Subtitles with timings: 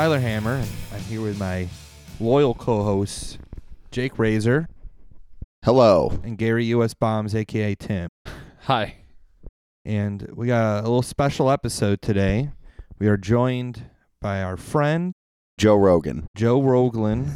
[0.00, 1.68] Tyler Hammer, and I'm here with my
[2.18, 3.36] loyal co-hosts,
[3.90, 4.66] Jake Razor
[5.62, 6.18] Hello.
[6.24, 8.08] and Gary US Bombs, aka Tim.
[8.62, 8.94] Hi.
[9.84, 12.48] And we got a little special episode today.
[12.98, 13.90] We are joined
[14.22, 15.12] by our friend
[15.58, 16.28] Joe Rogan.
[16.34, 17.32] Joe Roglin,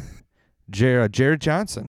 [0.67, 1.85] Jared, Jared Johnson.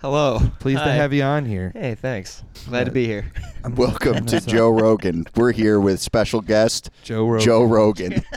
[0.00, 0.38] Hello.
[0.60, 0.94] Pleased to Hi.
[0.94, 1.72] have you on here.
[1.74, 2.44] Hey, thanks.
[2.68, 3.32] Glad to be here.
[3.74, 5.24] Welcome to Joe Rogan.
[5.34, 7.44] We're here with special guest Joe Rogan.
[7.44, 8.22] Joe Rogan.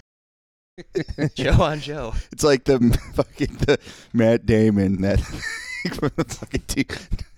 [1.35, 2.13] Joe on Joe.
[2.31, 2.79] It's like the
[3.13, 3.77] fucking the
[4.13, 5.19] Matt Damon that
[5.93, 6.85] from the fucking t-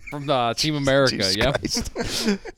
[0.09, 1.51] From uh, Team America, Jesus yeah.
[1.51, 1.91] Christ.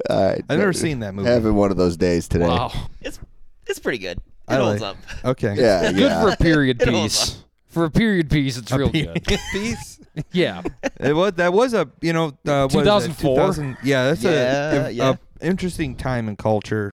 [0.09, 1.29] All right, I've never seen that movie.
[1.29, 2.47] Having one of those days today.
[2.47, 2.71] Wow.
[3.01, 3.19] It's
[3.67, 4.17] it's pretty good.
[4.17, 5.25] It I holds like- up.
[5.25, 5.55] Okay.
[5.55, 6.21] Yeah, Good yeah.
[6.21, 7.41] for a period piece.
[7.67, 9.39] For a period piece, it's A real pe- good.
[9.51, 9.99] Piece.
[10.31, 10.61] Yeah.
[10.99, 13.35] It was that was a you know uh, what is it, 2004?
[13.35, 15.15] 2000 yeah, that's Yeah, a, a, yeah.
[15.41, 16.91] a interesting time in culture.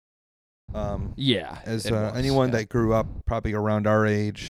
[0.73, 1.59] Um, Yeah.
[1.65, 2.57] as uh, was, anyone yeah.
[2.57, 4.47] that grew up probably around our age.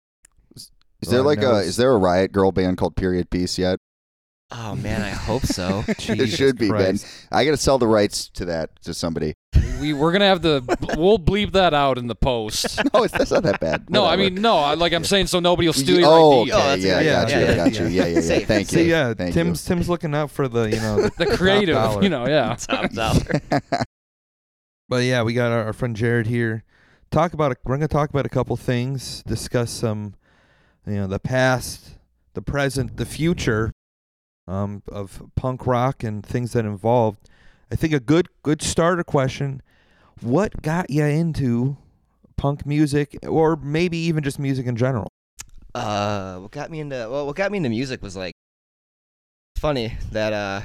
[0.56, 0.70] Is
[1.10, 3.78] there Lord like a is there a riot girl band called Period Piece yet?
[4.50, 5.84] Oh man, I hope so.
[5.98, 6.98] It should be, Ben.
[7.32, 9.34] I got to sell the rights to that to somebody.
[9.80, 10.62] we we're gonna have to
[10.96, 12.80] we'll bleep that out in the post.
[12.94, 13.90] No, it's that's not that bad.
[13.90, 14.56] No, I mean no.
[14.58, 16.54] I, like I'm saying, so nobody will steal your oh, idea.
[16.54, 17.10] okay, Oh, that's yeah, I good.
[17.10, 17.82] got Yeah, you, I yeah, got yeah.
[17.82, 17.86] you.
[17.88, 18.20] Yeah, yeah, yeah.
[18.20, 18.48] Safe.
[18.48, 18.78] Thank you.
[18.78, 21.74] See, yeah, Thank Tim's Tim's looking out for the you know the, The top creative,
[21.74, 22.02] dollar.
[22.02, 22.54] you know, yeah.
[22.56, 23.40] Top dollar.
[24.88, 26.64] But yeah, we got our, our friend Jared here.
[27.10, 30.14] Talk about a, we're gonna talk about a couple things, discuss some,
[30.86, 31.98] you know, the past,
[32.34, 33.72] the present, the future,
[34.46, 37.30] um, of punk rock and things that involved.
[37.70, 39.62] I think a good good starter question:
[40.20, 41.76] What got you into
[42.36, 45.08] punk music, or maybe even just music in general?
[45.74, 48.34] Uh, what got me into well, what got me into music was like
[49.56, 50.60] funny that uh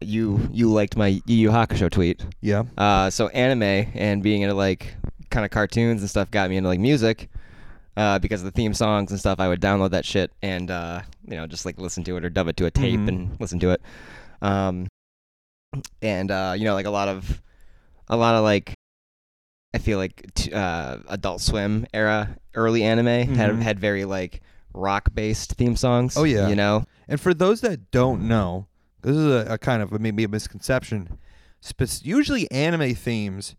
[0.00, 2.24] you you liked my Yu Yu Hakusho tweet.
[2.40, 3.62] Yeah, Uh, so anime
[3.94, 4.94] and being into like
[5.30, 7.28] kind of cartoons and stuff got me into like music.
[7.96, 11.02] Uh, because of the theme songs and stuff, I would download that shit and uh,
[11.26, 13.08] you know just like listen to it or dub it to a tape Mhm.
[13.08, 13.82] and listen to it.
[14.40, 14.86] Um,
[16.00, 17.42] and uh, you know like a lot of
[18.08, 18.72] a lot of like
[19.74, 23.62] I feel like t- uh, Adult Swim era early anime had Mhm.
[23.62, 24.42] had very like
[24.74, 26.16] rock based theme songs.
[26.16, 26.46] Oh, yeah.
[26.48, 26.84] you know.
[27.08, 28.67] And for those that don't know,
[29.02, 31.18] this is a, a kind of a, maybe a misconception.
[31.60, 33.56] Spec- usually, anime themes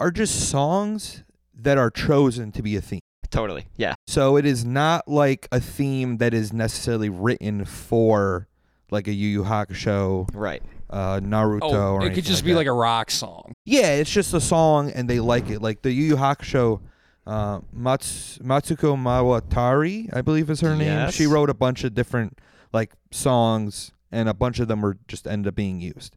[0.00, 1.22] are just songs
[1.54, 3.00] that are chosen to be a theme.
[3.30, 3.66] Totally.
[3.76, 3.94] Yeah.
[4.06, 8.48] So it is not like a theme that is necessarily written for
[8.90, 10.62] like a Yu Yu Hakusho, Right.
[10.90, 12.58] uh, Naruto, Oh, or it could just like be that.
[12.58, 13.54] like a rock song.
[13.64, 15.62] yeah, it's just a song and they like it.
[15.62, 16.80] Like the Yu Yu Hakusho,
[17.26, 21.10] uh, Mats- Matsuko Mawatari, I believe is her name.
[21.10, 22.38] She wrote a bunch of different
[22.72, 26.16] like songs, and a bunch of them were just ended up being used.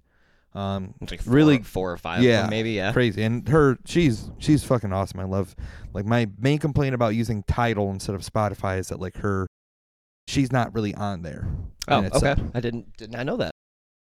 [0.54, 2.24] Um, like four, Really- four or five.
[2.24, 2.72] yeah, maybe.
[2.72, 2.94] Yeah.
[2.94, 3.24] crazy.
[3.24, 5.20] And her, she's she's fucking awesome.
[5.20, 5.54] I love.
[5.94, 9.48] Like my main complaint about using Tidal instead of Spotify is that like her,
[10.28, 11.48] she's not really on there.
[11.90, 12.40] Oh, in itself.
[12.40, 12.50] okay.
[12.54, 13.52] I didn't did not know that.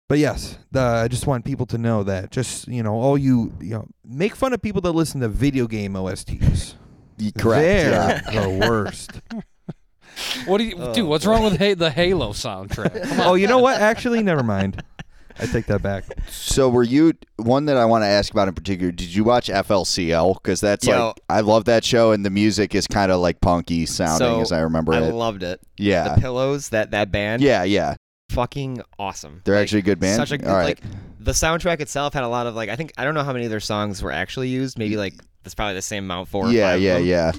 [0.08, 2.30] But yes, the, I just want people to know that.
[2.30, 5.66] Just you know, all you you know, make fun of people that listen to video
[5.66, 6.74] game OSTs.
[7.18, 7.62] Y- Correct.
[7.62, 8.20] They're Yeah.
[8.42, 9.22] the worst.
[10.46, 11.06] What do you Oh, dude?
[11.06, 11.30] What's boy.
[11.32, 13.18] wrong with ha- the Halo soundtrack?
[13.24, 13.80] Oh, you know what?
[13.80, 14.82] Actually, never mind.
[15.38, 16.04] I take that back.
[16.28, 18.92] So were you one that I want to ask about in particular?
[18.92, 20.34] Did you watch FLCL?
[20.34, 21.06] Because that's Yo.
[21.08, 24.40] like I love that show, and the music is kind of like punky sounding, So,
[24.42, 25.04] as I remember I it.
[25.04, 25.60] I loved it.
[25.78, 27.94] yeah, The Pillows, that that band, yeah, yeah.
[28.30, 29.40] fucking awesome.
[29.44, 30.16] They're Like, actually a good band.
[30.16, 30.64] Such a good All right.
[30.64, 30.80] like
[31.18, 33.44] the soundtrack itself had a lot of like I think I don't know how many
[33.46, 34.78] of their songs were actually used.
[34.78, 35.14] Maybe like
[35.44, 36.76] that's probably the same amount, four or yeah, five.
[36.76, 37.32] of yeah, them, yeah,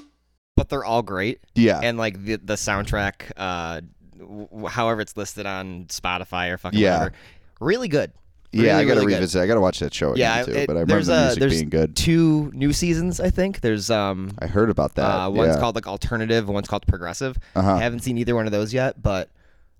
[0.56, 1.80] But they're all great, yeah.
[1.82, 3.80] and like the the soundtrack, uh,
[4.18, 6.98] w- however it's listed on Spotify or fucking Yeah.
[6.98, 7.14] whatever,
[7.60, 8.12] really good.
[8.52, 9.14] yeah, I gotta really good.
[9.16, 9.42] revisit.
[9.42, 10.52] I gotta watch that show again Yeah, too.
[10.52, 11.96] it- but I remember there's the a- music there's being good.
[11.96, 13.62] Two new seasons, I think.
[13.62, 15.02] There's um I heard about that.
[15.24, 15.60] Uh, one's yeah.
[15.60, 17.36] called like alternative, one's called progressive.
[17.56, 17.74] Uh-huh.
[17.74, 19.30] I haven't seen either one of those yet, but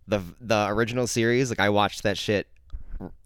[0.09, 2.49] the the original series, like I watched that shit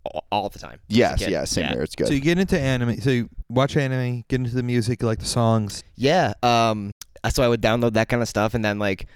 [0.05, 0.81] all, all the time.
[0.91, 1.73] as Yes, yeah, same yeah.
[1.73, 1.83] here.
[1.83, 2.09] It's good.
[2.09, 3.01] So you get into anime.
[3.01, 5.83] So you watch anime, get into the music, you like the songs.
[5.97, 6.35] Yeah.
[6.43, 6.91] Um.
[7.31, 9.07] So I would download that kind of stuff, and then like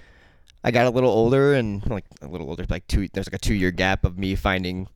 [0.65, 3.09] I got a little older, and like a little older, like two.
[3.13, 4.89] There's like a two year gap of me finding,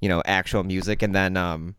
[0.00, 1.76] you know, actual music, and then um,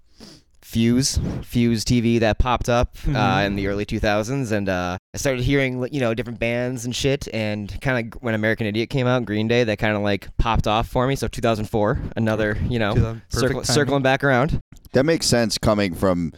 [0.61, 3.45] Fuse, Fuse TV that popped up uh, Mhm.
[3.47, 6.95] in the early 2000s, and uh, I started hearing like, you know different bands and
[6.95, 10.29] shit, and kind of when American Idiot came out, Green Day, that kind of like
[10.37, 11.15] popped off for me.
[11.15, 14.59] So 2004, another you know circle, circling back around.
[14.93, 16.31] That makes sense coming from,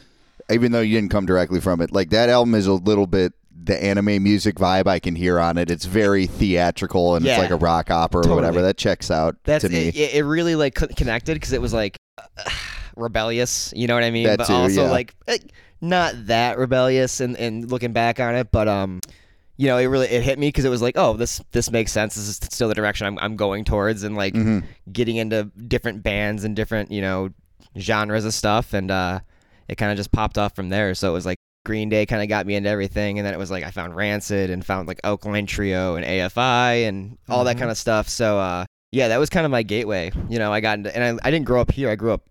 [0.49, 1.91] even though you didn't come directly from it.
[1.91, 3.33] Like that album is a little bit
[3.63, 5.71] the anime music vibe I can hear on it.
[5.71, 7.33] It's very theatrical and Yeah.
[7.33, 8.61] it's like a rock opera or whatever.
[8.61, 9.87] That checks out That's to me.
[9.87, 10.23] it, it.
[10.25, 12.49] Really like connected because it was like uh,
[12.95, 13.73] rebellious.
[13.75, 14.25] You know what I mean?
[14.27, 14.91] That but too, also yeah.
[14.91, 15.37] like eh,
[15.81, 18.99] not that rebellious and and looking back on it, but um,
[19.57, 21.91] you know, it really it hit me because it was like, oh, this this makes
[21.91, 22.15] sense.
[22.15, 24.63] This is still the direction I'm I'm going towards, and like Mhm.
[24.91, 27.29] getting into different bands and different you know
[27.77, 29.19] genres of stuff, and uh,
[29.67, 30.93] it kind of just popped off from there.
[30.93, 33.37] So it was like Green Day kind of got me into everything, and then it
[33.37, 37.57] was like I found Rancid and found like Alkaline Trio and AFI and all that
[37.57, 37.59] Mhm.
[37.59, 38.07] kind of stuff.
[38.07, 40.11] So uh, yeah, that was kind of my gateway.
[40.29, 41.89] You know, I got into, and I I didn't grow up here.
[41.89, 42.21] I grew up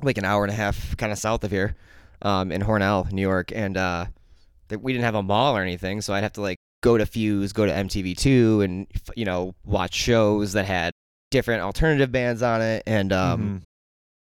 [0.00, 1.76] like an hour and a half kind of south of here,
[2.22, 4.06] um, in Hornell, New York, and uh,
[4.80, 7.52] we didn't have a mall or anything, so I'd have to like go to Fuse,
[7.52, 10.92] go to MTV2, and f- you know watch shows that had
[11.30, 13.62] different alternative bands on it, and um, Mhm.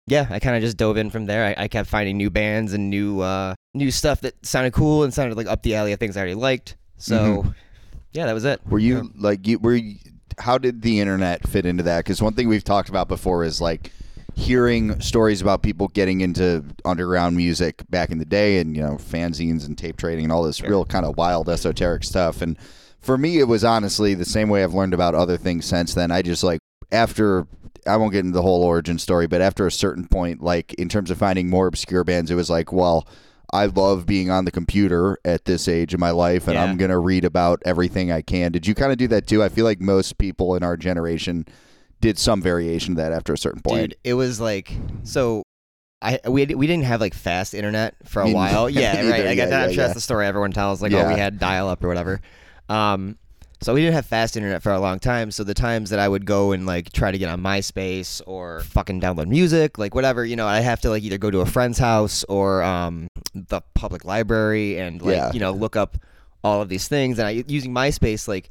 [0.07, 1.45] Yeah, I kind of just dove in from there.
[1.45, 5.13] I, I kept finding new bands and new uh, new stuff that sounded cool and
[5.13, 6.77] sounded like up the alley of things I already liked.
[6.97, 7.53] So
[8.13, 8.61] yeah, that was it.
[8.67, 9.75] Were you like you were?
[9.75, 9.97] You,
[10.39, 12.05] how did the internet fit into that?
[12.05, 13.91] Because one thing we've talked about before is like
[14.35, 18.97] hearing stories about people getting into underground music back in the day, and you know
[18.97, 22.43] fanzines and tape trading and all this real kind of wild esoteric stuff.
[22.43, 22.57] And
[23.01, 26.13] for me, it was honestly the same way I've learned about other things since then.
[26.13, 26.61] I just like
[26.93, 27.47] after.
[27.87, 30.89] I won't get into the whole origin story, but after a certain point, like in
[30.89, 33.07] terms of finding more obscure bands, it was like, well,
[33.53, 36.65] I love being on the computer at this age of my life, and Yeah.
[36.65, 38.53] I'm gonna read about everything I can.
[38.53, 39.43] Did you kind of do that too?
[39.43, 41.47] I feel like most people in our generation
[42.01, 43.91] did some variation of that after a certain point.
[43.91, 44.73] Dude, it was like
[45.05, 45.43] so.
[46.03, 48.69] I we we didn't have like fast internet for a while.
[48.71, 49.25] Yeah, Either, right.
[49.27, 49.77] Like, yeah, I'm yeah, sure yeah.
[49.85, 50.83] that's the story everyone tells.
[50.83, 52.21] Like, oh, we had dial up or whatever.
[52.69, 53.17] Um,
[53.67, 55.31] so we didn't have fast internet for a long time.
[55.33, 58.61] So the times that I would go and like try to get on MySpace or
[58.61, 61.47] fucking download music, like whatever, you know, I have to like either go to a
[61.47, 65.33] friend's house or um the public library and like Yeah.
[65.33, 65.99] you know look up
[66.45, 67.19] all of these things.
[67.19, 68.51] And I using MySpace like.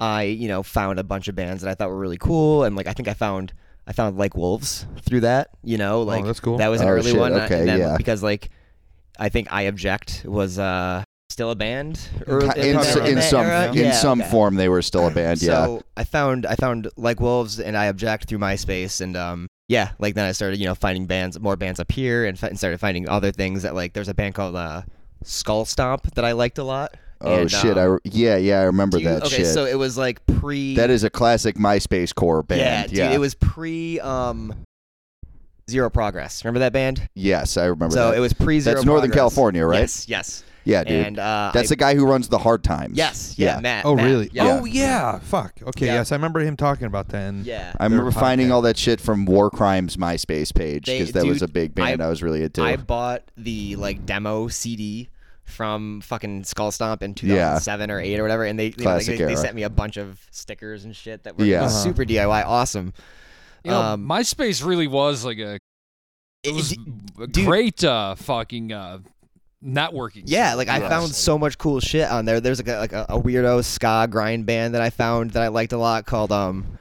[0.00, 2.74] I, you know, found a bunch of bands that I thought were really cool, and
[2.74, 3.52] like I think I found
[3.86, 5.50] I found like Wolves through that.
[5.62, 6.58] You know, like that's cool.
[6.58, 7.32] that was an Oh, early shit, one.
[7.32, 7.96] okay, and then, yeah.
[7.96, 8.50] because like
[9.20, 11.03] I think I Object was uh
[11.34, 13.68] still a band or in, in, that- in some era?
[13.68, 14.30] in Yeah, some okay.
[14.30, 15.42] form, they were still a band.
[15.42, 19.48] yeah, So I found I found like Wolves and I Object through MySpace and um
[19.68, 22.48] yeah like then I started you know finding bands more bands up here and, fi-
[22.48, 24.82] and started finding other things that like there's a band called uh
[25.24, 26.94] Skull Stomp that I liked a lot.
[27.20, 27.78] Oh And, shit!
[27.78, 29.46] I um, re- yeah yeah I remember you- that okay, shit.
[29.46, 32.60] so it was like pre that is a classic MySpace core band.
[32.60, 32.88] yeah, band.
[32.90, 34.54] dude, Yeah, it was pre um
[35.70, 36.44] Zero Progress.
[36.44, 37.08] Remember that band?
[37.14, 38.16] yes, I remember so that.
[38.18, 38.74] it was pre Zero.
[38.74, 39.18] That's Northern Progress.
[39.20, 39.80] California, right?
[39.80, 40.44] Yes, yes.
[40.64, 41.06] Yeah, dude.
[41.06, 42.96] And uh, That's I, the guy who runs the Hard Times.
[42.96, 43.60] yes, yeah, yeah.
[43.60, 43.84] Matt.
[43.84, 44.30] Oh, Matt, really?
[44.32, 44.58] Yeah.
[44.60, 45.18] Oh, yeah.
[45.20, 45.60] Fuck.
[45.62, 45.86] Okay.
[45.86, 45.94] Yeah.
[45.94, 47.22] Yes, I remember him talking about that.
[47.22, 47.72] And yeah.
[47.78, 51.48] I remember finding all that shit from War Crimes MySpace page because that was a
[51.48, 52.62] big band I, was really into.
[52.62, 55.08] I bought the like demo CD
[55.44, 57.58] from fucking Skull Stomp in Yeah.
[57.60, 59.70] 2007 or 8 or whatever, and they you know, like, they, they sent me a
[59.70, 61.60] bunch of stickers and shit that were Yeah.
[61.64, 61.68] Uh-huh.
[61.68, 62.94] super DIY, awesome.
[63.62, 65.60] You know, Um, MySpace really was like a it
[66.44, 66.78] It- was it-
[67.20, 67.46] a dude.
[67.46, 68.98] great uh, fucking uh,
[69.64, 70.22] networking.
[70.26, 70.90] Yeah, like I Yes.
[70.90, 72.40] found so much cool shit on there.
[72.40, 75.48] There's like a, like a, a weirdo ska grind band that I found that I
[75.48, 76.78] liked a lot called um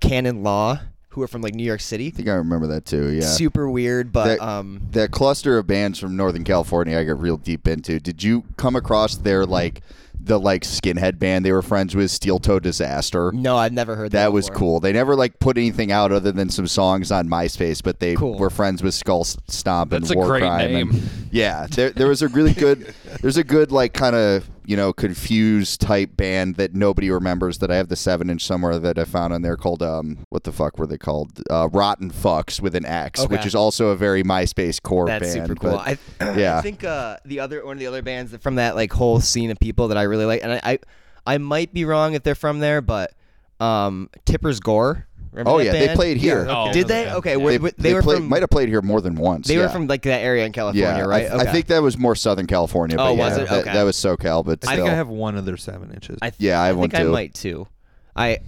[0.00, 2.08] Canon Law, who are from like New York City.
[2.08, 3.10] I think I remember that too.
[3.10, 3.22] Yeah.
[3.26, 7.36] Super weird, but That- um that cluster of bands from Northern California I got real
[7.36, 7.98] deep into.
[8.00, 9.82] Did you come across their like
[10.22, 13.32] the like skinhead band they were friends with, Steel Toe Disaster?
[13.32, 14.24] no, I've never heard that.
[14.24, 14.58] That was before.
[14.58, 14.80] cool.
[14.80, 18.38] They never like put anything out other than some songs on MySpace, but they Cool.
[18.38, 20.72] were friends with Skull Stomp and That's a War great Crime.
[20.72, 20.90] name.
[20.90, 24.76] And, yeah, there there was a really good there's a good like kind of you
[24.76, 28.98] know confused type band that nobody remembers that I have the seven inch somewhere that
[28.98, 32.60] I found on there called um what the fuck were they called uh, Rotten Fucks
[32.60, 35.48] with an X, which is also a very MySpace core That's band.
[35.48, 35.82] super cool.
[35.84, 36.58] but- I, yeah.
[36.58, 39.20] I think uh, the other one of the other bands that from that like whole
[39.20, 40.78] scene of people that I really like, and I I,
[41.26, 43.12] I might be wrong if they're from there, but
[43.60, 45.06] um, Tipper's Gore.
[45.32, 46.44] Remember Oh that yeah, they played here.
[46.46, 47.10] Yeah, Oh, Did they?
[47.12, 47.36] Okay, Yeah.
[47.36, 49.46] were- They, were- they were played, from might have played here more than once.
[49.46, 49.62] they yeah.
[49.62, 51.30] were from like that area in California, yeah, right?
[51.30, 52.96] I, I think that was more Southern California.
[52.96, 53.48] But Oh, yeah, was it?
[53.48, 53.72] That, Okay.
[53.72, 56.18] that was SoCal, but I think I have one of their seven inches.
[56.20, 57.12] I, Yeah, I I think I too.
[57.12, 57.68] might too.
[58.16, 58.38] I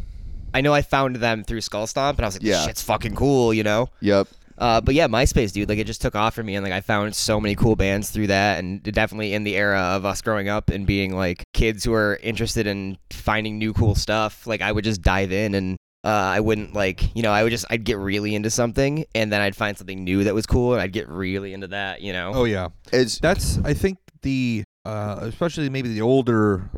[0.55, 2.57] I know I found them through Skull Stomp, and I was like, Yeah.
[2.57, 3.89] this shit's fucking cool, you know.
[4.01, 4.29] Yep.
[4.59, 6.81] Uh, but yeah, MySpace, dude, like it just took off for me, and like I
[6.83, 10.49] found so many cool bands through that, and definitely in the era of us growing
[10.49, 14.47] up and being like kids who are interested in finding new cool stuff.
[14.47, 17.51] Like I would just dive in, and uh, I wouldn't like, you know, I would
[17.51, 20.73] just I'd get really into something, and then I'd find something new that was cool,
[20.73, 22.33] and I'd get really into that, you know.
[22.35, 22.69] oh yeah.
[22.93, 26.71] It's That's I think the uh, especially maybe the older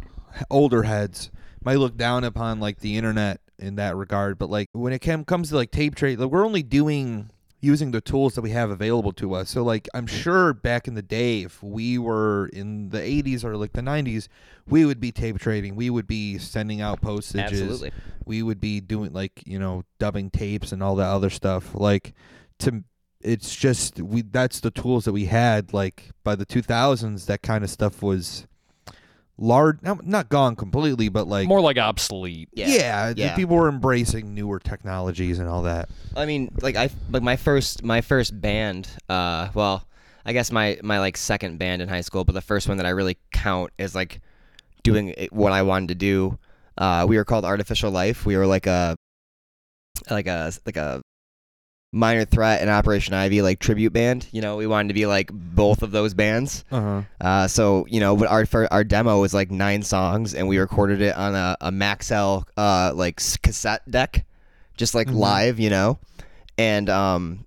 [0.50, 1.31] older heads
[1.62, 5.25] might look down upon like the internet in that regard, but like when it cam-
[5.25, 7.31] comes to like tape trade, like, we're only doing
[7.64, 9.50] using the tools that we have available to us.
[9.50, 13.56] So like I'm sure back in the day, if we were in the 80s or
[13.56, 14.28] like the 90s,
[14.68, 15.75] we would be tape trading.
[15.75, 17.61] We would be sending out postages.
[17.61, 17.92] Absolutely.
[18.26, 21.75] We would be doing like you know dubbing tapes and all that other stuff.
[21.75, 22.14] Like
[22.61, 22.85] to
[23.21, 27.64] it's just we that's the tools that we had like by the 2000s that kind
[27.64, 28.47] of stuff was
[29.36, 32.48] large not not gone completely but like More like obsolete.
[32.52, 33.34] yeah, the yeah.
[33.36, 37.82] people were embracing newer technologies and all that I mean, like I like my first
[37.82, 38.88] my first band.
[39.08, 39.84] Uh, well,
[40.24, 42.86] I guess my my like second band in high school, but the first one that
[42.86, 44.20] I really count is like
[44.84, 46.38] doing what I wanted to do.
[46.78, 48.24] Uh, we were called Artificial Life.
[48.24, 48.94] We were like a
[50.08, 51.02] like a like a
[51.94, 54.26] minor threat and Operation Ivy like tribute band.
[54.32, 56.64] You know, we wanted to be like both of those bands.
[56.70, 60.58] uh-huh Uh, so you know, but our our demo was like nine songs, and we
[60.58, 64.24] recorded it on a, a Maxell uh like cassette deck,
[64.76, 65.14] just like Mhm.
[65.16, 65.98] live, you know.
[66.58, 67.44] And um,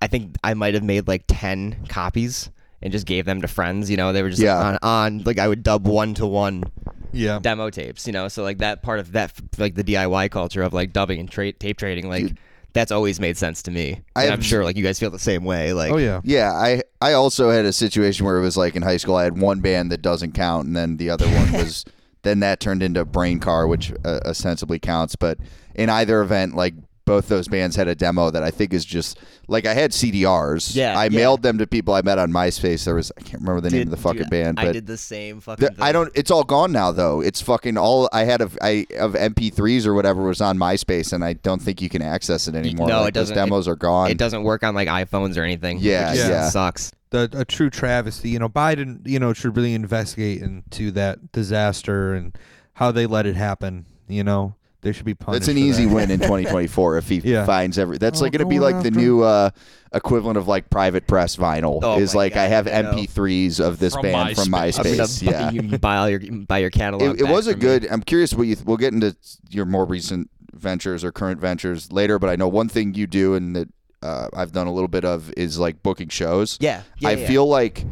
[0.00, 2.50] I- think I might have made like ten copies
[2.82, 3.90] and just gave them to friends.
[3.90, 4.56] You know, they were just Yeah.
[4.58, 6.64] on on like I would dub one to one
[7.12, 8.06] yeah demo tapes.
[8.06, 11.20] You know, so like that part of that like the DIY culture of like dubbing
[11.20, 12.26] and tra- tape trading, like.
[12.28, 12.38] Dude.
[12.74, 14.00] That's always made sense to me.
[14.16, 15.72] I And have- I'm sure like you guys feel the same way.
[15.72, 18.82] Like oh yeah Yeah, I I also had a situation where it was like in
[18.82, 21.84] high school I had one band that doesn't count, and then the other one was
[22.22, 25.16] then that turned into Brain Car, which uh, ostensibly counts.
[25.16, 25.38] But
[25.74, 26.74] in either event, like
[27.04, 29.18] both those bands had a demo that I think is just
[29.48, 30.74] like I had CDRs.
[30.76, 31.08] Yeah, I yeah.
[31.18, 32.84] mailed them to people I met on MySpace.
[32.84, 34.86] There was I can't remember the name of the fucking dude, band, I but did
[34.86, 35.64] the same fucking.
[35.66, 35.82] the- thing.
[35.82, 36.10] I don't.
[36.14, 37.20] It's all gone now, though.
[37.20, 41.24] It's fucking all I had of I of MP3s or whatever was on MySpace, and
[41.24, 42.88] I don't think you can access it anymore.
[42.88, 44.10] no, Like, it those doesn't- Demos are gone.
[44.10, 45.78] it doesn't work on like iPhones or anything.
[45.80, 46.48] Yeah, which is- yeah.
[46.50, 46.92] sucks.
[47.10, 48.30] the a true travesty.
[48.30, 52.36] You know, Biden, you know, should really investigate into that disaster and
[52.74, 53.84] how they let it happen.
[54.08, 55.46] You know, they should be punished.
[55.46, 55.94] That's an for easy that.
[55.94, 57.46] win in 2024 if he Yeah.
[57.46, 57.98] finds every.
[57.98, 59.50] That's Oh, like going to be going like the new uh,
[59.94, 61.80] equivalent of like private press vinyl.
[61.82, 62.92] Oh is my like I God, have I know.
[62.98, 64.78] MP3s of this From band from MySpace.
[64.78, 65.22] I'm MySpace.
[65.22, 67.20] Yeah, you buy all your buy your catalog.
[67.20, 67.62] it, it was a from me.
[67.62, 67.86] good.
[67.90, 68.56] I'm curious what you.
[68.64, 69.16] We'll get into
[69.50, 73.34] your more recent ventures or current ventures later, but I know one thing you do
[73.34, 73.68] and that
[74.02, 76.58] uh, I've done a little bit of is like booking shows.
[76.60, 77.26] Yeah, yeah I yeah.
[77.28, 77.84] feel like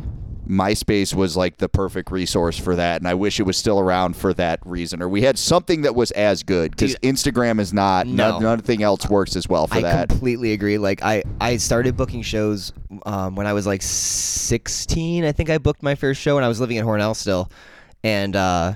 [0.50, 4.16] MySpace was like the perfect resource for that, and I wish it was still around
[4.16, 8.06] for that reason, or we had something that was as good because Instagram is not.
[8.06, 8.38] no.
[8.38, 9.94] No, nothing else works as well for I that.
[9.94, 10.78] I completely agree.
[10.78, 12.72] Like I, I started booking shows
[13.06, 15.24] um, when I was like 16.
[15.24, 17.50] I think I booked my first show, and I was living in Hornell still.
[18.02, 18.74] And uh,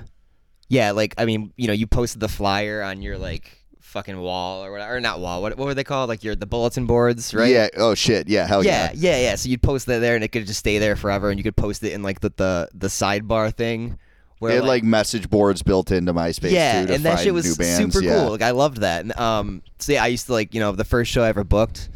[0.69, 3.64] yeah, like I mean, you know, you posted the flyer on your like
[3.95, 5.41] fucking wall or whatever, or not wall.
[5.41, 6.09] What what were they called?
[6.09, 7.49] Like your the bulletin boards, right?
[7.49, 7.69] Yeah.
[7.77, 8.27] Oh shit.
[8.27, 8.45] Yeah.
[8.45, 9.11] Hell yeah, yeah.
[9.11, 9.35] yeah, yeah.
[9.35, 11.55] So you'd post that there, and it could just stay there forever, and you could
[11.55, 13.97] post it in like the the, the sidebar thing.
[14.39, 17.55] Where had like message boards built into MySpace yeah, too to and that shit was
[17.55, 18.15] super yeah.
[18.15, 18.31] cool.
[18.31, 19.01] Like I loved that.
[19.01, 21.45] And, um, so yeah, I used to like you know the first show I ever
[21.45, 21.89] booked.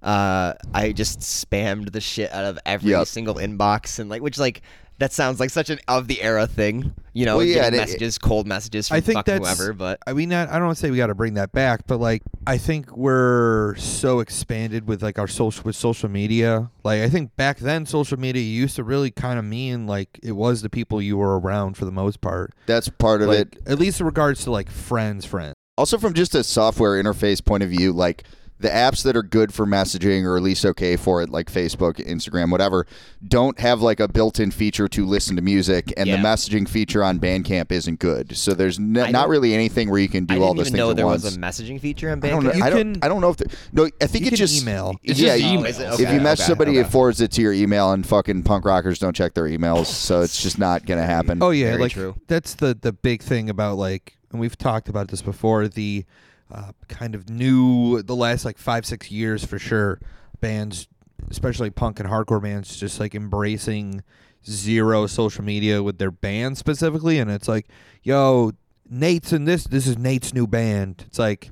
[0.00, 3.06] Uh, I just spammed the shit out of every Yep.
[3.06, 4.62] single inbox and like which like
[4.98, 7.74] that sounds like such an of the era thing, you know, Well, yeah, getting and
[7.74, 9.72] it- messages, cold messages from I think fucking that's- whoever.
[9.72, 11.86] But I mean, not, I don't want to say we got to bring that back,
[11.86, 16.70] but like, I think we're so expanded with like our social with social media.
[16.84, 20.32] Like, I think back then, social media used to really kind of mean like it
[20.32, 22.52] was the people you were around for the most part.
[22.66, 23.62] That's part of Like, it.
[23.66, 25.54] at least in regards to like friends, friends.
[25.78, 28.24] Also, from just a software interface point of view, like
[28.62, 31.94] the apps that are good for messaging or at least okay for it, like Facebook,
[32.06, 32.86] Instagram, whatever,
[33.26, 36.16] don't have like a built-in feature to listen to music, and Yeah.
[36.16, 38.36] the messaging feature on Bandcamp isn't good.
[38.36, 40.72] So there's n- I not really anything where you can do all didn't those even
[40.72, 41.24] things know at there once.
[41.24, 42.50] was a messaging feature in I don't know.
[42.50, 42.56] Bandcamp.
[42.56, 42.78] You I don't.
[42.94, 43.36] can- I don't know if.
[43.36, 44.94] The, no, I think you it just email.
[45.02, 45.64] It's yeah, just email.
[45.66, 45.84] is it?
[45.86, 46.80] if Okay, you message okay, somebody, okay.
[46.88, 50.22] it forwards it to your email, and fucking punk rockers don't check their emails, so
[50.22, 51.42] it's just not gonna happen.
[51.42, 52.14] Oh yeah, Very like true.
[52.28, 55.68] that's the the big thing about like, and we've talked about this before.
[55.68, 56.04] The
[56.52, 59.98] uh, kind of new the last like five six years for sure.
[60.40, 60.88] Bands,
[61.30, 64.02] especially punk and hardcore bands, just like embracing
[64.44, 67.68] zero social media with their band specifically, and it's like,
[68.02, 68.50] yo,
[68.90, 69.64] Nate's in this.
[69.64, 71.04] This is Nate's new band.
[71.06, 71.50] It's like.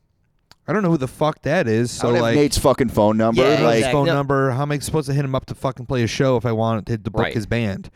[0.68, 1.90] I don't know who the fuck that is.
[1.98, 3.42] I So don't have like, Nate's fucking phone number.
[3.42, 3.98] Yeah, I don't know like, exactly.
[3.98, 4.14] phone No.
[4.14, 4.50] number.
[4.52, 6.52] How am I supposed to hit him up to fucking play a show if I
[6.52, 7.34] wanted to book Right.
[7.34, 7.90] his band?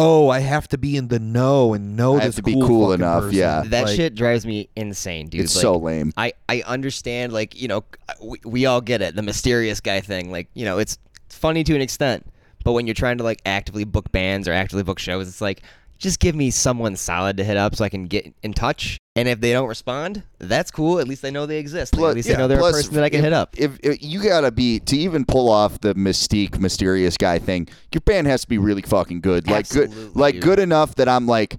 [0.00, 2.52] Oh, I have to be in the know and know I have this to be
[2.54, 3.38] cool cool fucking enough, person.
[3.38, 3.62] yeah.
[3.66, 5.40] that Like, shit drives me insane, dude.
[5.42, 6.12] it's Like, so lame.
[6.16, 7.84] I, I understand like you know
[8.22, 11.74] we, we all get it the mysterious guy thing like you know it's funny to
[11.74, 12.24] an extent
[12.64, 15.62] but when you're trying to like actively book bands or actively book shows it's like
[15.98, 19.28] just give me someone solid to hit up so I can get in touch and
[19.28, 22.16] if they don't respond that's cool at least I know they exist Like, Plus- at
[22.16, 23.78] least yeah, I know they're plus a person that I can if- hit up If,
[23.82, 28.26] if you gotta be to even pull off the mystique, mysterious guy thing, your band
[28.28, 29.48] has to be really fucking good.
[29.50, 30.42] Like good, like dude.
[30.44, 31.56] good enough that I'm like,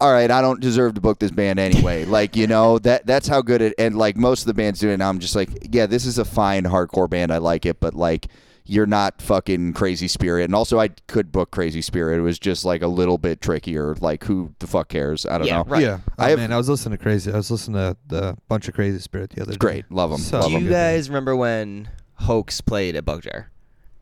[0.00, 2.04] all right, I don't deserve to book this band anyway.
[2.18, 3.74] like you know that that's how good it.
[3.78, 6.18] And like most of the bands do it, and I'm just like, yeah, this is
[6.18, 7.32] a fine hardcore band.
[7.32, 8.26] I like it, but like.
[8.68, 12.18] You're not fucking Crazy Spirit, and also I could book Crazy Spirit.
[12.18, 13.94] It was just like a little bit trickier.
[14.00, 15.24] Like who the fuck cares?
[15.24, 15.64] I don't Yeah, know.
[15.64, 15.82] right.
[15.82, 15.98] Yeah.
[16.06, 17.32] Oh, I have- man, I was listening to crazy.
[17.32, 19.66] I was listening to the bunch of Crazy Spirit the other It's day.
[19.66, 19.90] great.
[19.90, 20.20] Love them.
[20.20, 20.64] So Love do 'em.
[20.64, 23.46] you guys remember when Hoax played at Bugjar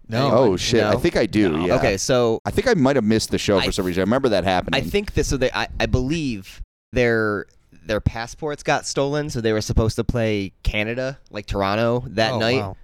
[0.08, 0.30] No.
[0.32, 0.82] Oh shit!
[0.82, 1.50] I think I do.
[1.52, 1.66] No.
[1.66, 1.74] Yeah.
[1.76, 4.00] Okay, so I think I might have missed the show for I- some reason.
[4.00, 4.80] I remember that happening.
[4.80, 5.28] I think this.
[5.28, 6.60] So they, I, I believe
[6.92, 7.46] their
[7.86, 12.38] their passports got stolen, so they were supposed to play Canada, like Toronto, that Oh,
[12.40, 12.56] night.
[12.60, 12.76] wow.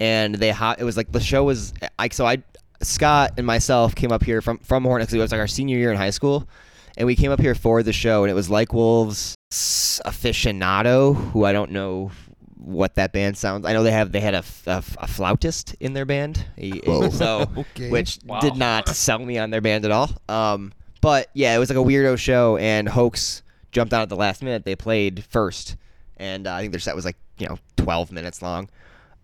[0.00, 0.80] And they hot.
[0.80, 1.72] It was like the show was.
[1.98, 2.42] I so I
[2.82, 5.12] Scott and myself came up here from from Hornell.
[5.12, 6.48] It was like our senior year in high school,
[6.96, 11.14] and we came up here for the show, and it was like Wolves s- aficionado,
[11.30, 12.10] who I don't know
[12.56, 13.64] what that band sounds.
[13.66, 17.90] I know they have they had a a flautist in their band, a- so Okay.
[17.90, 18.40] which Wow.
[18.40, 20.10] did not sell me on their band at all.
[20.28, 24.16] Um, but yeah, it was like a weirdo show, and Hoax jumped on at the
[24.16, 24.64] last minute.
[24.64, 25.76] They played first,
[26.16, 28.68] and uh, I think their set was like you know 12 minutes long.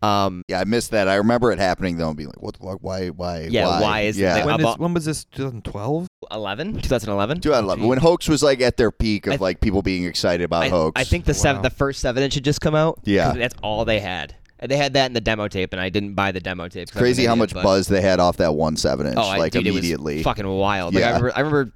[0.03, 1.09] Um, yeah, I missed that.
[1.09, 2.55] I remember it happening though, and being like, "What?
[2.59, 2.79] the fuck?
[2.81, 3.09] Why?
[3.09, 3.49] Why?
[3.51, 5.25] Yeah, Why, why is it yeah?" like- When, about- when was this?
[5.27, 6.07] 2012.
[6.33, 7.41] 11, 2011.
[7.41, 10.63] 2011 when Hoax was like at their peak of I- like people being excited about
[10.65, 11.01] I, Hoax.
[11.01, 11.63] I think the seven, Wow.
[11.69, 13.01] the first seven inch had just come out.
[13.05, 13.33] Yeah.
[13.33, 14.35] that's all they had.
[14.59, 16.89] And They had that in the demo tape, and I didn't buy the demo tape.
[16.91, 19.07] 'cause I crazy an how idiot, much but- buzz they had off that one seven
[19.07, 20.23] inch, Oh, I, like dude, it was immediately.
[20.23, 20.95] fucking wild.
[20.95, 21.13] Like, I Yeah.
[21.17, 21.73] remember, I remember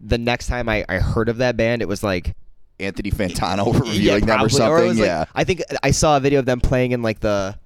[0.00, 2.34] the next time I, I heard of that band, it was like
[2.80, 4.48] Anthony Fantano reviewing them or probably.
[4.48, 4.88] it something.
[4.98, 7.58] like- yeah, I think I saw a video of them playing in like the,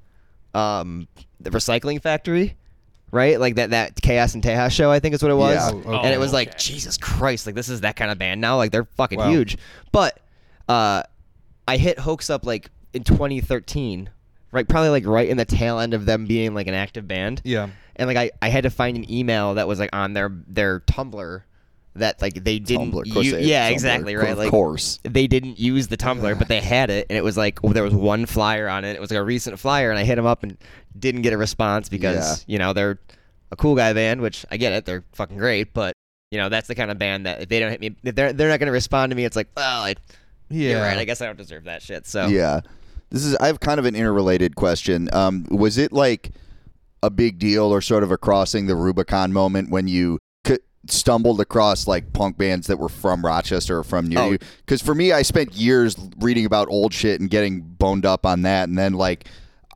[0.54, 1.08] um,
[1.40, 2.56] the recycling factory,
[3.10, 3.38] right?
[3.38, 4.90] Like that that Chaos in Tejas show.
[4.90, 5.56] I think is what it was.
[5.56, 5.80] Yeah.
[5.86, 6.58] Oh, And it was like okay.
[6.58, 8.56] Jesus Christ, like this is that kind of band now.
[8.56, 9.30] Like they're fucking Wow.
[9.30, 9.58] huge.
[9.92, 10.18] But
[10.68, 11.02] uh,
[11.68, 14.08] I hit Hoax up like in 2013,
[14.52, 14.68] right?
[14.68, 17.40] Probably like right in the tail end of them being like an active band.
[17.44, 17.68] Yeah.
[17.96, 20.80] And like I, I had to find an email that was like on their their
[20.80, 21.42] Tumblr
[21.94, 24.98] that like they didn't Tumblr, u- they yeah Tumblr, exactly right Of like course.
[25.02, 27.94] they didn't use the Tumblr, but they had it, and it was like there was
[27.94, 28.96] one flyer on it.
[28.96, 30.56] It was like a recent flyer, and I hit them up and
[30.98, 32.98] didn't get a response because you know they're
[33.50, 35.92] a cool guy band, which I get it, they're fucking great, but
[36.30, 38.32] you know that's the kind of band that if they don't hit me, if they're
[38.32, 39.24] they're not gonna respond to me.
[39.26, 39.94] It's like, well, I,
[40.48, 40.70] Yeah.
[40.70, 40.96] you're right.
[40.96, 42.06] I guess I don't deserve that shit.
[42.06, 42.60] So Yeah.
[43.10, 45.10] This is I have kind of an interrelated question.
[45.12, 46.30] Um, was it like
[47.02, 50.18] a big deal or sort of a crossing the Rubicon moment when you
[50.88, 54.30] stumbled across like punk bands that were from Rochester or from near Oh.
[54.32, 54.38] you?
[54.58, 58.42] Because for me, I spent years reading about old shit and getting boned up on
[58.42, 59.26] that, and then like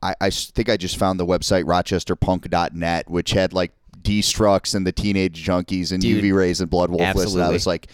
[0.03, 5.43] I think I just found the website rochesterpunk.net, which had like Destructs and the Teenage
[5.45, 7.87] Junkies and Dude, UV Rays and Blood Wolf list, and I was like.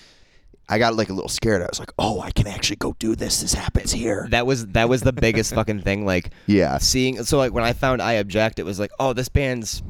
[0.70, 1.62] I got like a little scared.
[1.62, 3.42] I was like, "Oh, I can actually go do this.
[3.42, 6.06] This happens here." that was that was the biggest fucking thing.
[6.06, 9.28] Like Yeah, seeing so like when I found I object, it was like, oh, this
[9.28, 9.84] band's.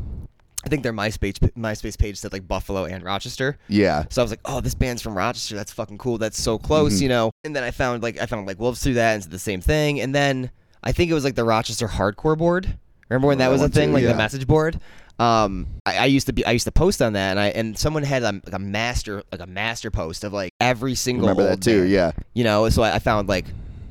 [0.66, 3.58] I think their MySpace MySpace page said like Buffalo and Rochester.
[3.68, 4.06] yeah.
[4.10, 5.56] So I was like, oh, this band's from Rochester.
[5.56, 6.18] That's fucking cool.
[6.18, 7.04] That's so close, Mm-hmm.
[7.04, 7.32] you know.
[7.44, 10.00] And then I found like I found like Wolves through that and the same thing.
[10.02, 10.52] And then
[10.84, 12.78] I think it was like the Rochester hardcore board.
[13.10, 14.12] Remember when that that was a thing, too, like yeah.
[14.14, 14.80] the message board?
[15.20, 17.78] Um, I, I used to be I used to post on that, and I and
[17.78, 21.48] someone had a, like a master like a master post of like every single Remember
[21.50, 21.82] that too?
[21.82, 21.92] band.
[21.92, 22.12] Yeah.
[22.34, 23.46] You know, so I, I found like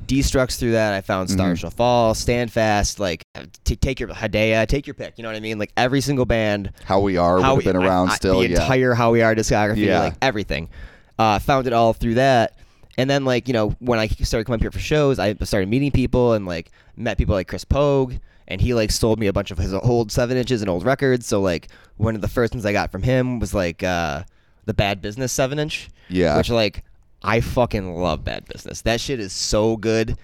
[0.07, 0.93] Destructs through that.
[0.93, 1.61] I found Stars Mhm.
[1.61, 3.23] Shall Fall, Stand Fast, like
[3.63, 5.13] t- take your Hadea, take your pick.
[5.17, 5.57] You know what I mean?
[5.59, 8.39] Like every single band How we are how would have been I- around I- still.
[8.41, 8.61] The yeah.
[8.61, 9.99] entire How We Are discography, Yeah.
[9.99, 10.69] like everything.
[11.17, 12.57] Uh, found it all through that.
[12.97, 15.69] And then like, you know, when I started coming up here for shows, I started
[15.69, 18.13] meeting people and like met people like Chris Pogue
[18.47, 21.25] and he like sold me a bunch of his old seven inches and old records.
[21.25, 24.23] So like one of the first ones I got from him was like uh
[24.65, 25.89] the Bad Business seven inch.
[26.09, 26.37] Yeah.
[26.37, 26.83] Which like
[27.23, 28.81] I fucking love Bad Business.
[28.81, 30.17] That shit is so good.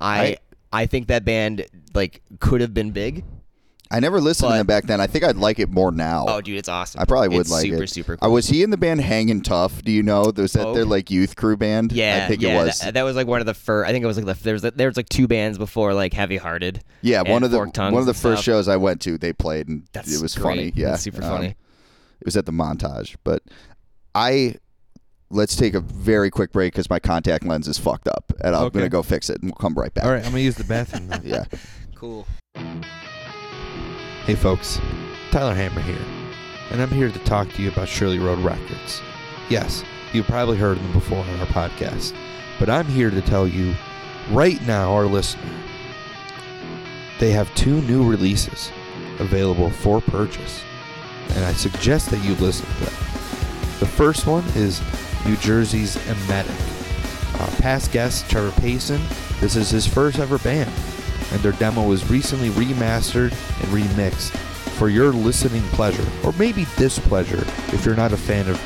[0.00, 0.36] I I-
[0.72, 3.24] I think that band like could have been big.
[3.88, 5.00] I never listened to But- them back then.
[5.00, 6.26] I think I'd like it more now.
[6.28, 7.00] Oh, dude, it's awesome.
[7.00, 7.88] I probably would It's like super, it.
[7.90, 8.32] Super, Uh, cool.
[8.32, 9.82] was he in the band Hanging Tough?
[9.84, 10.32] Do you know?
[10.36, 10.88] Was that their Pogue?
[10.90, 11.92] like youth crew band?
[11.92, 12.80] Yeah, I think yeah, it was.
[12.80, 13.88] That, that was like one of the first.
[13.88, 16.12] I think it was like the there was there was like two bands before like
[16.14, 16.82] Heavy Hearted.
[17.00, 19.84] yeah, one of the one of the first shows I went to, they played, and
[19.92, 20.42] That's it was great.
[20.44, 20.72] funny.
[20.74, 21.46] Yeah, That's super Um, funny.
[22.20, 23.42] It was at the montage, but
[24.14, 24.56] I.
[25.28, 28.64] Let's take a very quick break because my contact lens is fucked up, and I'm
[28.64, 28.78] Okay.
[28.78, 30.04] gonna go fix it, and we'll come right back.
[30.04, 31.08] All right, I'm gonna use the bathroom.
[31.08, 31.20] Now.
[31.24, 31.44] Yeah.
[31.96, 32.26] Cool.
[34.24, 34.80] Hey folks,
[35.30, 35.98] Tyler Hammer here,
[36.70, 39.00] and I'm here to talk to you about Shirley Road Records.
[39.48, 42.14] Yes, you've probably heard of them before on our podcast,
[42.60, 43.74] but I'm here to tell you
[44.30, 45.42] right now, our listener,
[47.18, 48.70] they have two new releases
[49.18, 50.62] available for purchase,
[51.30, 52.94] and I suggest that you listen to them.
[53.80, 54.80] The first one is
[55.26, 56.54] New Jersey's Emetic.
[57.40, 59.00] Uh, past guest Trevor Payson,
[59.40, 60.70] this is his first ever band,
[61.32, 64.30] and their demo was recently remastered and remixed
[64.78, 68.60] for your listening pleasure, or maybe displeasure if you're not a fan of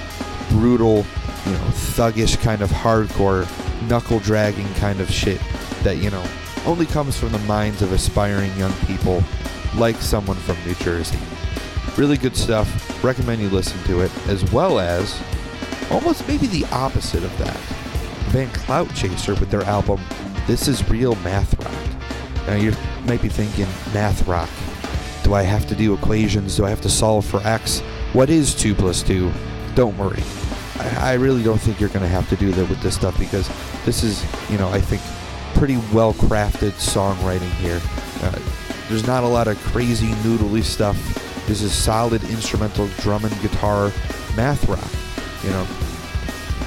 [0.51, 1.07] brutal,
[1.47, 3.47] you know, thuggish kind of hardcore,
[3.89, 5.41] knuckle dragging kind of shit
[5.83, 6.25] that, you know,
[6.67, 9.23] only comes from the minds of aspiring young people
[9.77, 11.19] like someone from New Jersey.
[11.97, 13.03] Really good stuff.
[13.03, 15.21] Recommend you listen to it, as well as
[15.91, 17.57] almost maybe the opposite of that.
[18.31, 20.01] Van Clout Chaser with their album
[20.47, 22.47] This Is Real Math Rock.
[22.47, 22.73] Now you
[23.07, 24.49] might be thinking math rock.
[25.25, 26.57] Do I have to do equations?
[26.57, 27.81] Do I have to solve for x?
[28.13, 29.31] What is 2 plus 2?
[29.75, 30.23] Don't worry.
[30.79, 33.19] I, I really don't think you're going to have to do that with this stuff
[33.19, 33.49] because
[33.85, 35.03] this is, you know, I think
[35.55, 37.81] pretty well crafted songwriting here.
[38.23, 38.39] Uh,
[38.89, 40.97] there's not a lot of crazy noodly stuff.
[41.47, 43.93] This is solid instrumental drum and guitar
[44.37, 45.10] math rock.
[45.45, 45.67] You know,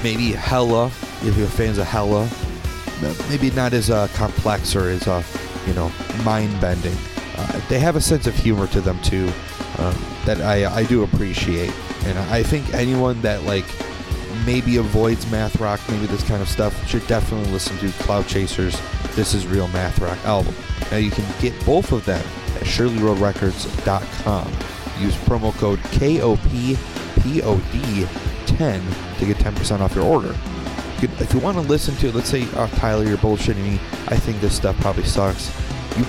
[0.02, 0.86] maybe Hella,
[1.22, 2.28] if you're fans of Hella,
[3.28, 5.22] maybe not as uh, complex or as uh,
[5.66, 5.90] you know
[6.24, 6.96] mind bending.
[7.36, 9.32] Uh, they have a sense of humor to them too
[9.78, 11.72] um, that I I do appreciate,
[12.04, 13.64] and I think anyone that like
[14.44, 18.80] maybe avoids math rock, maybe this kind of stuff, should definitely listen to Cloud Chasers.
[19.14, 20.54] This is real math rock album.
[20.90, 22.24] Now you can get both of them
[22.56, 24.52] at ShirleyRoadRecords.com.
[25.00, 25.80] Use promo code
[28.54, 30.34] KOPPOD10 to get 10% off your order.
[31.02, 33.74] If you want to listen to, let's say, oh, Tyler, you're bullshitting me.
[34.08, 35.52] I think this stuff probably sucks.
[35.98, 36.06] You,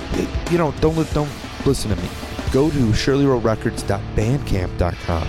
[0.51, 1.29] you know, don't don't
[1.65, 2.07] listen to me.
[2.51, 5.27] Go to ShirleyRoadRecords.bandcamp.com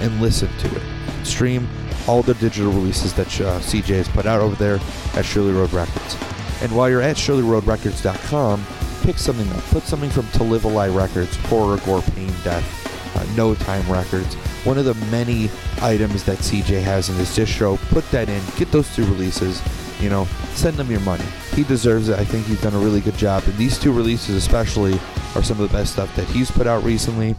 [0.00, 0.82] and listen to it.
[1.24, 1.68] Stream
[2.06, 4.78] all the digital releases that uh, CJ has put out over there
[5.14, 6.16] at Shirley Road Records.
[6.62, 8.64] And while you're at ShirleyRoadRecords.com,
[9.02, 9.62] pick something up.
[9.64, 13.90] Put something from To Live a Lie Records, Horror, Gore, Pain, Death, uh, No Time
[13.90, 14.36] Records.
[14.64, 17.78] One of the many items that CJ has in his distro.
[17.88, 18.42] Put that in.
[18.56, 19.62] Get those two releases.
[20.00, 21.24] You know, send him your money.
[21.54, 22.18] He deserves it.
[22.18, 23.42] I think he's done a really good job.
[23.46, 24.94] And these two releases, especially,
[25.34, 27.34] are some of the best stuff that he's put out recently.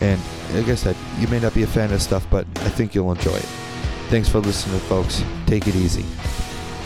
[0.00, 0.20] And
[0.54, 3.12] like I said, you may not be a fan of stuff, but I think you'll
[3.12, 3.48] enjoy it.
[4.08, 5.22] Thanks for listening, folks.
[5.46, 6.04] Take it easy.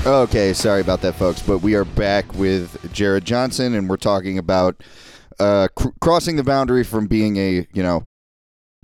[0.04, 4.37] Okay, sorry about that, folks, but we are back with Jared Johnson, and we're talking
[4.37, 4.82] about
[5.40, 8.04] uh, cr- crossing the boundary from being a you know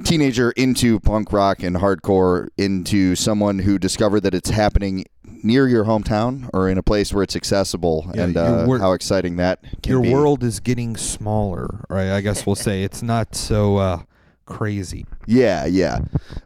[0.05, 5.05] teenager into punk rock and hardcore into someone who discovered that it's happening
[5.43, 8.93] near your hometown or in a place where it's accessible, Yeah, and uh, wor- how
[8.93, 10.13] exciting that can Your be.
[10.13, 12.11] world is getting smaller, right?
[12.11, 14.03] I guess we'll say it's not so uh,
[14.47, 15.07] crazy.
[15.27, 16.01] Yeah, yeah.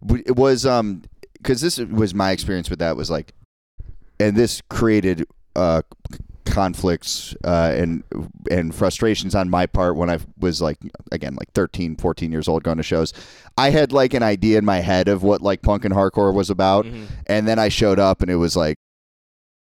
[0.08, 1.02] It was um
[1.34, 3.32] because this was my experience with that was like,
[4.20, 5.82] and this created uh
[6.54, 8.04] conflicts uh and
[8.50, 10.78] and frustrations on my part when I was like
[11.12, 13.12] again like 13 14 years old going to shows
[13.58, 16.50] I had like an idea in my head of what like punk and hardcore was
[16.50, 17.06] about Mhm.
[17.26, 18.76] and then I showed up and it was like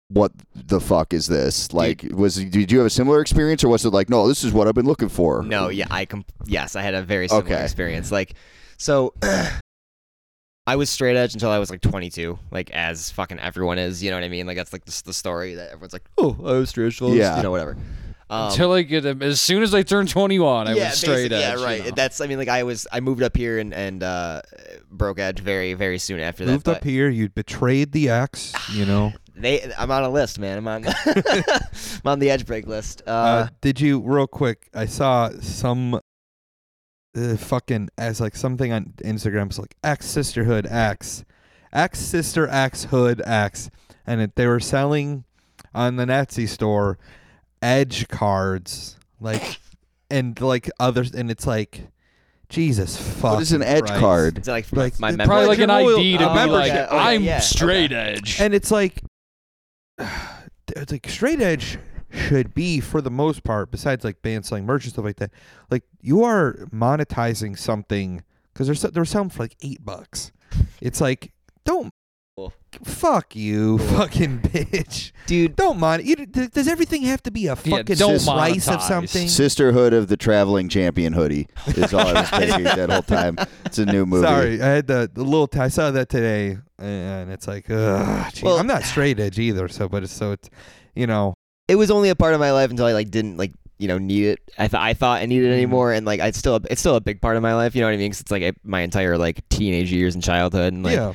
[0.09, 3.85] what the fuck is this like was did you have a similar experience or was
[3.85, 6.77] it like no this is what I've been looking for No, yeah, I com- yes,
[6.77, 7.63] I had a very similar Okay.
[7.65, 8.13] experience.
[8.13, 8.35] Like,
[8.79, 9.15] so
[10.67, 14.03] I was straight edge until I was like 22, like as fucking everyone is.
[14.03, 14.47] You know what I mean?
[14.47, 17.09] Like that's like the, the story that everyone's like, oh, I was straight edge, till
[17.09, 17.37] I was-" Yeah.
[17.37, 17.77] you know, whatever.
[18.29, 21.59] Um, Until I get as soon as I turned 21, I yeah, was straight edge.
[21.61, 21.79] Yeah, right.
[21.79, 21.95] You know?
[21.95, 24.43] That's I mean, like I was I moved up here and and uh,
[24.91, 26.51] broke edge very very soon after that.
[26.51, 29.13] Moved but up here, you betrayed the ex, you know.
[29.39, 30.57] They, I'm on a list, man.
[30.57, 33.03] I'm on I'm on the edge break list.
[33.07, 34.71] Uh, Uh, did you real quick?
[34.75, 36.01] I saw some
[37.17, 39.47] uh, fucking as like something on Instagram.
[39.47, 41.25] It's like X sisterhood X,
[41.73, 43.71] X sister X hood X,
[44.07, 45.25] and it, they were selling
[45.75, 46.99] on the Nazi store
[47.63, 49.59] Edge cards, like
[50.11, 51.89] and like others, and it's like
[52.49, 53.35] Jesus fuck.
[53.35, 55.19] what is an edge card it's like, like, my it.
[55.19, 56.75] Probably like an ID to a be membership.
[56.75, 58.13] like, Okay, I'm yeah, straight okay.
[58.13, 58.41] edge.
[58.41, 59.03] and it's like
[60.69, 61.79] it's like straight edge
[62.17, 65.31] should be for the most part besides like bands selling merch and stuff like that
[65.71, 70.33] like you are monetizing something because they're, se- they're selling for like eight bucks
[70.81, 71.33] it's like
[71.65, 71.91] don't
[72.39, 72.53] Cool.
[72.85, 75.57] fuck you fucking bitch dude.
[75.57, 79.27] don't mon you, does everything have to be a Yeah, fucking don't price of something
[79.27, 83.39] Sisterhood of the Traveling Champion hoodie is all I was thinking that whole time.
[83.65, 84.27] It's a new movie.
[84.27, 85.47] Sorry, I had the, the little.
[85.47, 88.31] T- I saw that today, and it's like, ugh.
[88.35, 90.51] gee, Well- I'm not straight edge either, so but it's so it's,
[90.95, 91.33] you know,
[91.69, 93.99] it was only a part of my life until I like didn't like you know
[93.99, 94.39] need it.
[94.59, 97.01] I thought I thought I needed it anymore, and like I still it's still a
[97.01, 97.75] big part of my life.
[97.75, 98.11] You know what I mean?
[98.11, 101.13] 'Cause it's like a, my entire like teenage years and childhood, and like yeah.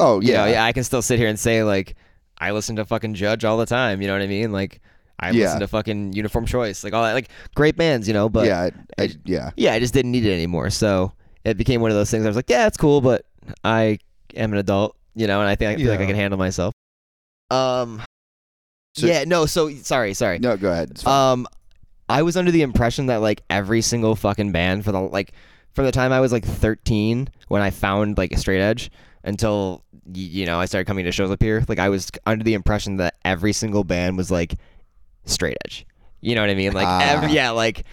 [0.00, 1.94] Oh you yeah, know, yeah, I can still sit here and say like
[2.38, 4.00] I listen to fucking Judge all the time.
[4.02, 4.52] You know what I mean?
[4.52, 4.80] Like
[5.20, 5.44] I Yeah.
[5.44, 8.06] listen to fucking Uniform Choice, like all that, like great bands.
[8.08, 9.50] You know, but yeah, I, I, yeah.
[9.56, 10.70] yeah, I just didn't need it anymore.
[10.70, 11.12] So
[11.44, 12.24] it became one of those things.
[12.24, 13.24] I was like, yeah, it's cool, but
[13.62, 13.98] I
[14.34, 16.72] am an adult, you know, and I think I feel like I can handle myself.
[17.50, 18.02] Um,
[18.94, 19.46] So- yeah, no.
[19.46, 20.38] So sorry, sorry.
[20.38, 21.04] No, go ahead.
[21.06, 21.46] Um,
[22.08, 25.32] I was under the impression that like every single fucking band for the like
[25.72, 28.90] from the time I was like 13 when I found like a straight edge
[29.24, 31.64] until you know I started coming to shows up here.
[31.66, 34.54] Like I was under the impression that every single band was like
[35.24, 35.86] straight edge.
[36.20, 36.72] You know what I mean?
[36.72, 37.00] Like Ah.
[37.02, 37.84] every yeah, like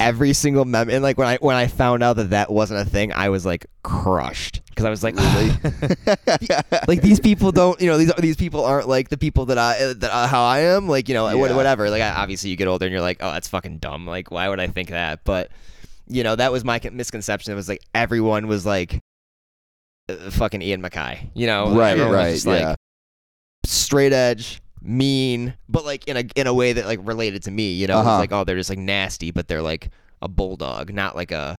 [0.00, 2.84] every single mem and like when I when I found out that that wasn't a
[2.84, 5.16] thing, I was like crushed because I was like,
[6.88, 9.92] like these people don't, you know, these these people aren't like the people that I
[9.94, 11.54] that uh, how I am, like you know, Yeah.
[11.54, 11.90] whatever.
[11.90, 14.06] Like I, obviously you get older and you're like, oh, that's fucking dumb.
[14.06, 15.24] Like why would I think that?
[15.24, 15.50] But
[16.06, 17.52] You know, that was my misconception.
[17.52, 19.00] It was like everyone was like
[20.08, 21.30] uh, fucking Ian MacKaye.
[21.34, 22.74] You know, right, right, just, like, yeah.
[23.64, 27.72] straight edge, mean, but like in a in a way that like related to me.
[27.72, 28.18] You know, Uh-huh.
[28.18, 29.90] like oh, they're just like nasty, but they're like
[30.22, 31.56] a bulldog, not like a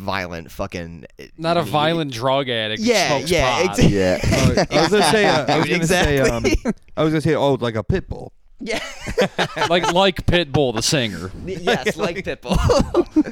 [0.00, 1.06] violent fucking.
[1.38, 2.82] Not a violent drug addict.
[2.82, 3.78] Yeah, yeah, pot.
[3.82, 4.18] Yeah.
[4.70, 6.44] I was gonna say, uh, I was gonna say, um.
[6.96, 8.32] I was gonna say, oh, like a pit bull.
[8.64, 8.80] Yeah.
[9.68, 11.30] like like Pitbull the singer.
[11.44, 12.56] yes, like Pitbull.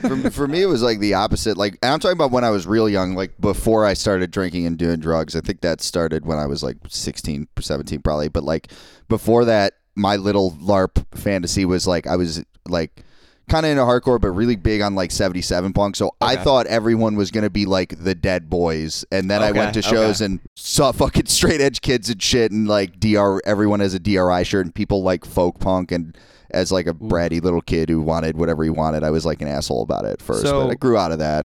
[0.22, 1.56] for, for me, it was like the opposite.
[1.56, 4.66] Like, and I'm talking about when I was real young, like before I started drinking
[4.66, 5.34] and doing drugs.
[5.34, 8.28] I think that started when I was like 16, 17, probably.
[8.28, 8.70] But like
[9.08, 13.02] before that, my little LARP fantasy was like I was like
[13.48, 15.96] kind of into hardcore, but really big on like 77 punk.
[15.96, 16.44] So I Okay.
[16.44, 19.04] thought everyone was going to be like the Dead Boys.
[19.10, 20.26] And then I went to shows okay.
[20.26, 22.52] and saw fucking straight edge kids and shit.
[22.52, 25.92] And like DR, everyone has a DRI shirt and people like folk punk.
[25.92, 26.16] And
[26.50, 29.48] as like a bratty little kid who wanted whatever he wanted, I was like an
[29.48, 30.42] asshole about it at first.
[30.42, 31.42] So- but I grew out of that.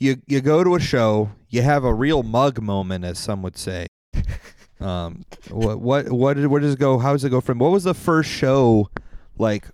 [0.00, 3.56] You you go to a show, you have a real mug moment, as some would
[3.56, 3.86] say.
[4.80, 6.98] Um, what what what did where does it go?
[6.98, 7.60] How does it go from?
[7.60, 8.88] What was the first show,
[9.38, 9.68] like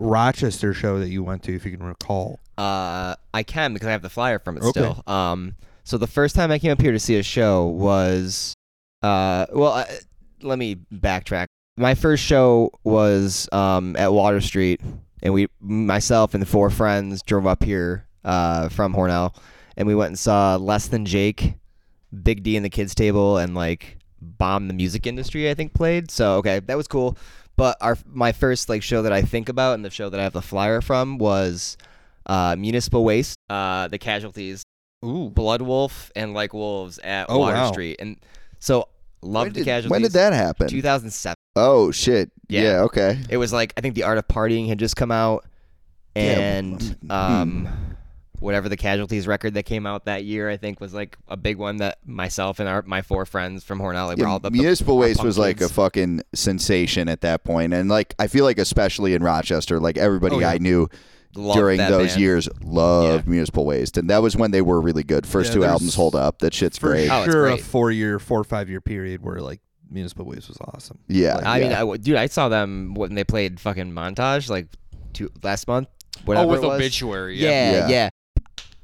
[0.00, 2.40] Rochester show that you went to, if you can recall?
[2.56, 4.70] Uh, I can because I have the flyer from it Okay.
[4.80, 5.02] still.
[5.06, 8.54] Um, so the first time I came up here to see a show was,
[9.02, 9.84] uh, well, uh,
[10.42, 11.46] let me backtrack.
[11.76, 14.80] My first show was um at Water Street,
[15.22, 19.34] and we, myself and the four friends, drove up here uh from Hornell,
[19.76, 21.54] and we went and saw Less Than Jake,
[22.22, 25.48] Big D and the Kids Table, and like Bomb the Music Industry.
[25.50, 26.10] I think played.
[26.10, 27.16] So okay, that was cool.
[27.60, 30.22] But our my first like show that I think about and the show that I
[30.22, 31.76] have the flyer from was
[32.24, 34.62] uh, Municipal Waste, uh, the casualties,
[35.04, 37.70] Ooh, Blood Wolf, and Like Wolves at Oh, Water wow.
[37.70, 37.96] Street.
[38.00, 38.16] And
[38.60, 38.88] so
[39.20, 39.90] loved When the did, casualties.
[39.90, 40.68] when did that happen?
[40.68, 41.34] 2007.
[41.56, 42.30] oh shit!
[42.48, 42.62] Yeah.
[42.62, 42.68] Yeah.
[42.84, 43.18] okay.
[43.28, 45.44] It was like I think The Art of Partying had just come out,
[46.16, 47.66] Yeah, and hmm.
[48.40, 51.56] Whatever the Casualties record that came out that year, I think was like a big
[51.58, 54.50] one that myself and our my four friends from Hornell, like, we're Yeah, all the,
[54.50, 58.14] the Municipal our Waste punk was like a fucking sensation at that point, and like
[58.18, 60.50] I feel like especially in Rochester, like everybody Oh, yeah.
[60.50, 60.88] I knew
[61.36, 62.20] Loved during those band.
[62.20, 65.26] years loved Municipal Waste, and that was when they were really good.
[65.26, 66.40] First Yeah, two albums hold up.
[66.40, 67.08] That shit's for great.
[67.08, 67.62] Oh, it's sure, a great.
[67.62, 70.98] four year, four or five year period where like Municipal Waste was awesome.
[71.08, 71.76] Yeah, Like, I mean, yeah.
[71.76, 74.66] I w dude, I saw them when they played fucking Montage like
[75.12, 75.88] two last month.
[76.18, 76.76] Oh, whatever oh, with it was.
[76.80, 77.38] obituary.
[77.38, 77.88] Yeah, Yeah.
[77.88, 78.08] yeah,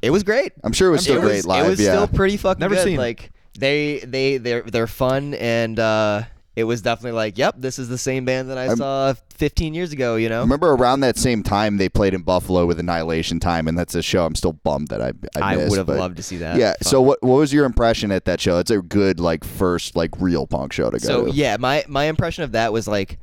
[0.07, 0.53] It was great.
[0.65, 1.67] I'm sure it was still it great was, live.
[1.67, 2.85] It was yeah, still pretty fucking Never good.
[2.85, 6.23] seen like they they they're they're fun and uh
[6.55, 9.75] it was definitely like, yep, this is the same band that I I'm- saw 15
[9.75, 10.17] years ago.
[10.17, 10.39] You know.
[10.39, 13.95] I remember around that same time they played in Buffalo with Annihilation Time, and that's
[13.95, 16.39] a show I'm still bummed that I I, I missed, would have loved to see
[16.39, 16.57] that.
[16.57, 16.73] Yeah.
[16.73, 16.85] Fuck.
[16.85, 18.59] So what what was your impression at that show?
[18.59, 21.31] It's a good like first like real punk show to go So to.
[21.33, 23.19] yeah, my my impression of that was like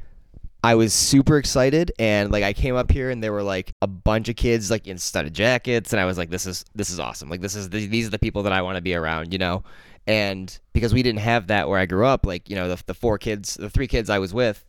[0.63, 3.88] I was super excited and like I came up here and there were like a
[3.88, 7.02] bunch of kids like in studded jackets and I was like this is this is
[7.02, 7.30] awesome.
[7.30, 9.39] Like this is the, these are the people that I want to be around, you
[9.39, 9.63] know.
[10.08, 12.93] And because we didn't have that where I grew up, like, you know, the the
[12.93, 14.63] four kids, the three kids I was with,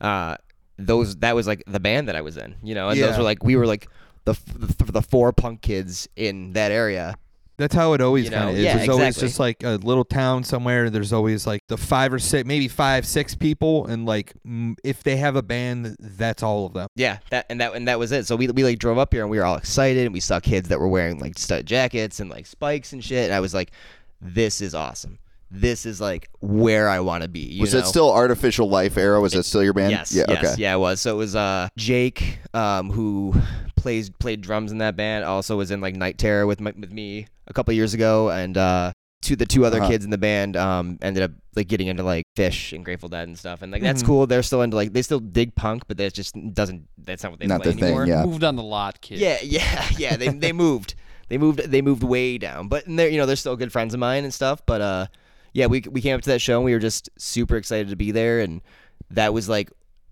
[0.00, 0.36] uh
[0.78, 2.88] those that was like the band that I was in, you know.
[2.88, 3.88] And those were like we were like
[4.24, 7.16] the the, the four punk kids in that area.
[7.58, 8.64] That's how it always You know, kind of is.
[8.64, 10.90] yeah, There's always just like a little town somewhere.
[10.90, 14.32] There's always like the five or six, maybe five, six people, and like
[14.82, 16.88] if they have a band, that's all of them.
[16.96, 18.26] Yeah, that and that and that was it.
[18.26, 20.40] So we we like drove up here and we were all excited and we saw
[20.40, 23.24] kids that were wearing like stud jackets and like spikes and shit.
[23.26, 23.70] And I was like,
[24.20, 25.18] this is awesome.
[25.54, 27.40] This is like where I want to be.
[27.40, 27.80] You was know?
[27.80, 29.20] it still Artificial Life era?
[29.20, 29.90] Was that still your band?
[29.90, 30.14] Yes.
[30.14, 30.24] Yeah.
[30.28, 30.38] yes.
[30.44, 30.54] okay.
[30.62, 31.00] Yeah, it was.
[31.00, 33.34] So it was uh Jake, um, who
[33.76, 35.24] plays played drums in that band.
[35.24, 38.56] Also was in like Night Terror with my, with me a couple years ago, and
[38.56, 39.90] uh, two the two other Uh-huh.
[39.90, 43.28] kids in the band um ended up like getting into like Phish and Grateful Dead
[43.28, 44.06] and stuff, and like that's Mhm.
[44.06, 44.26] cool.
[44.26, 47.40] They're still into like they still dig punk, but that just doesn't that's not what
[47.40, 48.06] they Not play the thing, anymore.
[48.06, 48.24] yeah.
[48.24, 49.20] Moved on the lot, kids.
[49.20, 50.16] Yeah, yeah, yeah.
[50.16, 50.94] They they moved.
[51.28, 51.58] They moved.
[51.60, 52.68] They moved way down.
[52.68, 54.62] But they're you know they're still good friends of mine and stuff.
[54.66, 55.06] But uh,
[55.52, 57.96] yeah, we we came up to that show and we were just super excited to
[57.96, 58.60] be there, and
[59.10, 59.70] that was like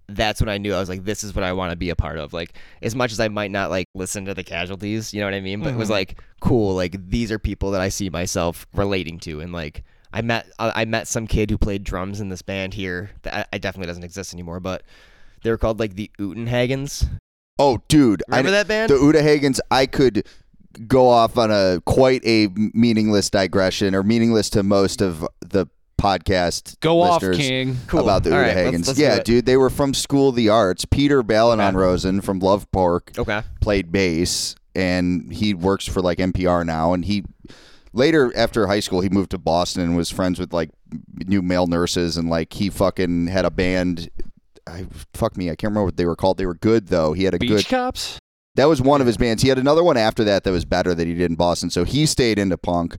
[0.09, 1.97] that's when I knew I was like this is what I want to be a
[1.97, 2.33] part of.
[2.33, 5.35] Like as much as I might not like listen to the casualties, you know what
[5.35, 5.61] I mean.
[5.63, 5.93] But it was Mhm.
[5.93, 6.75] like cool.
[6.75, 9.85] Like these are people that I see myself relating to, and like.
[10.13, 13.33] I met I I met some kid who played drums in this band here that
[13.33, 14.83] I, I definitely doesn't exist anymore, but
[15.45, 17.07] they were called like the Utenhagens.
[17.61, 18.91] Oh, dude, I Remember that band?
[18.91, 20.27] the Uda Hagens, I could
[20.87, 25.67] go off on a quite a meaningless digression, or meaningless to most of the
[26.01, 26.81] podcast.
[26.81, 27.77] Go off, listeners King.
[27.87, 28.01] Cool.
[28.01, 28.87] About the All Uda right, let's- Hagens.
[28.89, 30.85] let's yeah, dude, they were from School of the Arts.
[30.87, 31.77] Peter Balanon Okay.
[31.77, 33.43] Rosen from Love Park Okay.
[33.61, 36.95] played bass, and he works for like NPR now.
[36.95, 37.25] And he
[37.93, 40.71] later after high school, he moved to Boston and was friends with like
[41.27, 44.09] new male nurses, and like he fucking had a band.
[44.67, 46.39] I fuck me, I can't remember what they were called.
[46.39, 47.13] They were good though.
[47.13, 48.19] He had a Beach good cops.
[48.61, 49.43] That was one of his bands.
[49.43, 51.71] He had another one after that that was better that he did in Boston.
[51.71, 52.95] So he stayed into punk.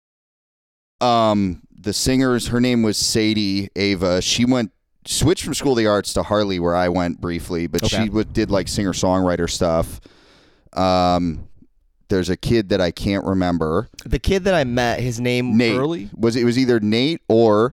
[0.99, 4.23] Um, the singers, her name was Sadie Ava.
[4.23, 4.71] She went
[5.05, 8.05] switched from School of the Arts to Harley, where I went briefly, but Okay.
[8.05, 10.01] she would, did like singer songwriter stuff.
[10.73, 11.47] Um,
[12.09, 13.87] there's a kid that I can't remember.
[14.03, 16.09] The kid that I met, his name Nate Early?
[16.17, 17.71] was it was either Nate or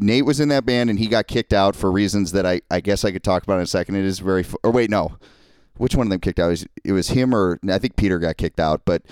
[0.00, 2.80] Nate was in that band and he got kicked out for reasons that I, I
[2.80, 3.94] guess I could talk about in a second.
[3.94, 5.16] It is very or wait no,
[5.78, 6.46] which one of them kicked out?
[6.46, 9.02] It was, it was him or I think Peter got kicked out, but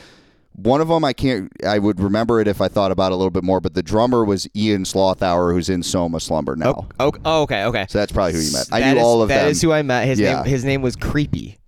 [0.56, 3.16] one of them I can't I would remember it if I thought about it a
[3.16, 3.60] little bit more.
[3.60, 6.86] But the drummer was Ian Slothauer, who's in Soma Slumber now.
[7.00, 7.86] Oh, oh, okay, okay.
[7.88, 8.68] So that's probably who you met.
[8.70, 9.50] I That knew is- all of That them.
[9.50, 10.06] is who I met.
[10.06, 10.36] His Yeah.
[10.36, 11.58] name his name was Creepy.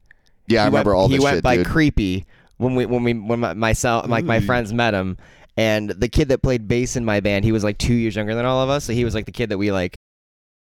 [0.46, 1.66] yeah, I He remember went, all He went shit, by dude.
[1.66, 2.26] Creepy
[2.58, 4.46] when we when we when my, myself like my mm.
[4.46, 5.16] friends met him,
[5.56, 8.34] and the kid that played bass in my band, he was like two years younger
[8.36, 9.94] than all of us, so he was like the kid that we like.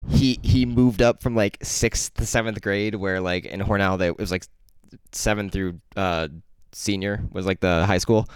[0.10, 4.08] He he moved up from like sixth to seventh grade, where like in Hornell they
[4.08, 4.46] it was like
[5.12, 6.28] seven through uh
[6.72, 8.28] senior was like the high school.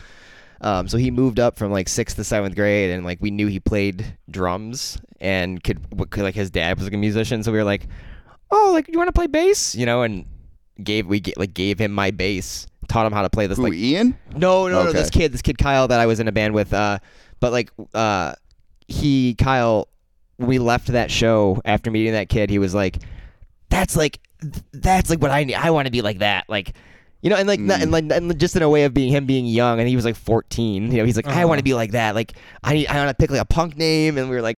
[0.60, 3.48] Um, so he moved up from like sixth to seventh grade, and like we knew
[3.48, 7.58] he played drums and could, could like his dad was like a musician, so we
[7.58, 7.88] were like,
[8.50, 10.26] oh, like you want to play bass, you know, and
[10.84, 13.74] gave we like gave him my bass, taught him how to play this Who, like
[13.74, 14.18] Ian?
[14.36, 16.74] no no no this kid this kid Kyle that I was in a band with,
[16.74, 17.00] uh,
[17.40, 18.34] but like uh,
[18.88, 19.90] he Kyle,
[20.38, 22.98] we left that show after meeting that kid, he was like,
[23.70, 24.20] that's like
[24.72, 26.74] that's like what I need, I want to be like that, like.
[27.22, 29.26] You know, and like, not- and like, and just in a way of being him
[29.26, 30.92] being young, and he was like 14.
[30.92, 31.48] You know, he's like, I Uh-huh.
[31.48, 32.14] want to be like that.
[32.14, 34.56] Like, I need, I want to pick like a punk name, and we were like,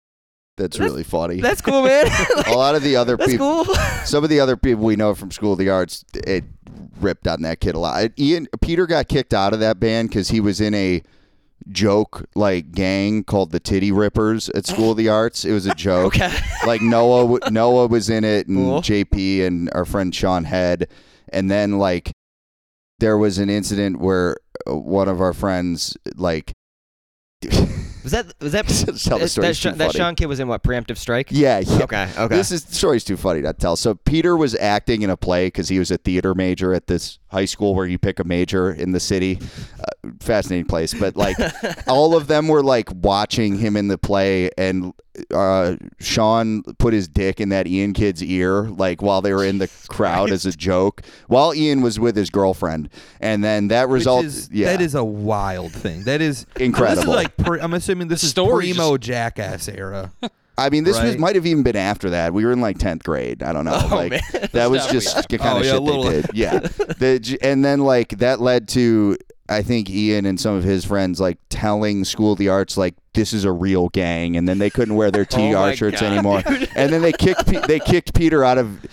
[0.57, 1.39] That's, That's- really funny.
[1.39, 2.05] that's cool, man.
[2.35, 3.75] Like, a lot of the other people cool.
[4.03, 6.43] some of the other people we know from School of the Arts, it
[6.99, 8.11] ripped on that kid a lot.
[8.19, 11.01] Ian Peter got kicked out of that band because he was in a
[11.67, 15.45] joke like gang called the Titty Rippers at School of the Arts.
[15.45, 16.15] It was a joke.
[16.15, 16.35] okay.
[16.65, 18.81] Like Noah, Noah was in it, and Cool.
[18.81, 20.87] JP and our friend Sean Head,
[21.31, 22.11] and then like
[22.99, 24.37] there was an incident where
[24.69, 26.51] uh, one of our friends like.
[28.01, 28.65] Was that was that
[29.03, 29.91] Tell the that, story, that, Sean, that.
[29.91, 31.27] Sean kid was in what preemptive strike?
[31.31, 31.83] yeah, yeah.
[31.83, 32.09] Okay.
[32.17, 32.33] Okay.
[32.35, 33.75] This is the story's too funny to tell.
[33.75, 37.19] So Peter was acting in a play because he was a theater major at this
[37.29, 39.39] high school where you pick a major in the city.
[39.79, 41.37] Uh, fascinating place, but like
[41.87, 44.93] all of them were like watching him in the play, and
[45.33, 49.57] uh, Sean put his dick in that Ian kid's ear, like while they were in
[49.57, 52.89] the crowd as a joke, while Ian was with his girlfriend,
[53.19, 56.03] and then that Which result, is, yeah, That is a wild thing.
[56.03, 56.95] That is Incredible.
[56.95, 60.11] This is like pre, I'm assuming this is Story primo jackass era.
[60.59, 62.33] I mean, this was might have even been after that.
[62.33, 63.41] We were in like tenth grade.
[63.43, 63.79] I don't know.
[63.91, 64.21] Oh, like man.
[64.51, 66.31] that was just the kind Oh, of yeah, a shit little- they did.
[66.33, 66.59] Yeah.
[66.99, 69.17] The, and then like that led to
[69.47, 72.93] I think Ian and some of his friends like telling School of the Arts like
[73.13, 76.11] this is a real gang, and then they couldn't wear their TR Oh shirts God,
[76.13, 76.43] anymore.
[76.75, 78.85] And then they kicked they kicked Peter out of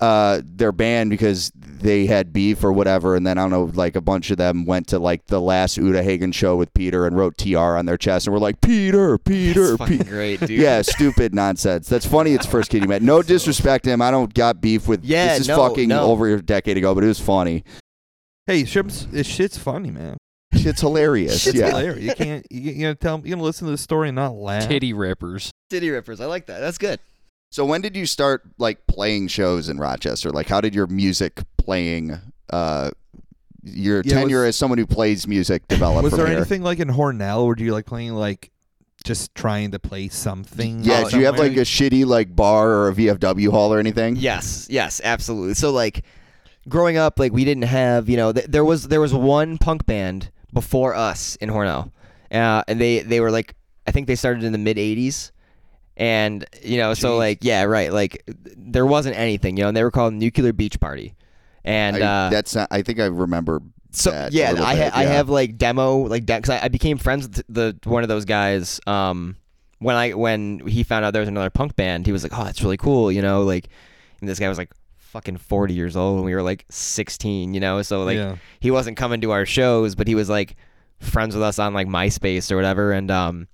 [0.00, 3.16] uh, their band because they had beef or whatever.
[3.16, 5.78] And then I don't know, like a bunch of them went to like the last
[5.78, 9.18] Uda Hagen show with Peter and wrote TR on their chest and were like Peter,
[9.18, 10.10] Peter, That's fucking Peter.
[10.10, 10.50] great, dude.
[10.50, 11.88] Yeah, stupid nonsense.
[11.88, 12.32] That's funny.
[12.32, 13.02] It's first kid you met.
[13.02, 14.02] No disrespect to him.
[14.02, 15.04] I don't got beef with.
[15.04, 16.04] Yeah, this is no, fucking no.
[16.04, 17.64] over a decade ago, but it was funny.
[18.46, 20.16] Hey, shit's, this shit's funny, man.
[20.54, 21.42] Shit's hilarious.
[21.42, 21.68] Shit's yeah.
[21.68, 22.04] hilarious.
[22.04, 22.46] You can't.
[22.50, 23.20] You, you gonna tell.
[23.24, 24.68] You gonna listen to the story and not laugh.
[24.68, 25.50] Titty rippers.
[25.70, 26.20] Titty Rippers.
[26.20, 26.60] I like that.
[26.60, 27.00] That's good.
[27.54, 30.30] So when did you start like playing shows in Rochester?
[30.30, 32.18] Like, how did your music playing,
[32.50, 32.90] uh,
[33.62, 36.38] your Yeah, tenure was- as someone who plays music develop Was from there here?
[36.38, 37.44] anything like in Hornell?
[37.44, 38.50] or do you like playing like
[39.04, 40.82] just trying to play something?
[40.82, 44.16] Yeah, do you have like a shitty like bar or a VFW hall or anything?
[44.16, 45.54] Yes, yes, absolutely.
[45.54, 46.02] So like
[46.68, 49.86] growing up like we didn't have, you know, th- there was there was one punk
[49.86, 51.92] band before us in Hornell.
[52.32, 53.54] Uh, and they they were like
[53.86, 55.30] I think they started in the mid 80s.
[55.96, 58.24] And you know, so like yeah, right, like
[58.56, 61.14] there wasn't anything, you know, and they were called Nuclear Beach Party.
[61.64, 63.62] And I, uh that's not, I think I remember.
[63.92, 67.28] so yeah, I ha- bit, I have like demo like because I, I became friends
[67.28, 68.80] with the one of those guys.
[68.86, 69.36] Um,
[69.78, 72.44] when I when he found out there was another punk band, he was like, "Oh,
[72.44, 73.42] that's really cool," you know.
[73.42, 73.68] Like,
[74.20, 77.60] and this guy was like fucking forty years old, and we were like sixteen, you
[77.60, 77.82] know.
[77.82, 78.36] So like yeah.
[78.58, 80.56] he wasn't coming to our shows, but he was like
[80.98, 83.46] friends with us on like MySpace or whatever, and um.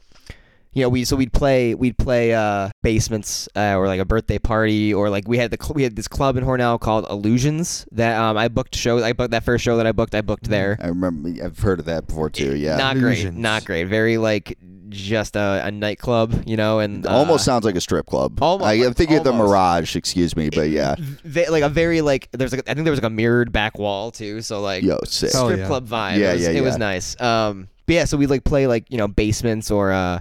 [0.72, 4.38] You know, we so we'd play we'd play uh, basements uh, or like a birthday
[4.38, 7.86] party or like we had the cl- we had this club in Hornell called Illusions
[7.90, 10.44] that um, I booked shows I booked that first show that I booked I booked
[10.48, 11.30] there I remember.
[11.44, 12.54] I've heard of that before too.
[12.54, 12.76] Yeah.
[12.76, 14.58] not great not great very like
[14.90, 18.40] just a, a nightclub you know and uh, Almost sounds like a strip club.
[18.40, 19.32] almost- I, am thinking of the.
[19.32, 19.96] Mirage.
[19.96, 20.94] Excuse me, but yeah.
[20.98, 23.76] ve- like a very like there's like I think there was like a mirrored back
[23.78, 25.30] wall too so like Yo, sick.
[25.34, 25.66] Oh, strip yeah.
[25.66, 28.44] club vibe Yeah, it was, yeah, it was nice um but yeah so we like
[28.44, 30.20] play like you know basements or uh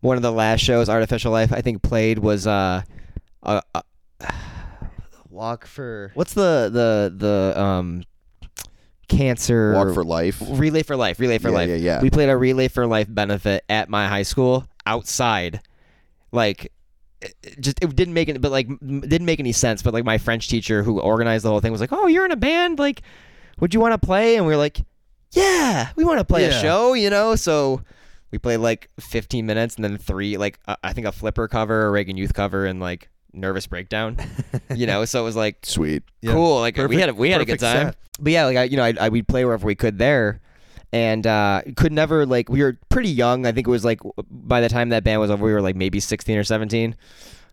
[0.00, 2.82] one of the last shows artificial life I think played was uh
[3.42, 3.82] uh, uh
[5.30, 7.14] walk for what's the the
[7.54, 8.02] the um
[9.08, 10.40] cancer Walk for life.
[10.40, 11.68] relay for life, relay for Yeah, life.
[11.68, 12.00] yeah, yeah.
[12.02, 15.60] We played a relay for life benefit at my high school outside,
[16.32, 16.64] like.
[17.20, 19.82] it- it Just it didn't make it, but like didn't make any sense.
[19.82, 22.30] But like my French teacher who organized the whole thing was like, "Oh, you're in
[22.32, 22.78] a band.
[22.78, 23.02] Like,
[23.58, 24.80] would you want to play?" And we were like,
[25.32, 27.82] "Yeah, we want to play a show." You know, so
[28.30, 31.86] we played like 15 minutes and then three, like uh, I think a flipper cover,
[31.86, 34.16] a Reagan Youth cover, and like nervous breakdown.
[34.74, 36.02] you know, so it was like Sweet.
[36.22, 36.32] Yeah.
[36.32, 36.60] cool.
[36.60, 37.88] Like we had a, we had a good time.
[37.88, 37.96] set.
[38.18, 40.40] But yeah, like I, you know, I, I we'd play wherever we could there,
[40.92, 43.46] and uh, could never like we were pretty young.
[43.46, 44.00] I think it was like
[44.30, 46.96] by the time that band was over, we were like maybe sixteen or seventeen.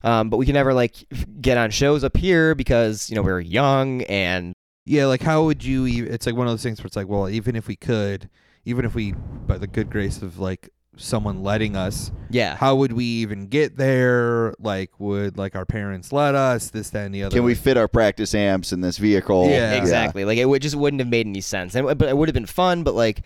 [0.03, 0.93] Um, but we could never like
[1.41, 4.53] get on shows up here because you know we were young and
[4.85, 5.85] Yeah, like how would you?
[6.05, 8.29] It's like one of those things where it's like, well, even if we could,
[8.67, 12.57] even if we, by the good grace of like someone letting us, yeah.
[12.57, 14.53] how would we even get there?
[14.59, 16.69] Like, would like our parents let us?
[16.69, 17.37] This, that, and the other.
[17.37, 19.47] Can we fit our practice amps in this vehicle?
[19.47, 19.75] Yeah.
[19.75, 20.25] exactly.
[20.25, 22.45] Like it would just wouldn't have made any sense, and but it would have been
[22.45, 22.83] fun.
[22.83, 23.21] But like,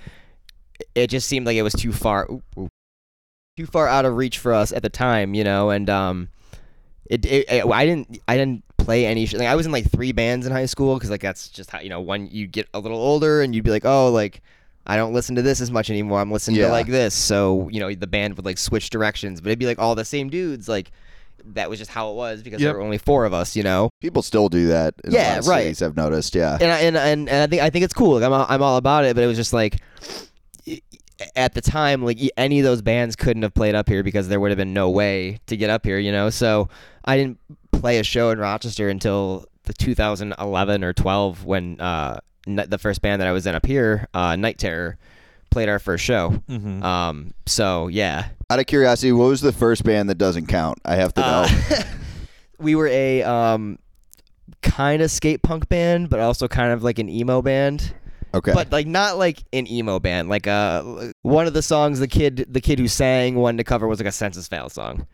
[0.93, 2.69] it just seemed like it was too far, oop, oop,
[3.57, 5.71] too far out of reach for us at the time, you know.
[5.71, 6.29] And um,
[7.05, 9.25] it, it, it I didn't I didn't play any.
[9.25, 11.71] Sh- like I was in like three bands in high school because like that's just
[11.71, 14.43] how you know when you get a little older and you'd be like, oh, like.
[14.86, 16.19] I don't listen to this as much anymore.
[16.19, 16.67] I'm listening Yeah.
[16.67, 17.13] to like this.
[17.13, 20.05] So, you know, the band would like switch directions, but it'd be like all the
[20.05, 20.67] same dudes.
[20.67, 20.91] Like
[21.53, 22.67] that was just how it was because Yep.
[22.67, 23.89] there were only four of us, you know?
[23.99, 24.93] People still do that.
[25.03, 25.63] In Yeah, right.
[25.63, 26.34] cities, I've noticed.
[26.36, 26.57] Yeah.
[26.59, 28.15] and I, and and and I think I think it's cool.
[28.15, 29.77] Like I'm all, I'm all about it, but it was just like
[31.36, 34.39] at the time, like any of those bands couldn't have played up here because there
[34.39, 36.29] would have been no way to get up here, you know.
[36.32, 36.69] So
[37.05, 37.39] I didn't
[37.71, 43.21] play a show in Rochester until the 2011 or 12 when uh, the first band
[43.21, 44.97] that I was in up here, uh, Night Terror,
[45.49, 46.41] played our first show.
[46.49, 46.81] Mhm.
[46.83, 50.79] Um, so yeah, Out of curiosity, what was the first band that doesn't count?
[50.85, 51.45] I have to know.
[51.47, 51.83] Uh,
[52.59, 53.77] we were a um,
[54.61, 57.93] kind of skate punk band, but also kind of like an emo band.
[58.33, 58.53] okay.
[58.53, 60.29] but like not like an emo band.
[60.29, 63.87] Like uh, one of the songs the kid the kid who sang wanted to cover
[63.87, 65.05] was like a Senses Fail song.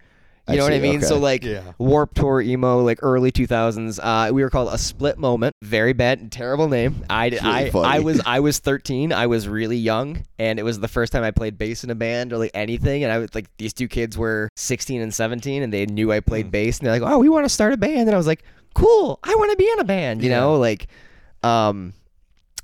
[0.48, 1.02] You I know what I see, mean?
[1.02, 1.62] So like Yeah.
[1.78, 4.00] Warped Tour emo, like early two thousands.
[4.00, 5.54] Uh, we were called a Split Moment.
[5.62, 7.04] Very bad, and terrible name.
[7.10, 7.88] I It's really I, funny.
[7.88, 9.12] I was I was thirteen.
[9.12, 11.96] I was really young, and it was the first time I played bass in a
[11.96, 13.04] band or like anything.
[13.04, 16.22] And I was like, these two kids were sixteen and seventeen, and they knew I
[16.22, 16.52] played Mm.
[16.52, 18.44] bass, and they're like, oh, we want to start a band, and I was like,
[18.74, 20.24] cool, I want to be in a band.
[20.24, 20.40] You Yeah.
[20.40, 20.88] know, like,
[21.44, 21.94] um,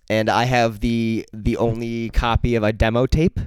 [0.10, 3.40] and I have the the only copy of a demo tape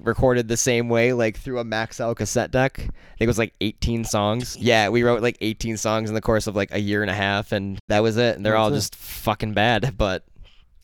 [0.00, 2.78] recorded the same way, like through a Maxell cassette deck.
[2.78, 4.56] I think it was like 18 songs.
[4.56, 7.14] Yeah, we wrote like 18 songs in the course of like a year and a
[7.14, 8.36] half, and that was it.
[8.36, 8.74] And they're all it.
[8.74, 10.24] just fucking bad, but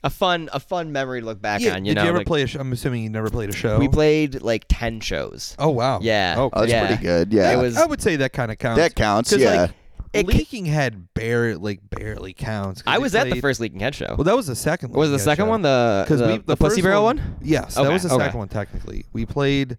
[0.02, 1.84] a fun a fun memory to look back Yeah, on.
[1.84, 2.60] You did know, you ever like, play a show?
[2.60, 3.78] I'm assuming you never played a show.
[3.78, 5.54] we played like 10 shows.
[5.58, 5.98] oh wow.
[6.00, 6.36] Yeah.
[6.38, 6.86] Oh, oh, that's yeah.
[6.86, 7.32] pretty good.
[7.32, 7.52] Yeah.
[7.52, 8.78] It was I would say that kind of counts.
[8.78, 9.32] that counts.
[9.32, 9.62] Yeah.
[9.62, 9.70] like,
[10.12, 12.82] It ca- Leaking Head barely, like barely counts.
[12.86, 14.14] I we was at the played- first Leaking Head show.
[14.16, 14.92] Well, that was the second.
[14.92, 15.50] was the Leaking Head second show.
[15.50, 17.36] one the Because the, we the Pussy first Barrel one?
[17.42, 18.24] Yes, that Okay, was the okay.
[18.24, 19.04] second one technically.
[19.12, 19.78] We played.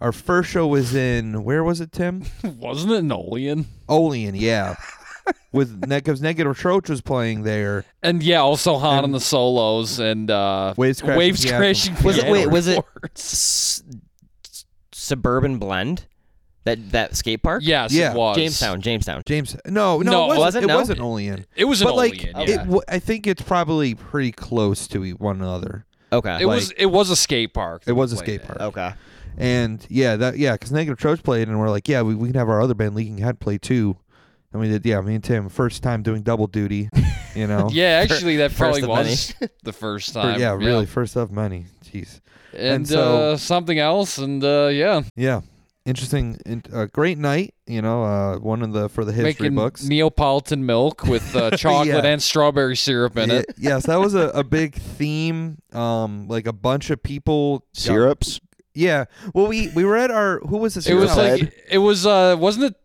[0.00, 2.24] Our first show was in where was it, Tim?
[2.44, 3.66] Wasn't it Nolian?
[3.88, 4.76] Olean, yeah.
[5.52, 7.84] With because Negative Troach was playing there.
[8.02, 11.58] And yeah, also Han And- on the solos and uh, Waves Crashing Waves Piano.
[11.58, 11.94] crashing.
[12.02, 13.20] Was it- wait, was it- chords.
[13.20, 13.82] S-
[14.92, 16.06] suburban blend?
[16.64, 17.62] That that skate park?
[17.64, 18.12] Yes, Yeah.
[18.12, 19.22] it was Jamestown, Jamestown.
[19.26, 20.38] James, no, no, No, it wasn't.
[20.40, 20.62] was it?
[20.62, 20.76] It No?
[20.76, 21.46] wasn't Olean.
[21.56, 22.56] It was an But like, Olean, it, yeah.
[22.64, 25.86] w- I think it's probably pretty close to e- one another.
[26.12, 26.38] Okay.
[26.40, 27.84] It was it was a skate park.
[27.84, 28.46] that It was a played skate at.
[28.58, 28.60] park.
[28.60, 28.92] okay.
[29.38, 32.36] And yeah, that yeah, because Negative Troach played, and we're like, yeah, we, we can
[32.36, 33.96] have our other band, Leaking Head, play too.
[34.52, 36.90] And we did, yeah, me and Tim, first time doing double duty.
[37.36, 39.32] You know, Yeah, actually, that probably of was
[39.62, 40.40] the first For- time.
[40.40, 41.66] yeah, really, first of many.
[41.86, 42.20] Jeez,
[42.52, 45.40] And, And so- uh, something else, and uh, yeah, yeah,
[45.90, 47.54] interesting, in, uh, great night.
[47.66, 49.84] You know, uh, one of the for the history making books.
[49.84, 52.10] Neapolitan milk with uh, chocolate Yeah.
[52.10, 53.46] and strawberry syrup in Ye- it.
[53.58, 55.58] yes, that was a, a big theme.
[55.72, 57.66] Um, like a bunch of people.
[57.74, 58.40] Syrups.
[58.72, 59.06] Yeah.
[59.34, 60.86] Well, we we were at our who was this?
[60.86, 62.76] It was like it was uh wasn't it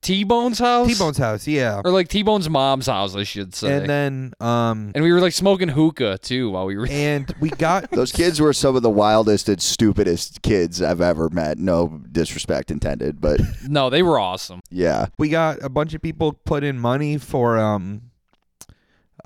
[0.00, 0.86] T Bone's house?
[0.88, 1.46] T Bone's house.
[1.46, 1.82] Yeah.
[1.84, 3.76] or like T Bone's mom's house, I should say.
[3.76, 6.86] And then um And we were like smoking hookah too while we were.
[6.90, 11.28] and we got Those kids were some of the wildest and stupidest kids I've ever
[11.30, 11.58] met.
[11.58, 14.60] No disrespect intended, but no, they were awesome.
[14.70, 15.06] yeah.
[15.18, 18.02] we got a bunch of people put in money for um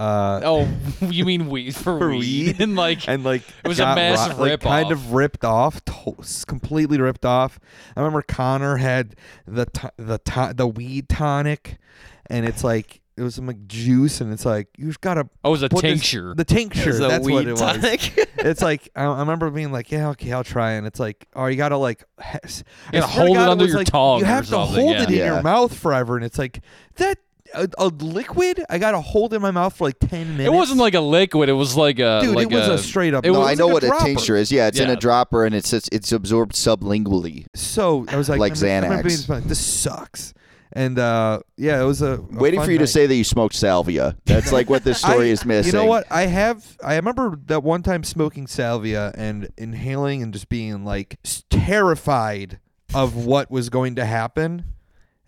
[0.02, 0.68] uh Oh,
[1.00, 2.18] you mean weed for, For weed?
[2.18, 2.60] weed?
[2.60, 4.68] and like and like It was a got massive like, rip-off.
[4.70, 7.60] kind of ripped off, to- completely ripped off.
[7.96, 9.14] I remember Connor had
[9.46, 11.78] the to- the to- the weed tonic,
[12.26, 15.52] and it's like it was some like juice, and it's like you've gotta oh, it
[15.52, 16.34] was a put this- tincture.
[16.34, 16.90] the tincture.
[16.90, 17.60] It That's weed what it was.
[17.60, 18.12] tonic.
[18.38, 21.46] it's like I, I remember being like, yeah, okay, I'll try, and it's like, oh,
[21.46, 23.86] you gotta like, he- You gotta I swear to hold it under was your like,
[23.88, 25.02] tongue You or have to hold yeah.
[25.02, 25.34] it in Yeah.
[25.34, 26.60] your mouth forever, and it's like
[26.96, 27.18] that.
[27.54, 28.62] A, a liquid.
[28.70, 30.46] I got a hold in my mouth for like ten minutes.
[30.46, 31.48] It wasn't like a liquid.
[31.48, 32.34] It was like a dude.
[32.34, 33.24] like it was a, a straight up.
[33.24, 34.04] it no, was I know a what a dropper.
[34.04, 34.50] tincture is.
[34.52, 37.46] Yeah, it's in a dropper and it's it's, it's absorbed sublingually.
[37.54, 39.04] So I was like, Like I'm- I'm gonna Xanax.
[39.04, 40.34] be just like, this sucks.
[40.74, 43.24] And uh, yeah, it was a, a Waiting fun for you to say that you
[43.24, 44.16] smoked salvia.
[44.24, 45.74] That's like what this story I- is missing.
[45.74, 46.06] You know what?
[46.10, 46.78] I have.
[46.82, 51.18] I remember that one time smoking salvia and inhaling and just being like
[51.50, 52.58] terrified
[52.94, 54.64] of what was going to happen.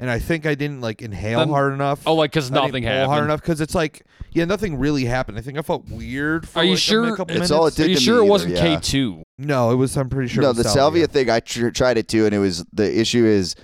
[0.04, 2.02] And I think I didn't like inhale Then- hard enough.
[2.04, 3.10] oh, like because I didn't nothing pull happened.
[3.10, 5.38] hard enough because it's like yeah, nothing really happened.
[5.38, 6.46] I think I felt weird.
[6.46, 7.50] For Are you like, a sure mi- couple It's minutes.
[7.52, 8.60] all it did Are you to sure me it either, wasn't yeah.
[8.76, 9.22] K two?
[9.38, 9.96] No, it was.
[9.96, 10.42] I'm pretty sure.
[10.42, 11.30] no, it was the salvia thing.
[11.30, 13.54] I tr- tried it too, and it was the issue is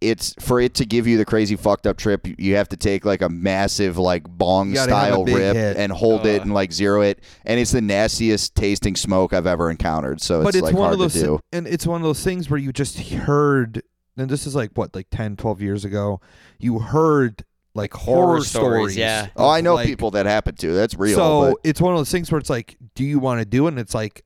[0.00, 2.24] it's for it to give you the crazy fucked up trip.
[2.28, 5.24] you- You have to take like a massive like bong You gotta have a style
[5.24, 5.76] big rip hit.
[5.76, 9.68] and hold it and like zero it, and it's the nastiest tasting smoke I've ever
[9.72, 10.20] encountered.
[10.20, 11.40] So but it's, it's like one hard of those to do.
[11.52, 13.82] and it's one of those things where you just heard
[14.20, 16.20] and this is like what like 10 12 years ago
[16.58, 17.44] you heard
[17.74, 19.28] like horror, horror stories, yeah.
[19.36, 20.72] Oh, I know like- people that happened to.
[20.72, 21.16] That's real.
[21.16, 23.66] so but it's one of those things where it's like do you want to do
[23.66, 24.24] it and it's like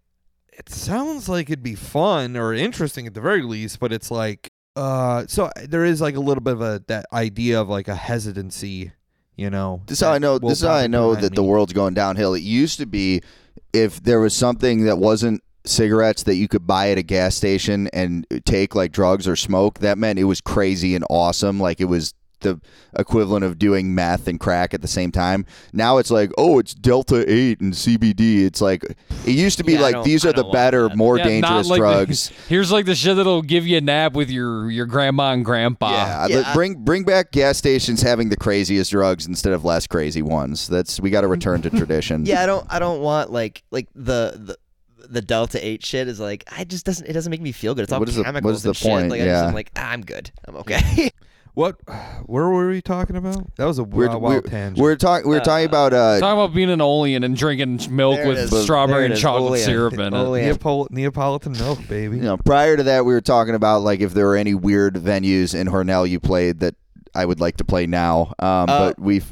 [0.53, 4.51] it sounds like it'd be fun or interesting at the very least but it's like
[4.77, 7.95] uh so there is like a little bit of a that idea of like a
[7.95, 8.93] hesitancy
[9.37, 10.39] you know This is how I know.
[10.39, 12.35] This is how I know prevent that the world's going downhill.
[12.35, 13.23] It used to be
[13.73, 17.89] if there was something that wasn't cigarettes that you could buy at a gas station
[17.93, 19.79] and take like drugs or smoke.
[19.81, 21.61] That meant it was crazy and awesome.
[21.61, 22.61] Like it was the
[22.99, 25.47] equivalent of doing meth and crack at the same time.
[25.73, 28.45] Now it's like, oh, it's Delta Eight and CBD.
[28.45, 28.97] It's like it
[29.31, 30.97] used to be Yeah, like these are the don't better, that.
[30.97, 32.33] more Yeah, dangerous like the- drugs.
[32.49, 35.93] Here's like the shit that'll give you a nap with your your grandma and grandpa.
[35.93, 39.87] Yeah, Yeah, let- bring bring back gas stations having the craziest drugs instead of less
[39.87, 40.67] crazy ones.
[40.67, 42.27] That's we got to return to tradition.
[42.27, 44.57] Yeah, I don't I don't want like like the the
[45.09, 47.83] the Delta Eight shit is like I just doesn't it doesn't make me feel good.
[47.85, 48.91] It's all What is the- what chemicals the and shit.
[48.91, 49.09] point?
[49.11, 49.47] Like I just, Yeah.
[49.49, 50.31] I'm like ah, I'm good.
[50.47, 51.11] I'm okay.
[51.55, 51.77] what
[52.27, 55.29] where were we talking about that was a We're- wild, we're- wild tangent We're talking.
[55.29, 55.93] We were talking Uh, about.
[55.93, 58.63] Uh, Talking about being an Olean and drinking milk with is.
[58.63, 59.65] strawberry and chocolate Olean.
[59.65, 60.11] syrup in it.
[60.13, 64.15] Neapol- Neapolitan milk baby you know, prior to that, we were talking about like if
[64.15, 66.75] there were any weird venues in Hornell you played that
[67.15, 68.33] I would like to play now.
[68.39, 69.31] Um, Uh, but we've.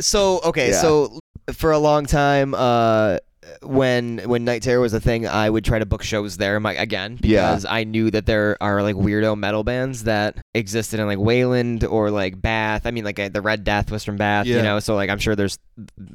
[0.00, 0.80] So okay, Yeah.
[0.80, 1.20] so
[1.52, 3.18] for a long time, uh,
[3.62, 6.74] when when Night Terror was a thing, I would try to book shows there my,
[6.74, 11.18] again because I knew that there are like weirdo metal bands that existed in like
[11.18, 12.86] Wayland or like Bath.
[12.86, 14.56] I mean, like uh, the Red Death was from Bath, Yeah.
[14.56, 14.80] you know.
[14.80, 15.58] So like I'm sure there's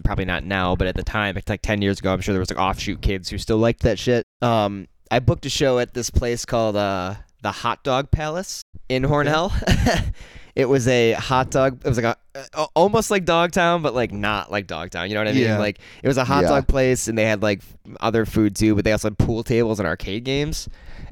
[0.04, 2.40] probably not now, but at the time, it's like ten years ago, I'm sure there
[2.40, 4.26] was like offshoot kids who still liked that shit.
[4.42, 9.04] Um, I booked a show at this place called uh the Hot Dog Palace in
[9.04, 9.52] Hornell.
[10.56, 11.82] it was a hot dog.
[11.84, 15.10] It was like a almost like Dogtown, but like not like Dogtown.
[15.10, 15.44] You know what I mean?
[15.44, 15.58] Yeah.
[15.60, 16.50] Like it was a hot Yeah.
[16.50, 17.62] dog place, and they had like
[18.00, 20.68] other food too, but they also had pool tables and arcade games.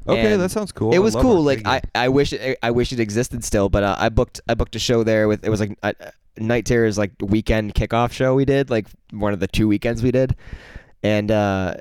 [0.08, 1.42] okay And that sounds cool It was cool.
[1.42, 4.54] Like I, I wish it, I wish it existed still, but uh, I booked I
[4.54, 5.94] booked a show there with it was like a,
[6.36, 10.10] Night Terror's like weekend kickoff show we did like one of the two weekends we
[10.10, 10.34] did,
[11.02, 11.74] and uh,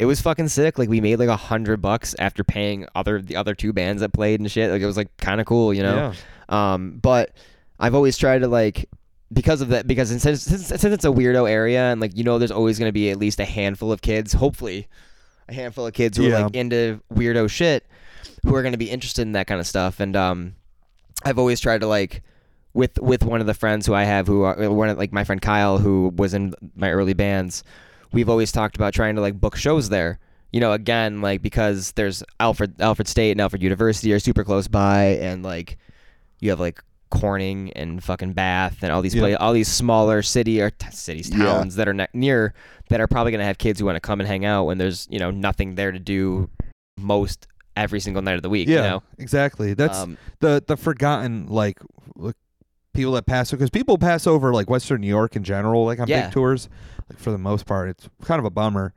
[0.00, 0.78] it was fucking sick.
[0.78, 4.12] Like we made like a hundred bucks after paying other the other two bands that
[4.14, 4.70] played and shit.
[4.70, 6.12] Like it was like kind of cool, you know.
[6.50, 6.72] Yeah.
[6.72, 7.36] Um, but
[7.78, 8.88] I've always tried to like
[9.32, 12.38] because of that because since, since since it's a weirdo area and like you know
[12.38, 14.88] there's always going to be at least a handful of kids, hopefully
[15.48, 16.38] a handful of kids who Yeah.
[16.38, 17.86] are like into weirdo shit
[18.42, 20.54] who are going to be interested in that kind of stuff and um
[21.24, 22.22] I've always tried to like
[22.72, 25.24] with with one of the friends who I have who are one of like my
[25.24, 27.62] friend Kyle who was in my early bands,
[28.12, 30.18] we've always talked about trying to like book shows there.
[30.52, 34.66] You know, again, like because there's Alfred Alfred State and Alfred University are super close
[34.68, 35.78] by and like
[36.40, 39.36] you have like Corning and fucking Bath and all these Yeah.
[39.36, 41.38] pla- all these smaller city or t- cities Yeah.
[41.44, 42.54] towns that are ne- near
[42.88, 44.78] that are probably going to have kids who want to come and hang out when
[44.78, 46.48] there's, you know, nothing there to do
[46.98, 47.46] most
[47.76, 49.02] every single night of the week, yeah you know.
[49.18, 51.78] exactly that's Um, the the forgotten like,
[52.92, 56.08] people that pass because people pass over like Western New York in general, like on
[56.08, 56.24] Yeah.
[56.26, 56.68] big tours.
[57.08, 58.92] Like for the most part, it's kind of a bummer.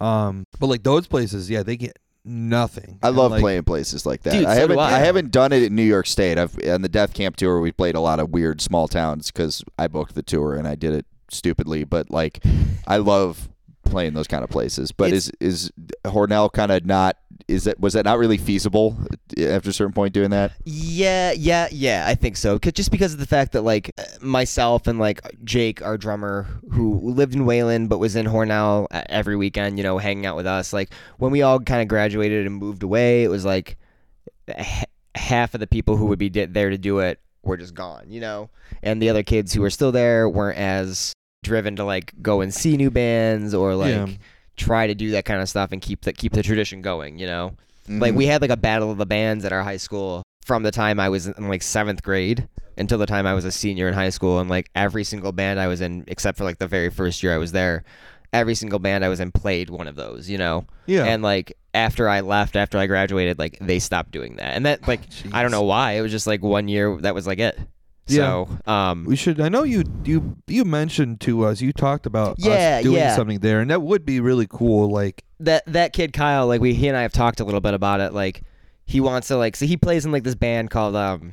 [0.00, 2.98] Um, but like those places, yeah, they get nothing.
[3.02, 4.32] I And, love like, playing places like that.
[4.32, 4.76] Dude, I so haven't.
[4.76, 4.94] do I.
[4.94, 6.38] I haven't done it in New York State.
[6.38, 7.60] I've on the Death Camp tour.
[7.60, 10.74] We played a lot of weird small towns because I booked the tour and I
[10.74, 11.84] did it stupidly.
[11.84, 12.42] But like,
[12.86, 13.48] I love
[13.84, 14.92] playing those kind of places.
[14.92, 15.72] But It's- is is
[16.04, 17.16] Hornell kind of not?
[17.50, 18.96] Is that was that not really feasible
[19.38, 20.52] after a certain point doing that?
[20.64, 22.04] Yeah, yeah, yeah.
[22.06, 22.58] I think so.
[22.58, 23.90] 'Cause- just because of the fact that like
[24.20, 29.02] myself and like Jake, our drummer, who lived in Wayland but was in Hornell uh,
[29.08, 30.72] every weekend, you know, hanging out with us.
[30.72, 33.76] Like when we all kind of graduated and moved away, it was like
[34.48, 34.84] h-
[35.14, 38.04] half of the people who would be di- there to do it were just gone,
[38.10, 38.50] you know,
[38.82, 42.52] and the other kids who were still there weren't as driven to like go and
[42.54, 44.06] see new bands or like Yeah.
[44.60, 47.26] Try to do that kind of stuff and keep the keep the tradition going, you
[47.26, 47.52] know.
[47.88, 48.16] Like Mhm.
[48.18, 51.00] we had like a battle of the bands at our high school from the time
[51.00, 52.46] I was in like seventh grade
[52.76, 55.58] until the time I was a senior in high school, and like every single band
[55.58, 57.82] I was in, except for like the very first year I was there,
[58.32, 60.64] every single band I was in played one of those, you know.
[60.86, 61.04] Yeah.
[61.04, 64.86] And like after I left, after I graduated, like they stopped doing that, and that
[64.86, 65.00] like
[65.32, 65.92] I don't know why.
[65.92, 67.58] It was just like one year that was like it.
[68.10, 68.44] Yeah.
[68.66, 69.40] So um, We should.
[69.40, 69.84] I know you.
[70.04, 70.36] You.
[70.46, 71.60] You mentioned to us.
[71.60, 73.16] You talked about Yeah, us doing yeah.
[73.16, 74.90] something there, and that would be really cool.
[74.90, 77.74] Like, that that kid Kyle, like we he and I have talked a little bit
[77.74, 78.12] about it.
[78.12, 78.42] Like
[78.86, 81.32] he wants to like so he plays in like this band called um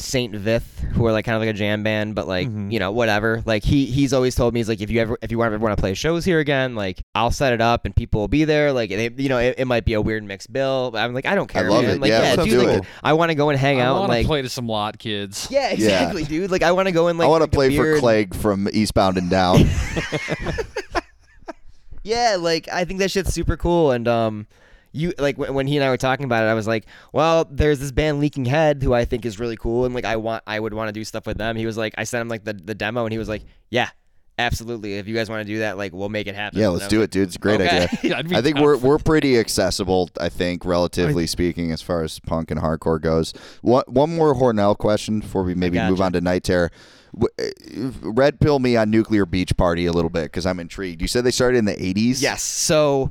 [0.00, 2.72] Saint Vith, who are like kind of like a jam band, but like Mhm.
[2.72, 3.42] you know whatever.
[3.46, 5.62] Like he he's always told me he's like if you ever if you want ever
[5.62, 8.44] want to play shows here again, like I'll set it up and people will be
[8.44, 8.72] there.
[8.72, 10.90] Like they, you know it, it might be a weird mixed bill.
[10.90, 11.66] But I'm like I don't care.
[11.66, 11.96] I love man.
[11.96, 12.00] it.
[12.00, 12.84] Like, Yeah, let's dude, do like, it.
[13.02, 14.66] I want to go and hang I out I want to like play to some
[14.66, 15.48] lot kids.
[15.50, 16.50] yeah exactly, dude.
[16.50, 18.34] Like I want to go and like I want to play beer for and- Clegg
[18.34, 19.64] from Eastbound and Down.
[22.02, 23.90] Yeah, like I think that shit's super cool.
[23.92, 24.46] And um,
[24.92, 27.78] you like when, he and I were talking about it, I was like, well, there's
[27.78, 30.58] this band Leaking Head who I think is really cool, and like I want I
[30.58, 31.56] would want to do stuff with them.
[31.56, 33.90] He was like, I sent him like the the demo, and he was like, yeah,
[34.38, 34.94] absolutely.
[34.94, 36.58] If you guys want to do that, like we'll make it happen.
[36.58, 37.28] yeah, let's do it, dude.
[37.28, 37.86] It's a great Okay.
[38.02, 38.16] idea.
[38.36, 40.10] I think we're we're pretty accessible.
[40.20, 43.32] I think, relatively speaking, as far as punk and hardcore goes.
[43.62, 46.70] One one more Hornell question before we maybe move on to Night Terror.
[47.18, 47.26] Uh,
[48.02, 51.02] Red pill me on Nuclear Beach Party a little bit because I'm intrigued.
[51.02, 52.20] You said they started in the 80s.
[52.22, 52.42] Yes.
[52.42, 53.10] So,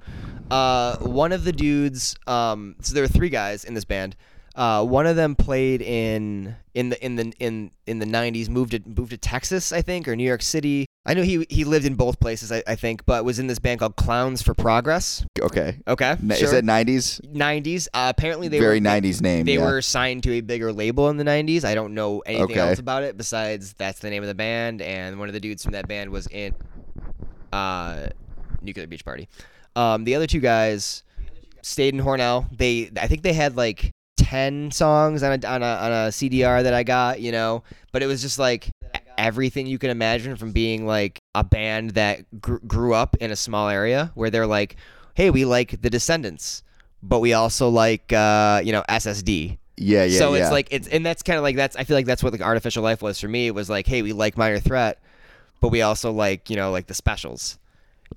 [0.51, 2.15] uh, one of the dudes.
[2.27, 4.15] Um, so there were three guys in this band.
[4.55, 8.49] Uh, one of them played in in the in the in in the '90s.
[8.49, 10.85] Moved to moved to Texas, I think, or New York City.
[11.05, 13.57] I know he he lived in both places, I, I think, but was in this
[13.59, 15.25] band called Clowns for Progress.
[15.39, 15.79] Okay.
[15.87, 16.45] Okay, Na- sure.
[16.45, 17.21] Is that 90s?
[17.33, 17.87] '90s?
[17.93, 19.45] Uh, apparently, they Very were, 90s name.
[19.45, 19.65] They yeah.
[19.65, 21.63] were signed to a bigger label in the '90s.
[21.63, 22.59] I don't know anything Okay.
[22.59, 25.63] else about it besides that's the name of the band, and one of the dudes
[25.63, 26.53] from that band was in
[27.53, 28.07] uh,
[28.61, 29.27] Nuclear Beach Party.
[29.75, 31.03] Um, the other two guys
[31.61, 32.45] stayed in Hornell.
[32.55, 33.91] They, I think they had like
[34.30, 37.63] ten songs on a on a on a CDR that I got, you know.
[37.91, 38.69] But it was just like
[39.17, 43.36] everything you can imagine from being like a band that gr- grew up in a
[43.36, 44.75] small area where they're like,
[45.15, 46.63] hey, we like the Descendents,
[47.01, 49.57] but we also like uh, you know SSD.
[49.77, 50.41] Yeah, yeah, so yeah.
[50.41, 52.41] it's like it's and that's kind of like that's I feel like that's what like
[52.41, 53.47] artificial life was for me.
[53.47, 55.01] It was like, hey, we like Minor Threat,
[55.59, 57.57] but we also like you know like the specials.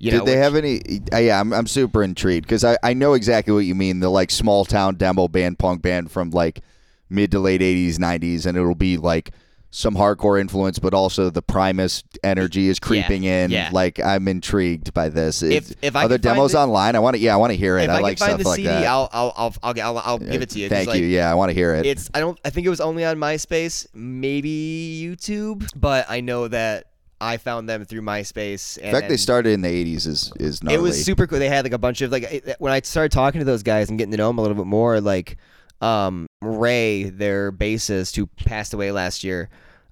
[0.03, 0.81] You Did know, they which- have any?
[1.13, 4.01] Uh, yeah, I'm, I'm super intrigued because I, I know exactly what you mean.
[4.01, 6.61] The like small town demo band, punk band from like
[7.09, 9.31] mid to late 80s, 90s, and it'll be like
[9.71, 13.53] some hardcore influence, but also the Primus energy is creeping in.
[13.53, 13.71] yeah.
[13.73, 15.41] Like I'm intrigued by this.
[15.41, 16.97] If- Is- if I are there find demos the- online?
[16.97, 17.23] I want to.
[17.23, 17.85] Yeah, I want to hear it.
[17.85, 18.85] If I, I, like stuff the like CD, that.
[18.85, 20.69] I'll I'll I'll I'll, I'll, I'll give it to you.
[20.69, 21.07] Thank like, you.
[21.07, 21.87] Yeah, I want to hear it.
[21.87, 26.49] It's I don't I think it was only on MySpace, maybe YouTube, but I know
[26.49, 26.87] that
[27.23, 28.77] I found them through MySpace.
[28.79, 30.07] And In fact, they started in the 80s.
[30.09, 30.77] Is is gnarly.
[30.79, 31.39] It was super cool.
[31.39, 33.89] They had like a bunch of like it- when I started talking to those guys
[33.89, 35.01] and getting to know them a little bit more.
[35.01, 35.37] Like
[35.81, 39.49] um, Ray, their bassist, who passed away last year,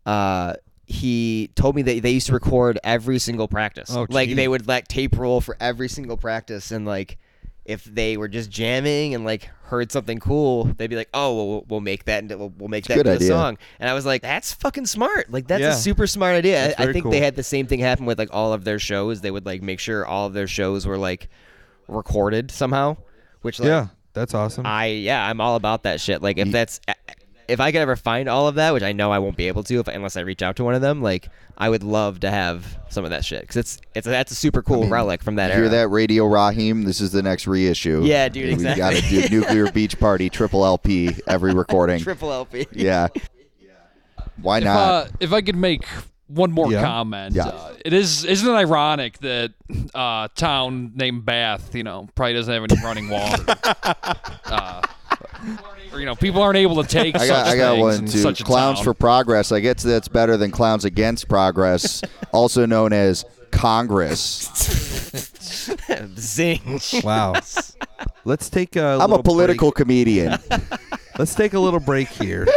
[0.06, 0.54] uh,
[0.86, 3.90] he told me that they used to record every single practice.
[3.94, 7.16] Oh, like they would like tape roll for every single practice, and like
[7.70, 11.48] if they were just jamming and like heard something cool, they'd be like, "Oh, well,
[11.48, 12.22] we'll, we'll make that.
[12.22, 14.86] Into, we'll, we'll make that good into a song." And I was like, "That's fucking
[14.86, 15.30] smart.
[15.30, 15.70] Like that's Yeah.
[15.70, 17.12] a super smart idea." I, I think cool.
[17.12, 19.20] they had the same thing happen with like all of their shows.
[19.20, 21.28] They would like make sure all of their shows were like
[21.88, 22.96] recorded somehow,
[23.42, 24.66] which like yeah, that's awesome.
[24.66, 26.22] I yeah, I'm all about that shit.
[26.22, 26.80] Like if that's
[27.50, 29.62] if I could ever find all of that, which I know I won't be able
[29.64, 31.28] to if, unless I reach out to one of them, like
[31.58, 34.62] I would love to have some of that shit because it's it's that's a super
[34.62, 35.60] cool relic from that You era.
[35.62, 36.84] hear that, Radio Rahim?
[36.84, 38.02] This is the next reissue.
[38.04, 38.78] Yeah, dude, We exactly.
[38.78, 42.00] got to do Nuclear Beach Party, triple LP, every recording.
[42.00, 42.66] Triple LP.
[42.72, 43.08] yeah.
[44.40, 44.76] Why If, not?
[44.76, 45.84] uh, if I could make
[46.28, 46.82] one more Yeah.
[46.82, 47.48] comment, Yeah.
[47.48, 49.52] uh, it is isn't it ironic that
[49.94, 53.44] uh, town named Bath, you know, probably doesn't have any running water.
[54.46, 54.80] uh,
[55.92, 58.18] or, you know, people aren't able to take I such got, I got one too.
[58.18, 59.52] such Clowns for Progress.
[59.52, 64.48] I guess that's better than Clowns Against Progress, also known as Congress.
[66.16, 66.80] Zing.
[67.02, 67.34] wow.
[68.24, 68.84] Let's take a.
[68.84, 70.38] I'm a little political comedian.
[71.18, 72.46] Let's take a little break here.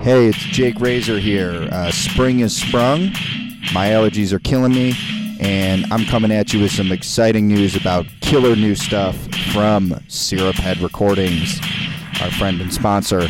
[0.00, 1.66] Hey, it's Jake Razor here.
[1.72, 3.04] Uh, spring is sprung.
[3.72, 4.92] My allergies are killing me,
[5.40, 9.16] and I'm coming at you with some exciting news about killer new stuff
[9.52, 11.60] from Syrup Head Recordings,
[12.20, 13.28] our friend and sponsor.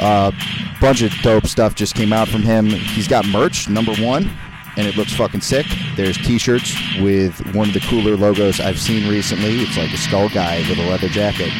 [0.00, 0.32] Uh,
[0.80, 2.66] bunch of dope stuff just came out from him.
[2.66, 4.30] He's got merch, number one,
[4.76, 5.66] and it looks fucking sick.
[5.96, 9.60] There's t-shirts with one of the cooler logos I've seen recently.
[9.60, 11.50] It's like a skull guy with a leather jacket.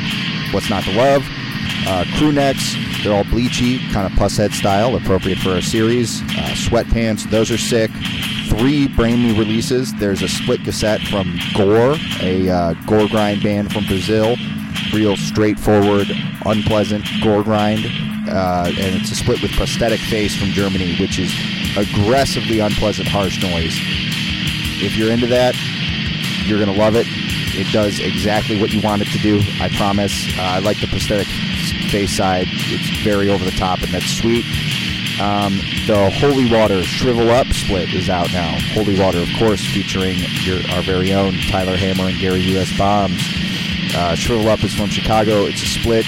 [0.52, 1.22] What's not to love?
[1.86, 6.22] Uh, crew necks, they're all bleachy, kind of Pushead style, appropriate for our series.
[6.22, 7.90] Uh, sweatpants, those are sick.
[8.48, 9.94] Three brand new releases.
[9.94, 14.36] There's a split cassette from Gore, a uh, gore grind band from Brazil.
[14.92, 16.08] real straightforward,
[16.46, 17.86] unpleasant gore grind,
[18.28, 21.32] uh, and it's a split with Prosthetic Face from Germany, which is
[21.76, 23.76] aggressively unpleasant, harsh noise.
[24.82, 25.54] If you're into that,
[26.50, 27.06] you're gonna love it.
[27.08, 29.40] It does exactly what you want it to do.
[29.60, 30.26] I promise.
[30.36, 31.28] Uh, I like the prosthetic
[31.90, 32.46] face side.
[32.50, 34.44] It's very over the top, and that's sweet.
[35.20, 38.58] Um, the Holy Water Shrivel Up split is out now.
[38.72, 42.76] Holy Water, of course, featuring your, our very own Tyler Hammer and Gary U.S.
[42.76, 43.22] Bombs.
[43.94, 45.44] Uh, Shrivel Up is from Chicago.
[45.44, 46.06] It's a split,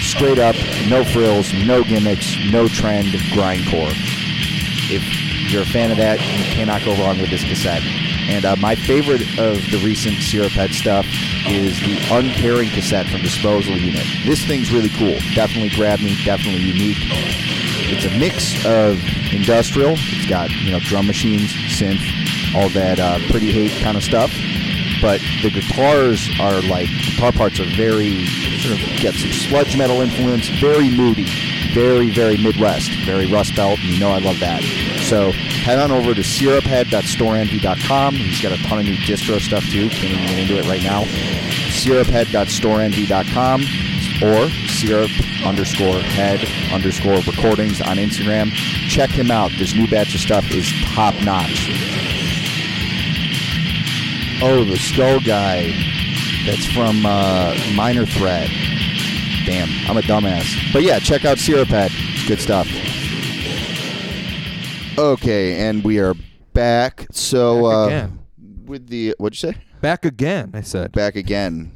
[0.00, 0.56] straight up,
[0.88, 3.92] no frills, no gimmicks, no trend, grindcore.
[4.90, 8.01] If you're a fan of that, you cannot go wrong with this cassette.
[8.28, 11.06] And uh, my favorite of the recent Syrup Head stuff
[11.46, 14.06] is the Uncaring cassette from Disposal Unit.
[14.24, 15.18] This thing's really cool.
[15.34, 16.16] Definitely grabbed me.
[16.24, 16.98] Definitely unique.
[17.00, 19.02] It's a mix of
[19.32, 19.94] industrial.
[19.96, 22.00] It's got you know drum machines, synth,
[22.54, 24.32] all that uh, pretty hate kind of stuff.
[25.02, 28.24] But the guitars are like guitar parts are very
[28.62, 31.26] sort of get some sludge metal influence, very moody,
[31.74, 34.62] very very Midwest, very Rust Belt, you know I love that.
[35.02, 38.14] So head on over to syruphead.storenvy.com.
[38.14, 39.88] He's got a ton of new distro stuff too.
[39.88, 41.04] Can't even get into it right now.
[41.70, 43.62] Syruphead.storenvy.com
[44.22, 45.10] or syrup
[45.44, 48.50] underscore head underscore recordings on Instagram.
[48.88, 49.52] Check him out.
[49.58, 51.70] This new batch of stuff is top notch.
[54.42, 55.72] Oh, the skull guy
[56.44, 58.50] that's from uh, Minor Threat.
[59.46, 60.72] Damn, I'm a dumbass.
[60.72, 61.92] But yeah, check out Syrup Head.
[62.26, 62.68] Good stuff.
[64.98, 66.14] Okay, and we are
[66.52, 67.06] back.
[67.12, 68.18] So Back uh, again.
[68.66, 69.58] with the what'd you say?
[69.80, 70.92] Back again, I said.
[70.92, 71.72] Back again.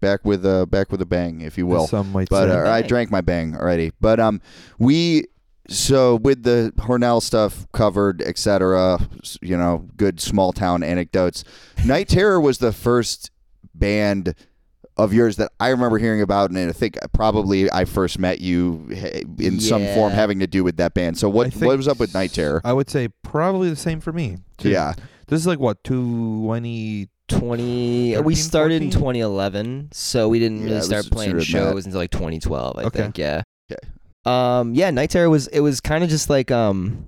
[0.00, 1.86] Back with a back with a bang, if you will.
[1.86, 2.54] Some might but say.
[2.54, 3.92] uh, I drank my bang already.
[4.00, 4.42] But um,
[4.78, 5.24] we
[5.68, 9.00] so with the Hornell stuff covered, etc.
[9.40, 11.44] You know, good small town anecdotes.
[11.86, 13.30] Night Terror was the first
[13.74, 14.34] band
[14.98, 18.88] of yours that I remember hearing about, and I think probably I first met you
[18.94, 21.16] eh, in some form having to do with that band.
[21.18, 22.60] So what what was up with Night Terror?
[22.64, 24.38] I would say probably the same for me.
[24.58, 24.70] too.
[24.70, 24.94] Yeah,
[25.28, 30.64] This is like what, 20 20 13, we started in 2011 so we didn't Yeah,
[30.64, 31.74] really it start playing sooner than that.
[31.74, 32.98] shows until like 2012 i Okay.
[32.98, 33.88] think yeah Okay.
[34.24, 37.04] um yeah night terror was it was kind of just like um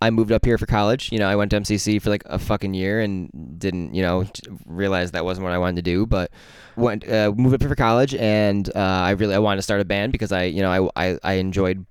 [0.00, 2.38] i moved up here for college you know i went to mcc for like a
[2.38, 4.24] fucking year and didn't you know
[4.66, 6.30] realize that wasn't what i wanted to do but
[6.76, 9.80] went uh, moved up here for college and uh, i really i wanted to start
[9.80, 11.84] a band because i you know i i, I enjoyed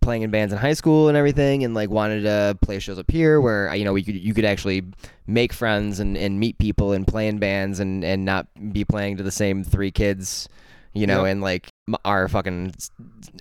[0.00, 3.10] playing in bands in high school and everything and like wanted to play shows up
[3.10, 4.82] here where you know we could you could actually
[5.26, 9.18] make friends and, and meet people and play in bands and, and not be playing
[9.18, 10.48] to the same three kids
[10.94, 11.32] you know Yep.
[11.32, 11.69] and like
[12.04, 12.74] our fucking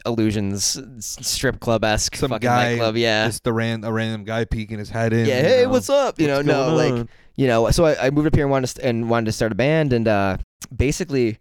[0.05, 3.27] illusions strip club esque Some fucking guy nightclub yeah.
[3.27, 5.25] just a, ran, a random guy peeking his head in.
[5.25, 6.19] yeah hey know, what's up?
[6.19, 8.67] You know no going like you know so I, I moved up here and wanted
[8.67, 10.37] to st- and wanted to start a band and uh
[10.75, 11.39] basically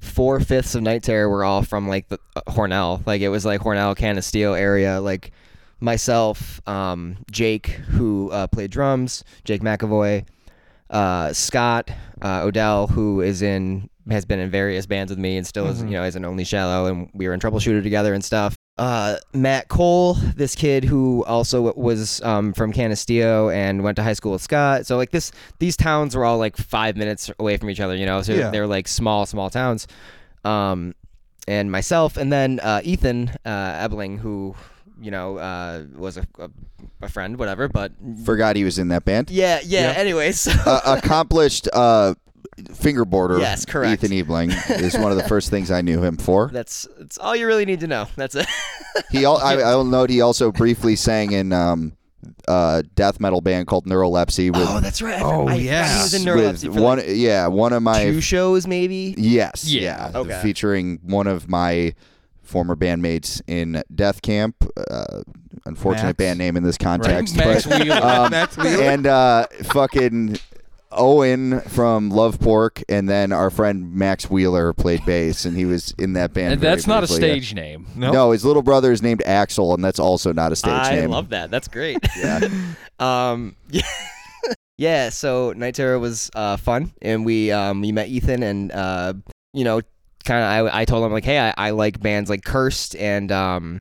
[0.00, 3.04] four fifths of night terror were all from like the uh, hornell.
[3.06, 5.00] Like it was like hornell canisteo area.
[5.00, 5.32] Like
[5.80, 10.24] myself um jake who uh, played drums jake mcavoy
[10.90, 11.90] uh scott
[12.22, 15.82] uh odell who is in has been in various bands with me and still is
[15.82, 15.86] Mhm.
[15.90, 19.16] you know is an only shallow and we were in troubleshooter together and stuff uh,
[19.34, 24.30] Matt Cole, this kid who also was um, from Canisteo and went to high school
[24.30, 24.86] with Scott.
[24.86, 28.06] So like this, these towns were all like five minutes away from each other, you
[28.06, 28.22] know.
[28.22, 28.50] So Yeah.
[28.50, 29.88] they were like small, small towns.
[30.44, 30.94] Um,
[31.48, 34.54] and myself, and then uh, Ethan uh, Ebling, who
[35.00, 36.50] you know uh, was a, a,
[37.02, 37.68] a friend, whatever.
[37.68, 37.92] But
[38.24, 39.30] forgot he was in that band.
[39.30, 39.92] yeah, yeah.
[39.92, 39.98] Yeah.
[39.98, 42.14] Anyway, so uh, accomplished uh,
[42.58, 43.40] fingerboarder.
[43.40, 44.04] Yes, correct.
[44.04, 46.48] Ethan Ebling is one of the first things I knew him for.
[46.52, 48.06] that's that's all you really need to know.
[48.16, 48.46] That's it.
[49.12, 51.92] He, al- I, I'll note he also briefly sang in um,
[52.48, 55.22] a death metal band called Neurolepsy with, oh, that's right.
[55.22, 55.86] Oh, I- yeah.
[55.98, 56.98] he was in with for one.
[56.98, 59.14] like yeah, one of my two shows, maybe.
[59.16, 60.10] yes, Yeah.
[60.10, 60.40] yeah, Okay.
[60.42, 61.94] featuring one of my
[62.48, 64.56] former bandmates in Death Camp.
[64.76, 65.22] Uh,
[65.66, 66.16] unfortunate Max.
[66.16, 67.96] band name in this context, Max but Wheeler.
[68.02, 70.38] um, Max and uh, fucking
[70.90, 75.94] Owen from Love Pork, and then our friend Max Wheeler played bass, and he was
[75.98, 76.54] in that band.
[76.54, 77.28] and that's not a briefly.
[77.28, 77.86] stage name.
[77.94, 78.10] no?
[78.10, 81.12] No, his little brother is named Axel, and that's also not a stage I name.
[81.12, 81.50] I love that.
[81.50, 81.98] That's great.
[82.18, 82.48] Yeah.
[82.98, 83.54] um.
[83.68, 83.82] Yeah.
[84.78, 85.08] yeah.
[85.10, 89.12] So Night Terror was uh, fun, and we um we met Ethan, and uh
[89.52, 89.82] you know
[90.28, 93.32] kind of I I told him like hey I, I like bands like Cursed and
[93.32, 93.78] um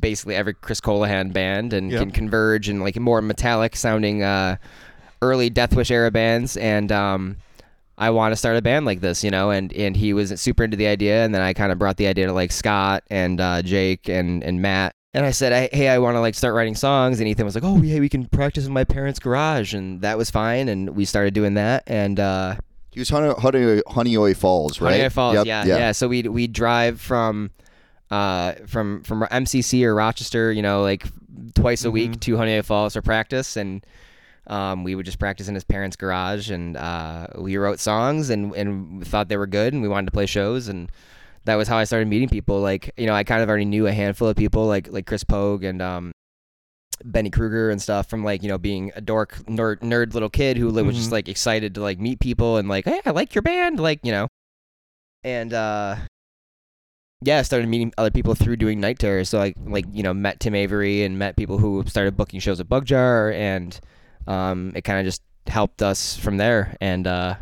[0.00, 2.00] basically every Chris Colohan band and Yep.
[2.00, 4.56] can converge and like more metallic sounding uh
[5.20, 7.36] early Deathwish era bands and um.
[8.00, 10.62] I want to start a band like this, you know, and, and he was super
[10.62, 13.40] into the idea, and then I kind of brought the idea to like Scott and
[13.40, 16.76] uh, Jake and, and Matt, and I said, "Hey, I want to like start writing
[16.76, 20.00] songs." And Ethan was like, "Oh, yeah, we can practice in my parents' garage," and
[20.02, 20.68] that was fine.
[20.68, 21.82] And we started doing that.
[21.88, 22.58] And uh,
[22.98, 25.00] He was Honey, Honey, Honeoye Falls, right?
[25.00, 25.92] Honeoye Falls, Yep, yeah, yeah.
[25.92, 27.52] So we we drive from
[28.10, 31.06] uh from from MCC or Rochester, you know, like
[31.54, 33.86] twice a week to Honeoye Falls for practice, and
[34.48, 38.52] um, we would just practice in his parents' garage, and uh, we wrote songs and
[38.56, 40.90] and thought they were good, and we wanted to play shows, and
[41.44, 42.60] that was how I started meeting people.
[42.60, 45.22] Like you know, I kind of already knew a handful of people, like like Chris
[45.22, 46.10] Pogue and um.
[47.04, 50.56] Benny Kruger and stuff from like you know being a dork nerd, nerd little kid
[50.56, 51.12] who was just Mhm.
[51.12, 54.12] like excited to like meet people and like hey I like your band like you
[54.12, 54.26] know
[55.24, 55.96] and uh
[57.20, 59.28] yeah, I started meeting other people through doing night terrors.
[59.28, 62.60] So like like you know met Tim Avery and met people who started booking shows
[62.60, 63.78] at Bugjar, and
[64.28, 66.76] um, it kind of just helped us from there.
[66.80, 67.34] And uh,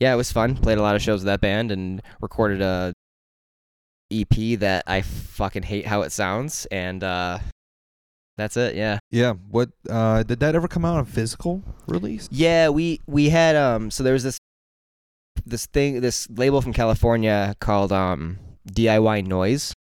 [0.00, 0.54] yeah, it was fun.
[0.56, 2.92] Played a lot of shows with that band and recorded a
[4.12, 6.66] EP that I fucking hate how it sounds.
[6.70, 7.38] And uh,
[8.36, 8.74] that's it.
[8.74, 8.98] Yeah.
[9.10, 9.32] Yeah.
[9.50, 12.28] What uh did that ever come out on physical release?
[12.30, 14.38] Yeah, we we had um so there was this
[15.44, 18.38] this thing this label from California called um
[18.70, 19.72] DIY Noise,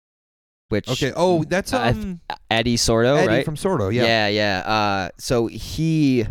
[0.70, 1.12] which Okay.
[1.16, 3.46] Oh, that's um Eddie Sordo, Eddie right?
[3.46, 3.94] from Sordo.
[3.94, 4.04] Yeah.
[4.04, 4.60] yeah, yeah.
[4.70, 6.26] Uh, so he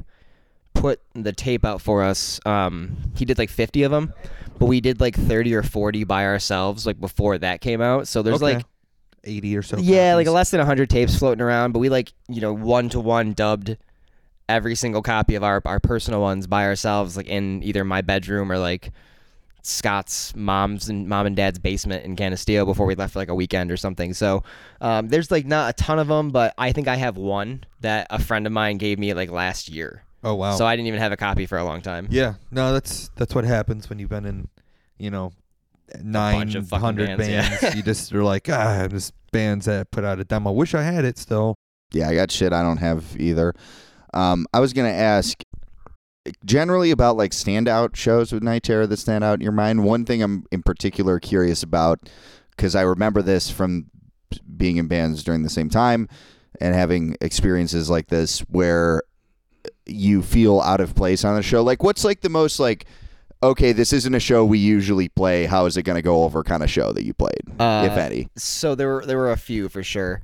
[0.75, 2.41] put the tape out for us.
[2.47, 4.12] Um, he did like 50 of them,
[4.59, 8.09] but we did like 30 or 40 by ourselves like before that came out.
[8.09, 8.55] So there's Okay.
[8.57, 8.66] like
[9.25, 9.79] 80 or so.
[9.79, 10.35] yeah, like copies.
[10.35, 13.77] less than 100 tapes floating around, but we like, you know, one to one dubbed
[14.49, 18.53] every single copy of our our personal ones by ourselves like in either my bedroom
[18.53, 18.93] or like
[19.62, 23.35] Scott's mom's and mom and dad's basement in Canisteo before we left for like a
[23.35, 24.12] weekend or something.
[24.12, 24.43] So
[24.83, 28.07] um, there's like not a ton of them, but I think I have one that
[28.11, 30.03] a friend of mine gave me like last year.
[30.22, 30.57] Oh wow.
[30.57, 32.09] So I didn't even have a copy for a long time.
[32.11, 34.49] Yeah, no, that's that's what happens when you've been in,
[34.99, 35.33] you know,
[36.03, 37.74] nine bunch of fucking hundred bands, yeah.
[37.76, 40.51] you just are like, ah, this bands that put out a demo.
[40.51, 41.55] I wish I had it still.
[41.93, 43.55] Yeah, I got shit I don't have either.
[44.12, 45.43] Um, I was gonna ask
[46.45, 49.85] generally about like standout shows with Night Terror that stand out in your mind.
[49.85, 52.09] One thing I'm in particular curious about
[52.51, 53.91] because I remember this from
[54.57, 56.09] being in bands during the same time
[56.61, 59.03] and having experiences like this where
[59.87, 61.62] you feel out of place on a show.
[61.62, 62.87] Like, what's like the most like
[63.51, 65.47] okay, this isn't a show we usually play.
[65.47, 67.97] How is it going to go over kind of show that you played, Uh, if
[67.97, 68.28] any?
[68.36, 70.22] So there were there were a few for sure.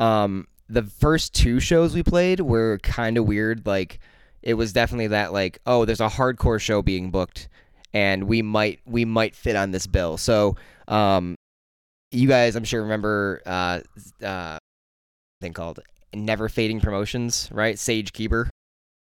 [0.00, 3.66] Um, the first two shows we played were kind of weird.
[3.66, 4.00] Like
[4.42, 7.48] it was definitely that like oh, there's a hardcore show being booked,
[7.92, 10.16] and we might we might fit on this bill.
[10.16, 10.56] So
[10.88, 11.36] um,
[12.10, 13.80] you guys, I'm sure remember uh,
[14.24, 14.58] uh,
[15.40, 15.80] thing called
[16.14, 17.78] Never Fading Promotions, right?
[17.78, 18.48] Sage Keeber.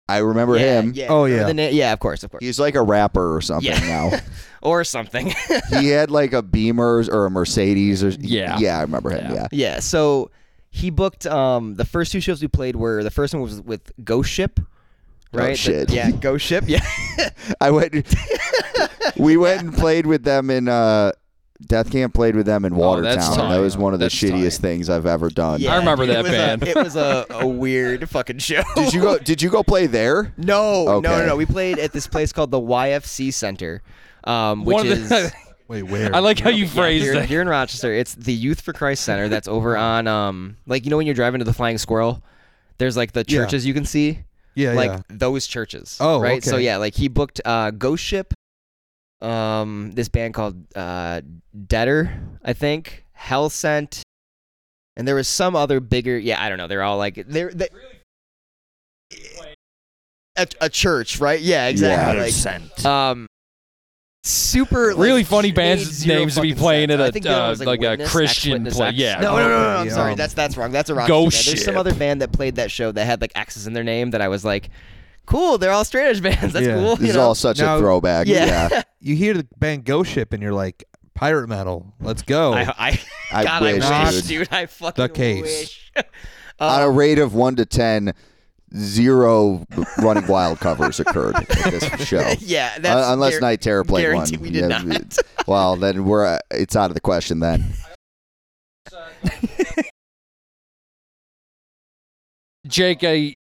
[0.09, 0.91] I remember yeah, him.
[0.93, 1.07] Yeah.
[1.09, 1.47] Oh, remember yeah.
[1.47, 2.43] the na- yeah, of course, of course.
[2.43, 3.79] He's like a rapper or something Yeah.
[4.11, 4.19] now.
[4.61, 5.33] or something.
[5.69, 8.57] he had like a Beamer or a Mercedes or Yeah.
[8.59, 9.31] yeah, I remember him.
[9.31, 9.33] Yeah.
[9.33, 10.29] Yeah, Yeah, so
[10.69, 13.91] he booked um the first two shows we played were the first one was with
[14.03, 14.59] Ghost Ship.
[15.33, 15.51] Right?
[15.51, 15.91] The- Shit.
[15.91, 16.63] yeah, Ghost Ship.
[16.67, 16.85] Yeah.
[17.61, 17.95] I went.
[19.17, 21.13] we went and played with them in uh,
[21.67, 22.13] Death Camp.
[22.13, 23.49] Played with them in Oh, that's Watertown.
[23.51, 24.61] that was one of the That's shittiest tight.
[24.61, 25.59] things I've ever done.
[25.61, 26.67] yeah I remember dude, that it was a- band.
[26.67, 28.61] it was a, a weird fucking show.
[28.75, 29.17] Did you go?
[29.17, 30.33] Did you go play there?
[30.37, 31.25] No, no, no, Okay.
[31.27, 31.35] no.
[31.35, 33.81] We played at this place called the YFC Center,
[34.23, 35.31] um, which One of is the-
[35.67, 36.13] Wait, where?
[36.13, 37.29] I like how you Yeah, phrased here, it.
[37.29, 37.93] here in Rochester.
[37.93, 41.15] It's the Youth for Christ Center that's over on um like you know when you're
[41.15, 42.21] driving to the Flying Squirrel,
[42.77, 43.39] there's like the Yeah.
[43.39, 44.19] churches you can see.
[44.53, 44.99] yeah, like yeah.
[45.07, 45.95] those churches.
[46.01, 46.43] Oh, right.
[46.43, 46.65] So okay.
[46.65, 48.33] yeah, like he booked uh, Ghost Ship,
[49.21, 51.21] um, this band called uh,
[51.67, 54.03] Deader, I think, Hell Sent,
[54.95, 56.17] and there was some other bigger.
[56.17, 56.67] Yeah, I don't know.
[56.67, 57.67] They're all like they're they,
[60.37, 61.39] a, a church, right?
[61.39, 62.31] Yeah, exactly.
[62.31, 63.27] Like, um,
[64.23, 66.99] super like, Really funny made bands names to be playing sense.
[66.99, 68.87] at I a, think uh, was, like a Witness, Christian Ex-Witness play.
[68.89, 68.97] X.
[68.97, 69.19] Yeah.
[69.19, 69.77] No, no, no, no, no.
[69.79, 70.15] I'm Yeah, sorry.
[70.15, 70.71] That's that's wrong.
[70.71, 71.07] That's a rock.
[71.07, 71.57] Ghost band.
[71.57, 74.11] There's some other band that played that show that had like X's in their name
[74.11, 74.69] that I was like,
[75.25, 75.57] cool.
[75.57, 76.53] They're all straight edge bands.
[76.53, 76.75] That's Yeah.
[76.75, 76.95] cool.
[76.95, 77.21] This you is know?
[77.21, 78.27] all such Now- a throwback.
[78.27, 78.67] yeah.
[78.71, 80.83] Yeah, You hear the band Ghost Ship and you're like,
[81.15, 81.93] pirate metal.
[81.99, 82.53] Let's go.
[82.53, 82.99] I, I,
[83.31, 84.25] I God, wish, I wish, dude.
[84.27, 84.47] dude.
[84.51, 85.41] I fucking The case.
[85.43, 85.91] wish.
[86.59, 88.13] On a Um, rate of one to ten,
[88.77, 89.65] zero
[89.97, 92.33] running wild covers occurred at this show.
[92.39, 94.27] yeah, that's Uh, unless guar- Night Terror played one.
[94.39, 95.17] we did Yeah, not.
[95.47, 97.73] Well, then we're uh, it's out of the question then.
[102.67, 103.35] Jake, I,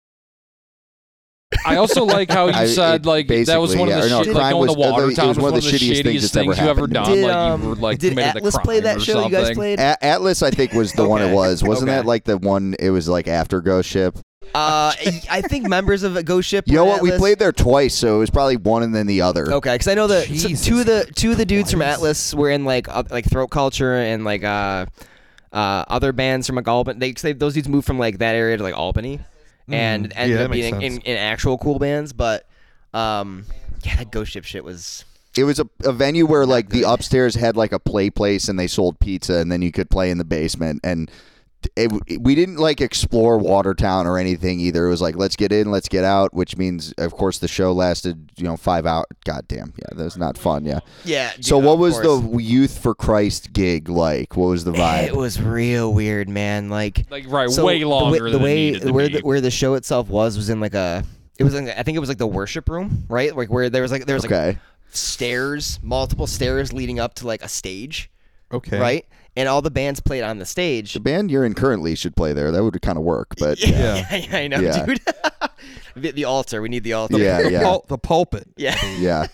[1.67, 4.11] I also like how you said it- like that was basically, one of the or
[4.11, 6.03] no, shit, crime like going was- to it Watertown was was one of the shittiest
[6.05, 6.95] things that's things ever you ever happened.
[6.95, 7.11] done.
[7.13, 9.31] Did, like um, you were like did committed Atlas a crime play that show something.
[9.33, 9.79] you guys played?
[9.81, 11.63] A- Atlas, I think, was the one it was.
[11.63, 11.97] Wasn't Okay.
[11.99, 12.75] that like the one?
[12.79, 14.15] It was like after Ghost Ship.
[14.55, 14.93] Uh,
[15.31, 16.65] I think members of Ghost Ship.
[16.67, 17.03] You know were what?
[17.03, 19.51] We played there twice, so it was probably one and then the other.
[19.53, 21.81] Okay, because I know that so Jesus two of the two of the dudes from
[21.83, 24.87] Atlas were in like uh, like Throat Culture and like uh,
[25.53, 26.99] uh, other bands from like Albany.
[26.99, 29.21] They, 'cause they those dudes moved from like that area to like Albany,
[29.71, 32.13] and Mm, ended yeah, up being in, in actual cool bands.
[32.13, 32.47] But
[32.95, 33.45] um,
[33.85, 35.05] yeah, that Ghost Ship shit was
[35.37, 38.59] It was a, a venue where like the upstairs had like a play place and
[38.59, 41.11] they sold pizza and then you could play in the basement and
[41.77, 44.87] it, we didn't like explore Watertown or anything either.
[44.87, 47.73] It was like let's get in, let's get out, which means of course the show
[47.73, 49.07] lasted you know five hours.
[49.25, 50.65] God damn, yeah, that was not fun.
[50.65, 50.81] Yeah.
[51.05, 51.33] Yeah.
[51.41, 52.23] So dude, what was course.
[52.23, 54.37] the Youth for Christ gig like?
[54.37, 55.09] What was the vibe?
[55.09, 56.71] It was real weird, man.
[56.71, 59.41] Like Like right, so way the longer way, than the way it where the, where
[59.41, 61.05] the show itself was was in like a
[61.39, 63.35] it was in, I think it was like the worship room, right?
[63.37, 64.59] Like where there was like there was like
[64.91, 68.11] stairs, multiple stairs leading up to like a stage,
[68.53, 68.79] Okay.
[68.79, 69.07] right?
[69.39, 70.95] And all the bands played on the stage.
[70.95, 72.51] The band you're in currently should play there.
[72.51, 74.05] That would kind of work, but Yeah.
[74.11, 74.85] yeah, I know, Yeah.
[74.87, 75.01] dude.
[75.95, 77.19] the, the altar, we need the altar.
[77.19, 77.63] Yeah, The yeah.
[77.63, 78.49] pul- the pulpit.
[78.57, 78.77] yeah.
[78.99, 79.27] yeah.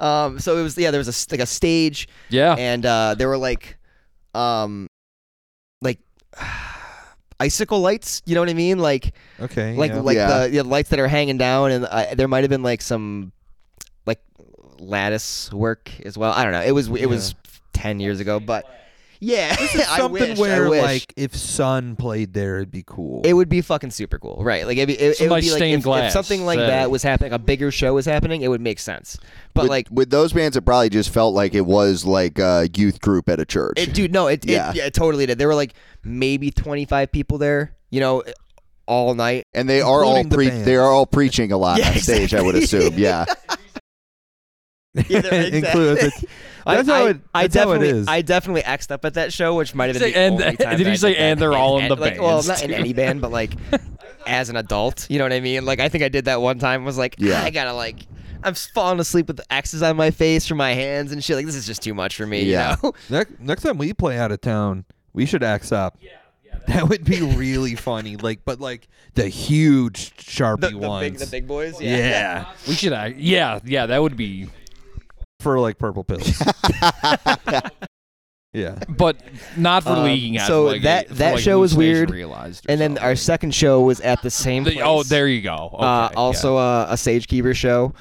[0.00, 0.38] Um.
[0.38, 0.90] So it was yeah.
[0.90, 2.54] There was a s- like a stage, yeah.
[2.58, 3.76] and uh, there were like,
[4.34, 4.88] um,
[5.82, 5.98] like
[7.40, 8.22] icicle lights.
[8.26, 8.78] You know what I mean?
[8.78, 9.74] Like Okay.
[9.74, 10.00] like yeah.
[10.00, 10.46] like Yeah.
[10.46, 13.32] the, the lights that are hanging down, and uh, there might have been like some
[14.06, 14.20] like
[14.78, 16.32] lattice work as well.
[16.32, 16.62] I don't know.
[16.62, 17.34] It was it was
[17.72, 18.64] ten years ago, but
[19.20, 20.82] yeah, I something wish, where I wish.
[20.82, 23.22] like if Sun played there, it'd be cool.
[23.24, 24.66] It would be fucking super cool, right?
[24.66, 26.66] Like it'd be, it, it would be like stained if, if glass, something like say.
[26.66, 29.18] that was happening, a bigger show was happening, it would make sense.
[29.54, 32.68] But with, like, with those bands, it probably just felt like it was like a
[32.76, 33.74] youth group at a church.
[33.78, 34.70] it, dude, no, it, Yeah.
[34.70, 35.38] it, yeah, it totally did.
[35.38, 38.22] There were like maybe twenty five people there, you know,
[38.86, 39.46] all night.
[39.54, 41.94] and they are all Including the pre- they are all preaching a lot Yeah, on
[41.98, 42.34] stage.
[42.34, 42.94] I would assume.
[42.98, 43.24] Yeah.
[45.08, 46.28] Yeah, they're- Include- exactly.
[46.66, 48.08] That's I, how I- it- I that's how it definitely, is.
[48.08, 50.56] I definitely xed up at that show, which might have been Say- the and- only
[50.56, 51.20] time did you say that.
[51.20, 53.52] and they're all in the like, Well, not in any band, but like
[54.26, 55.64] as an adult, you know what I mean?
[55.64, 56.84] Like I think I did that one time.
[56.84, 57.42] Was like, Yeah.
[57.42, 58.00] I gotta like.
[58.42, 61.36] I'm falling asleep with the X's on my face from my hands and shit.
[61.36, 62.42] Like this is just too much for me.
[62.42, 62.76] Yeah.
[62.82, 62.92] You know?
[63.10, 64.84] next, next time we play out of town,
[65.14, 65.96] we should axe up.
[66.00, 66.10] Yeah,
[66.44, 66.58] yeah.
[66.68, 68.16] That would be really funny.
[68.16, 71.10] Like, but like the huge sharpie the, the ones.
[71.10, 71.80] big, the big boys.
[71.80, 72.52] yeah.
[72.68, 72.92] we should.
[72.92, 73.86] act- Yeah, yeah.
[73.86, 74.48] That would be.
[75.46, 76.26] For like purple pills.
[78.52, 78.78] yeah.
[78.88, 79.16] But
[79.56, 80.46] not for Um, leaking out.
[80.48, 82.10] so like, that- for, that like, show was hallucination weird.
[82.10, 83.04] Realized or And then something.
[83.04, 84.82] our second show was at the same The- place.
[84.84, 85.70] oh, there you go.
[85.74, 86.16] Okay, uh, yeah.
[86.16, 87.92] also uh, a Sage Keeper show,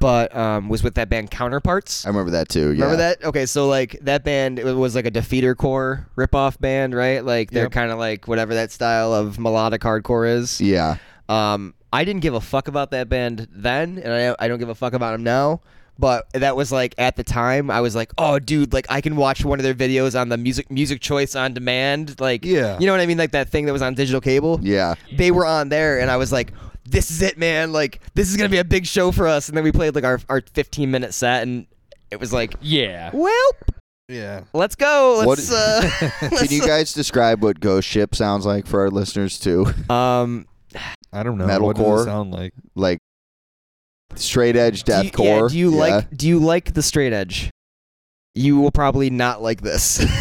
[0.00, 2.04] but um, was with that band Counterparts.
[2.06, 2.70] I remember that too.
[2.72, 2.84] Yeah.
[2.84, 3.22] Remember that?
[3.24, 7.24] Okay, so like that band it was like a Defeater core ripoff band, right?
[7.24, 7.72] Like they're Yep.
[7.72, 10.60] kind of like whatever that style of melodic hardcore is.
[10.60, 10.96] Yeah.
[11.28, 14.68] Um, I didn't give a fuck about that band then, and I, I don't give
[14.68, 15.60] a fuck about them now.
[15.98, 19.16] But that was like at the time, I was like, oh, dude, like I can
[19.16, 22.78] watch one of their videos on the music music choice on demand, like, Yeah.
[22.78, 24.60] you know what I mean, like that thing that was on digital cable.
[24.62, 24.94] Yeah.
[25.12, 26.52] They were on there, and I was like,
[26.84, 27.72] this is it, man.
[27.72, 29.48] Like this is gonna be a big show for us.
[29.48, 31.66] And then we played like our our 15 minute set, and
[32.12, 33.10] it was like, yeah.
[33.12, 33.50] well,
[34.08, 34.42] Yeah.
[34.52, 35.16] let's go.
[35.26, 35.50] What- Let's.
[35.52, 35.90] uh,
[36.20, 39.66] Can let's you guys describe what Ghost Ship sounds like for our listeners too?
[39.90, 40.46] um,
[41.12, 41.46] I don't know.
[41.60, 42.04] What does Metalcore?
[42.04, 42.52] sound like?
[42.76, 42.98] Like
[44.14, 45.42] straight edge do deathcore.
[45.42, 45.78] yeah, do you Yeah.
[45.78, 47.50] like do you like the straight edge?
[48.34, 50.04] You will probably not like this.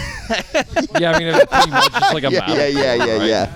[1.00, 3.30] Yeah, I mean, it's pretty much just like a yeah, yeah, yeah, yeah, right?
[3.30, 3.52] yeah.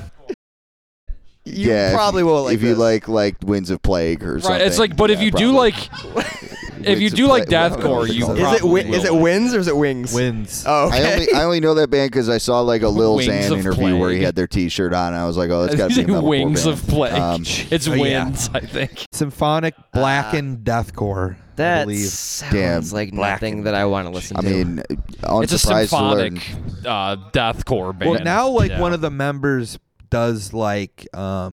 [1.43, 4.51] you yeah, probably won't like if you like like Winds of Plague or something.
[4.59, 4.61] Right.
[4.65, 5.75] It's like, but if yeah, you do like,
[6.85, 8.37] if you Winds of do like Plague- I don't know deathcore, you is called.
[8.37, 9.21] it probably wi- is it will.
[9.21, 10.13] wins or is it wings?
[10.13, 10.63] Wins.
[10.67, 11.03] Oh, okay.
[11.05, 13.51] I only I only know that band because I saw like a Lil Wings Xan
[13.51, 14.25] of interview where he Plague.
[14.25, 15.13] had their T-shirt on.
[15.13, 16.79] and I was like, oh, that's got to be a metalcore Wings band.
[16.79, 17.13] of Plague.
[17.13, 18.23] Um, it's Oh, yeah.
[18.25, 19.05] winds, I think.
[19.11, 21.35] Symphonic blackened deathcore.
[21.35, 22.05] I that believe.
[22.07, 22.53] sounds
[22.91, 22.95] Damn.
[22.95, 24.41] like Black nothing that I want to listen to.
[24.47, 24.65] I to.
[24.65, 26.39] mean, It's a unsurprised to learn.
[26.39, 28.11] symphonic uh, deathcore band.
[28.11, 28.79] Well, now like Yeah.
[28.81, 29.77] one of the members
[30.09, 31.51] does like um,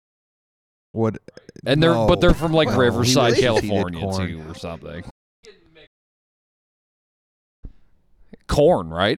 [0.94, 1.18] what?
[1.66, 2.08] and they're no.
[2.08, 4.28] but they're from like Well, he Riverside, was- he did California Korn.
[4.28, 5.04] too, or something.
[8.52, 9.18] Korn, right?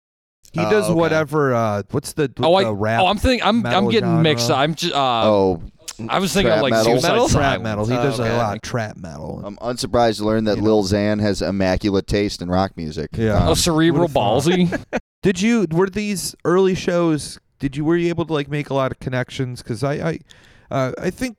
[0.52, 0.94] He Oh, does okay.
[0.94, 1.54] whatever.
[1.56, 3.02] Uh, what's the, Oh, I, the rap?
[3.02, 4.22] oh, I'm thinking, I'm, I'm getting genre?
[4.24, 4.52] mixed.
[4.52, 4.58] up.
[4.60, 5.64] I'm just, uh, oh,
[6.10, 6.92] I was thinking of trap like metal?
[6.94, 7.30] Suicide Metal?
[7.30, 7.86] trap metal.
[7.86, 8.30] He Oh, does okay.
[8.34, 9.42] a lot of trap metal.
[9.44, 13.10] I'm unsurprised to learn that You Lil Xan has immaculate taste in rock music.
[13.14, 13.38] Yeah.
[13.38, 14.84] Um, Oh, cerebral would've ballsy.
[15.24, 17.40] Did you were these early shows?
[17.60, 19.62] Did you were you able to like make a lot of connections?
[19.64, 20.20] Because I I
[20.70, 21.38] uh, I think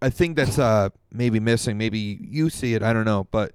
[0.00, 1.76] I think that's uh maybe missing.
[1.76, 2.82] Maybe you see it.
[2.82, 3.26] I don't know.
[3.30, 3.52] But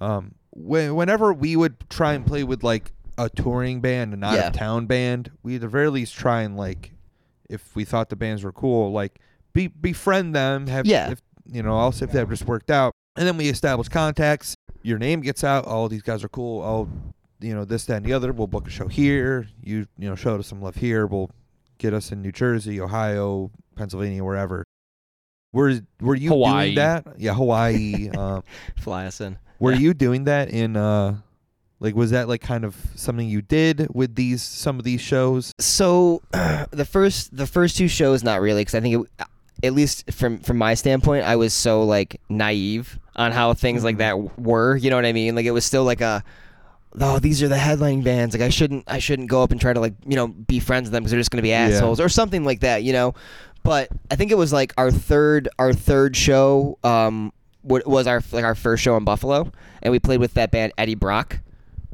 [0.00, 4.34] um, when, whenever we would try and play with like a touring band and not
[4.34, 4.48] Yeah.
[4.48, 6.92] a town band, we at the very least try and like
[7.48, 9.18] if we thought the bands were cool, like
[9.52, 10.66] be befriend them.
[10.66, 11.10] Have Yeah.
[11.12, 14.54] if, you know, also if that just worked out, and then we establish contacts.
[14.82, 15.64] Your name gets out.
[15.66, 16.62] Oh, these guys are cool.
[16.62, 16.88] Oh,
[17.40, 18.32] you know this, that, and the other.
[18.32, 19.48] We'll book a show here.
[19.62, 21.06] You you know show us some love here.
[21.06, 21.30] We'll
[21.78, 24.64] get us in New Jersey, Ohio, Pennsylvania, wherever.
[25.52, 26.66] Were were you Hawaii.
[26.66, 27.06] doing that?
[27.18, 28.08] Yeah, Hawaii.
[28.16, 28.42] um,
[28.76, 29.38] Fly us in.
[29.58, 31.16] Were you doing that in uh,
[31.80, 35.52] like was that like kind of something you did with these some of these shows?
[35.58, 39.26] So the first the first two shows not really because I think it,
[39.64, 43.98] at least from from my standpoint I was so like naive on how things like
[43.98, 44.76] that were.
[44.76, 45.34] You know what I mean?
[45.34, 46.24] Like it was still like a
[47.00, 49.72] oh these are the headlining bands like i shouldn't i shouldn't go up and try
[49.72, 52.00] to like you know be friends with them because they're just going to be assholes
[52.00, 53.14] or something like that you know
[53.62, 57.30] but i think it was like our third our third show um
[57.62, 59.50] was our like our first show in buffalo
[59.82, 61.40] and we played with that band eddie brock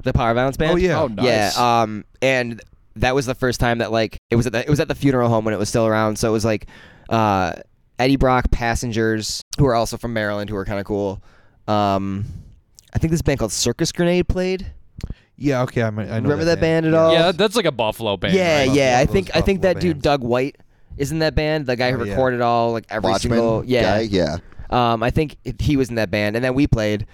[0.03, 1.01] the powerviolence band Oh yeah.
[1.01, 1.25] Oh, nice.
[1.57, 2.61] yeah um and
[2.97, 4.95] that was the first time that like it was at the it was at the
[4.95, 6.67] funeral home when it was still around so it was like
[7.09, 7.53] uh
[7.99, 11.23] eddie brock passengers who are also from maryland who were kind of cool
[11.67, 12.25] um
[12.93, 14.67] i think this band called circus grenade played
[15.37, 15.63] Yeah.
[15.63, 15.83] Okay.
[15.83, 17.13] I, might- I know Remember that band at all?
[17.13, 18.35] Yeah, that's like a Buffalo band.
[18.35, 18.71] yeah, right?
[18.71, 18.99] yeah.
[19.01, 20.03] I think I think Buffalo that dude bands.
[20.05, 20.57] Doug White
[20.97, 21.67] is in that band.
[21.67, 22.13] The guy who Oh, yeah.
[22.13, 23.83] recorded all like every Watchman single yeah.
[23.83, 24.37] guy, yeah.
[24.75, 27.07] Um, I think he was in that band, and then we played.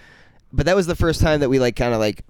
[0.52, 2.24] But that was the first time that we like kind of like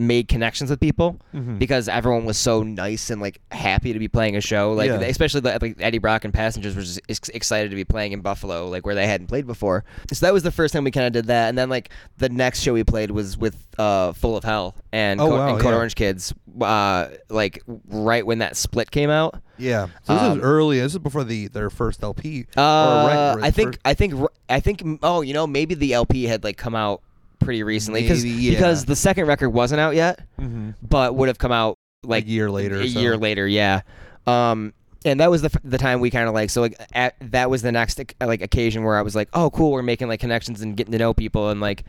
[0.00, 1.58] made connections with people Mhm.
[1.58, 4.72] because everyone was so nice and like happy to be playing a show.
[4.72, 5.00] Like Yeah.
[5.00, 8.20] especially the, like Eddie Brock and Passengers were just ex- excited to be playing in
[8.20, 9.84] Buffalo, like where they hadn't played before.
[10.12, 11.48] So that was the first time we kind of did that.
[11.48, 15.20] And then like the next show we played was with uh, Full of Hell and,
[15.20, 15.76] Oh, Co- wow, and Code yeah.
[15.76, 16.32] Orange Kids.
[16.60, 19.40] Uh, like right when that split came out.
[19.58, 19.86] Yeah.
[20.04, 20.78] So this Um, is early.
[20.80, 22.46] This is before the their first LP.
[22.56, 24.14] Uh, right- I think first- I think
[24.48, 27.02] I think oh you know maybe the LP had like come out
[27.38, 28.50] pretty recently because yeah.
[28.52, 30.74] because the second record wasn't out yet, Mhm.
[30.86, 32.76] but would have come out like a year later.
[32.80, 33.00] a so.
[33.00, 33.80] year later, yeah.
[34.26, 34.72] Um,
[35.04, 37.62] and that was the the time we kind of like so like at, that was
[37.62, 40.76] the next like occasion where I was like, oh cool, we're making like connections and
[40.76, 41.84] getting to know people and like.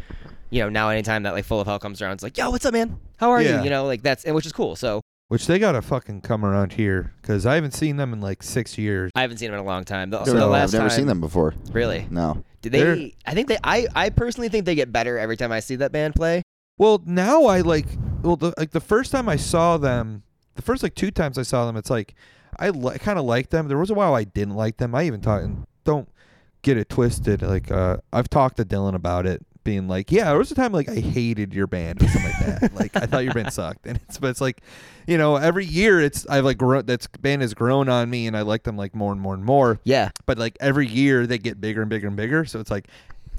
[0.52, 2.66] You know, now anytime that like Full of Hell comes around, it's like, yo, what's
[2.66, 2.97] up, man?
[3.18, 3.60] How are Yeah.
[3.60, 3.66] you?
[3.66, 4.76] You know, like that's and which is cool.
[4.76, 8.41] So Which they gotta fucking come around here because I haven't seen them in like
[8.41, 9.11] six years.
[9.15, 10.09] I haven't seen them in a long time.
[10.09, 11.53] The, so No, the I've never time, seen them before.
[11.71, 12.07] Really?
[12.09, 12.43] No.
[12.63, 13.57] Did They're- I think they.
[13.63, 16.41] I I personally think they get better every time I see that band play.
[16.80, 17.86] Well, now I like.
[18.23, 20.23] Well, the, like the first time I saw them,
[20.55, 22.15] the first like two times I saw them, it's like
[22.57, 23.67] I li- kind of liked them.
[23.67, 24.95] There was a while I didn't like them.
[24.95, 25.43] I even talked.
[25.45, 26.09] And don't
[26.63, 27.43] get it twisted.
[27.43, 30.72] Like uh, I've talked to Dylan about it, being like, yeah, there was a time
[30.72, 32.76] like I hated your band or something like that.
[32.76, 34.62] like I thought your band sucked, and it's but it's like,
[35.07, 36.86] you know, every year it's I've like grown.
[36.86, 39.43] that band has grown on me, and I like them like more and more and
[39.43, 39.80] more.
[39.84, 40.12] Yeah.
[40.26, 42.45] But like every year they get bigger and bigger and bigger.
[42.45, 42.88] So it's like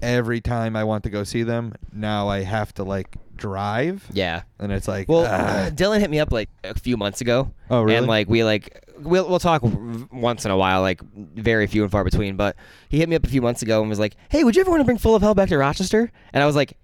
[0.03, 4.43] every time I want to go see them, now I have to like drive, Yeah.
[4.61, 5.71] and it's like, Well, ah.
[5.71, 7.53] Dylan hit me up like a few months ago.
[7.71, 7.97] Oh, really?
[7.97, 11.83] And like we like we'll we'll talk w- once in a while, like very few
[11.83, 12.37] and far between.
[12.37, 12.55] But
[12.89, 14.71] he hit me up a few months ago and was like, "Hey, would you ever
[14.71, 16.77] want to bring Full of Hell back to Rochester?" And I was like.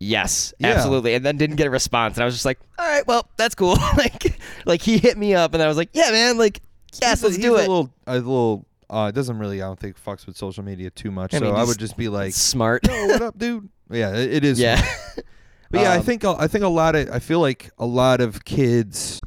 [0.00, 0.70] Yes, Yeah.
[0.70, 3.30] absolutely, and then didn't get a response, and I was just like, "All right, well,
[3.36, 6.60] that's cool." like, like he hit me up, and I was like, "Yeah, man, like,
[7.00, 8.66] yes, He's a- let's he's do a it." little, a little.
[8.90, 9.62] Uh, it doesn't really.
[9.62, 11.32] I don't think fucks with social media too much.
[11.32, 12.86] I so mean, I would just be like, Smart.
[12.86, 14.58] "Yo, what up, dude?" Yeah, it, it is.
[14.58, 14.84] yeah.
[15.74, 18.20] But yeah, I Um, think I think a lot of I feel like a lot
[18.20, 19.20] of kids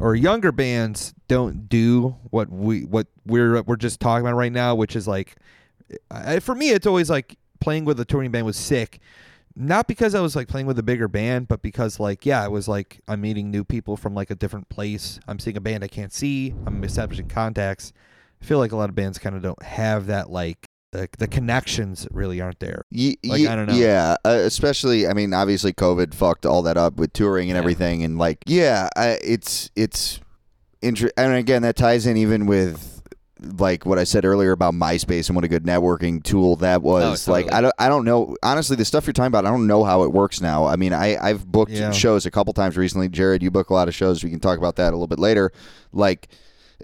[0.00, 4.74] or younger bands don't do what we what we're we're just talking about right now,
[4.74, 5.36] which is like
[6.10, 9.00] I, for me it's always like playing with a touring band was sick.
[9.54, 12.50] Not because I was like playing with a bigger band, but because like yeah, it
[12.50, 15.20] was like I'm meeting new people from like a different place.
[15.28, 16.54] I'm seeing a band I can't see.
[16.66, 17.92] I'm establishing contacts.
[18.40, 21.26] I feel like a lot of bands kind of don't have that like the the
[21.28, 22.84] connections really aren't there.
[23.24, 23.74] Like, I don't know.
[23.74, 27.60] Yeah, uh, especially I mean, obviously COVID fucked all that up with touring and Yeah.
[27.60, 30.20] everything, and like, yeah, I, it's it's
[30.82, 32.92] inter- and again that ties in even with
[33.58, 37.28] like what I said earlier about MySpace and what a good networking tool that was.
[37.28, 37.52] Oh, Like.
[37.52, 39.44] I don't I don't know honestly the stuff you're talking about.
[39.44, 40.64] I don't know how it works now.
[40.64, 41.90] I mean, I I've booked Yeah.
[41.92, 43.08] shows a couple times recently.
[43.10, 44.24] Jared, you book a lot of shows.
[44.24, 45.52] We can talk about that a little bit later.
[45.92, 46.28] Like,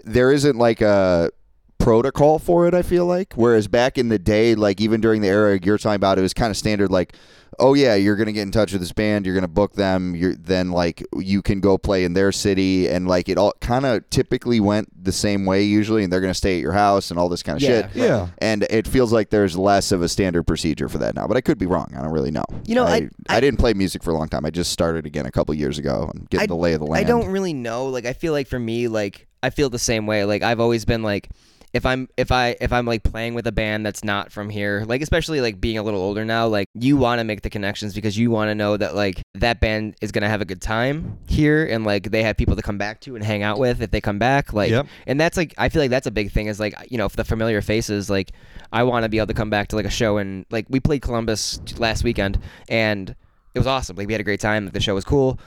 [0.05, 1.31] there isn't like a
[1.77, 2.73] protocol for it.
[2.73, 5.95] I feel like whereas back in the day, like even during the era you're talking
[5.95, 6.91] about, it was kind of standard.
[6.91, 7.15] Like,
[7.59, 10.33] oh yeah, you're gonna get in touch with this band, you're gonna book them, you're
[10.35, 14.09] then like you can go play in their city, and like it all kind of
[14.09, 17.27] typically went the same way usually, and they're gonna stay at your house and all
[17.29, 17.87] this kind of Yeah.
[17.87, 17.95] shit.
[17.95, 18.27] Yeah.
[18.39, 21.41] And it feels like there's less of a standard procedure for that now, but I
[21.41, 21.93] could be wrong.
[21.97, 22.45] I don't really know.
[22.65, 24.45] You know, I- I, I- didn't play music for a long time.
[24.45, 26.85] I just started again a couple years ago and getting I- the lay of the
[26.87, 27.05] land.
[27.05, 27.87] I don't really know.
[27.87, 30.23] Like I feel like for me, like I feel the same way.
[30.23, 31.29] Like I've always been like
[31.73, 34.85] if I'm if I if I'm like playing with a band that's not from here,
[34.87, 37.95] like especially like being a little older now, like you want to make the connections
[37.95, 41.17] because you want to know that like that band is gonna have a good time
[41.27, 43.89] here and like they have people to come back to and hang out with if
[43.89, 44.53] they come back.
[44.53, 44.87] Like Yep.
[45.07, 47.17] and that's like I feel like that's a big thing is like you know, for
[47.17, 48.31] the familiar faces, like
[48.71, 50.79] I want to be able to come back to like a show and like we
[50.79, 52.39] played Columbus last weekend
[52.69, 53.15] and
[53.55, 53.97] it was awesome.
[53.97, 54.65] Like we had a great time.
[54.65, 55.39] Like, the show was cool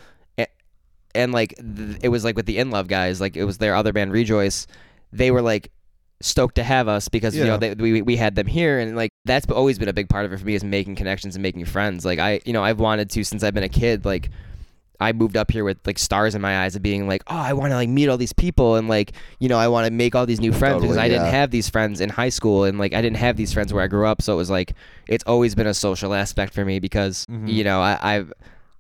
[1.17, 3.75] and like th- it was like with the in love guys like it was their
[3.75, 4.67] other band rejoice
[5.13, 5.71] they were like
[6.21, 7.51] stoked to have us because you Yeah.
[7.51, 10.25] know they, we, we had them here and like that's always been a big part
[10.25, 12.81] of it for me is making connections and making friends like i you know i've
[12.81, 14.31] wanted to since i've been a kid like
[14.99, 17.53] I moved up here with like stars in my eyes of being like, oh, I
[17.53, 20.15] want to like meet all these people and like, you know, I want to make
[20.15, 21.33] all these new friends because Totally, I didn't yeah.
[21.33, 23.89] have these friends in high school and like I didn't have these friends where I
[23.89, 24.23] grew up.
[24.23, 24.73] So it was like,
[25.07, 27.47] it's always been a social aspect for me because Mhm.
[27.53, 28.33] you know I I've,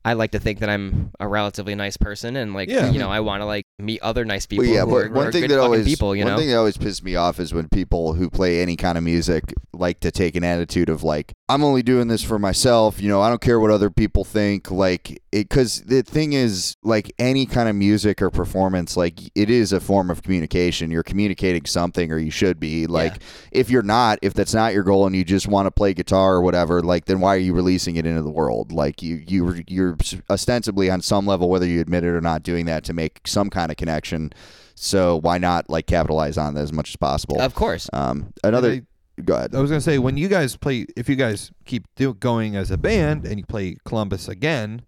[0.06, 2.90] I like to think that I'm a relatively nice person and like Yeah.
[2.90, 5.10] you know I want to like meet other nice people Well, yeah, who but are,
[5.10, 6.38] one are thing good that always people, you one know.
[6.38, 9.52] thing that always pisses me off is when people who play any kind of music
[9.74, 13.00] like to take an attitude of like I'm only doing this for myself.
[13.00, 14.68] You know, I don't care what other people think.
[14.70, 19.48] Like it, because the thing is, like any kind of music or performance, like it
[19.48, 20.90] is a form of communication.
[20.90, 22.88] You're communicating something, or you should be.
[22.88, 23.22] Like
[23.52, 26.34] if you're not, if that's not your goal, and you just want to play guitar
[26.34, 28.72] or whatever, like then why are you releasing it into the world?
[28.72, 29.95] Like you, you, you're
[30.30, 33.50] ostensibly on some level, whether you admit it or not, doing that to make some
[33.50, 34.32] kind of connection.
[34.74, 37.40] So why not like capitalize on that as much as possible?
[37.40, 37.88] Of course.
[37.92, 38.70] Um, another.
[38.72, 38.86] And
[39.24, 39.54] go ahead.
[39.54, 42.70] I was gonna say when you guys play, if you guys keep do, going as
[42.70, 44.82] a band and you play Columbus again,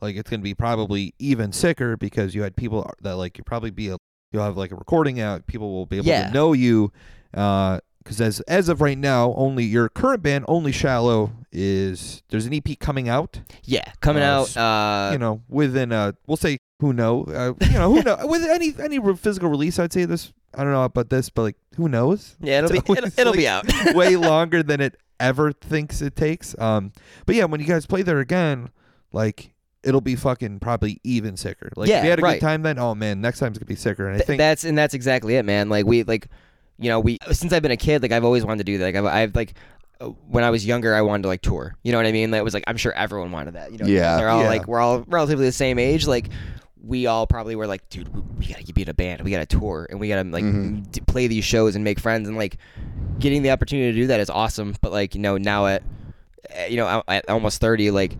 [0.00, 3.70] like it's gonna be probably even sicker because you had people that like you probably
[3.70, 3.96] be a
[4.32, 5.46] you'll have like a recording out.
[5.46, 6.26] People will be able Yeah.
[6.28, 6.92] to know you.
[7.34, 12.46] Uh, Because as as of right now, only your current band, only Shallow, is there's
[12.46, 13.40] an EP coming out.
[13.64, 14.56] Yeah, coming Uh, out.
[14.56, 18.42] Uh, you know, within uh, we'll say who know, uh, you know, who know with
[18.44, 19.78] any any physical release.
[19.78, 20.32] I'd say this.
[20.54, 22.36] I don't know about this, but like who knows?
[22.40, 23.64] yeah, it'll be it's always it'll, it'll be out.
[23.94, 26.58] way longer than it ever thinks it takes.
[26.58, 26.92] Um,
[27.26, 28.70] but yeah, when you guys play there again,
[29.12, 31.70] like it'll be fucking probably even sicker.
[31.76, 32.34] Like if Yeah, you had a right.
[32.40, 34.06] good time, then oh man, next time's gonna be sicker.
[34.06, 35.68] And I Th- think that's and that's exactly it, man.
[35.68, 36.28] Like we like,
[36.78, 38.84] you know, we since I've been a kid, like I've always wanted to do that.
[38.84, 39.54] Like I've, I've like.
[40.28, 41.76] When I was younger, I wanted to like tour.
[41.82, 42.30] You know what I mean?
[42.30, 43.72] Like, it was like I'm sure everyone wanted that.
[43.72, 44.16] You know, Yeah.
[44.16, 44.48] they're all Yeah.
[44.48, 46.06] like we're all relatively the same age.
[46.06, 46.28] Like,
[46.84, 48.08] we all probably were like, dude,
[48.38, 49.20] we, gotta be in a band.
[49.22, 50.90] We gotta tour, and we gotta like Mhm.
[50.90, 52.26] d- play these shows and make friends.
[52.28, 52.56] And like,
[53.20, 54.74] getting the opportunity to do that is awesome.
[54.80, 55.82] But like, you know, now at
[56.58, 58.16] uh, you know at almost thirty, like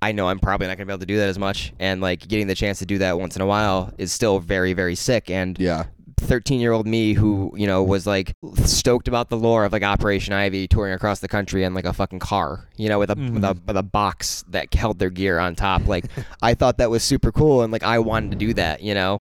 [0.00, 1.72] I know I'm probably not gonna be able to do that as much.
[1.80, 4.72] And like getting the chance to do that once in a while is still very
[4.74, 5.28] very sick.
[5.30, 5.84] And Yeah.
[6.24, 8.34] 13 year old me who you know was like
[8.64, 11.92] stoked about the lore of like Operation Ivy touring across the country in like a
[11.92, 13.66] fucking car you know with a with a Mhm.
[13.66, 15.86] with a box that held their gear on top.
[15.86, 16.06] Like
[16.42, 19.18] I thought that was super cool and like I wanted to do that you know?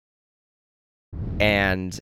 [1.40, 1.98] And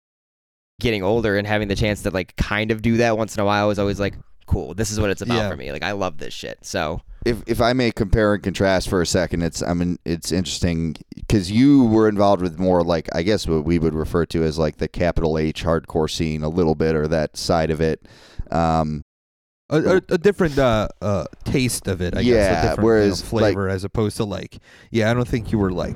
[0.79, 3.45] getting older and having the chance to like kind of do that once in a
[3.45, 4.15] while was always like
[4.47, 4.73] cool.
[4.73, 5.49] This is what it's about Yeah.
[5.49, 5.71] for me.
[5.71, 6.59] Like I love this shit.
[6.63, 10.31] So if if I may compare and contrast for a second, it's I mean it's
[10.31, 14.43] interesting because you were involved with more like I guess what we would refer to
[14.43, 18.07] as like the capital H hardcore scene a little bit or that side of it.
[18.49, 19.03] Um,
[19.69, 22.15] a, a, a different uh, uh, taste of it.
[22.15, 22.25] I guess.
[22.25, 24.57] Yeah, A different, you know, whereas, flavor as opposed to like,
[24.91, 25.95] yeah, I don't think you were like,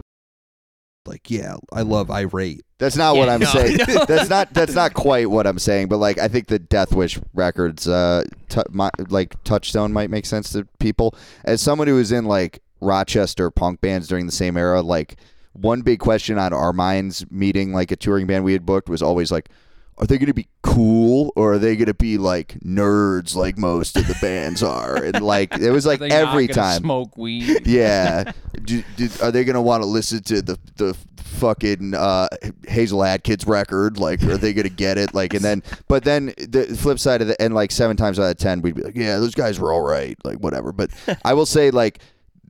[1.08, 2.64] like yeah, I love irate.
[2.78, 3.78] that's not what I'm no, saying.
[3.88, 4.06] no.
[4.08, 5.88] that's not that's not quite what I'm saying.
[5.88, 10.26] But like I think the Death Wish records, uh, t- my, like Touchstone might make
[10.26, 11.16] sense to people.
[11.44, 15.18] As someone who was in like Rochester punk bands during the same era, like
[15.54, 19.02] one big question on our minds meeting like a touring band we had booked was
[19.02, 19.50] always like
[19.98, 23.58] are they going to be cool or are they going to be like nerds like
[23.58, 27.62] most of the bands are and like it was like every time Smoke weed.
[27.66, 28.32] yeah.
[28.64, 30.98] do, do, are they going to want to listen to the the
[31.36, 32.28] fucking uh,
[32.64, 34.00] Hasil Adkins record?
[34.00, 35.14] Like, are they going to get it?
[35.14, 38.32] Like, and then, but then the flip side of the, and like seven times out
[38.32, 40.72] of ten, we'd be like, yeah, those guys were all right, like whatever.
[40.72, 40.92] But
[41.24, 42.00] I will say, like,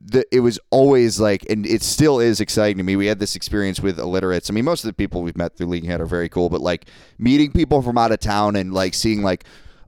[0.06, 2.94] the, it was always like, and it still is exciting to me.
[2.94, 4.48] We had this experience with illiterates.
[4.48, 6.60] I mean, most of the people we've met through Leaking Head are very cool, but
[6.60, 6.86] like
[7.18, 9.44] meeting people from out of town and like seeing like,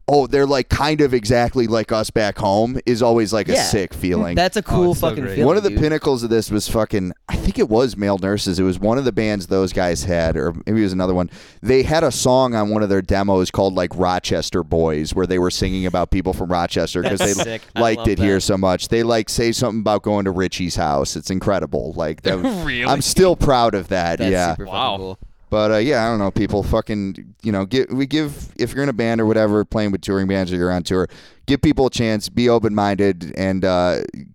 [0.08, 3.62] oh, they're like kind of exactly like us back home is always like a Yeah.
[3.64, 4.34] sick feeling.
[4.36, 5.34] that's a cool oh, it's so fucking great.
[5.34, 5.78] feeling One of the dude.
[5.80, 7.12] pinnacles of this was fucking.
[7.28, 8.58] I think it was Male Nurses.
[8.58, 11.28] It was one of the bands those guys had, or maybe it was another one.
[11.62, 15.38] They had a song on one of their demos called like Rochester Boys, where they
[15.38, 17.62] were singing about people from Rochester because they That's sick.
[17.76, 18.40] I liked love it here that.
[18.40, 18.88] so much.
[18.88, 21.16] They like say something about going to Richie's house.
[21.16, 21.92] It's incredible.
[21.94, 22.84] Like that, really?
[22.84, 24.18] I'm still proud of that.
[24.20, 24.52] That's yeah.
[24.52, 24.96] super fucking Wow.
[24.96, 25.18] cool.
[25.50, 26.30] But uh, yeah, I don't know.
[26.30, 29.92] People fucking, you know, give we give if you're in a band or whatever, playing
[29.92, 31.08] with touring bands or you're on tour,
[31.46, 32.28] give people a chance.
[32.28, 33.62] Be open minded, and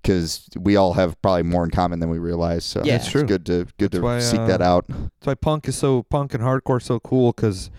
[0.01, 2.65] because we all have probably more in common than we realize.
[2.65, 2.95] So Yeah.
[2.95, 3.23] it's That's true.
[3.25, 4.85] good to good That's to why, seek uh, that out.
[4.87, 7.69] That's why punk is so punk and hardcore so cool because,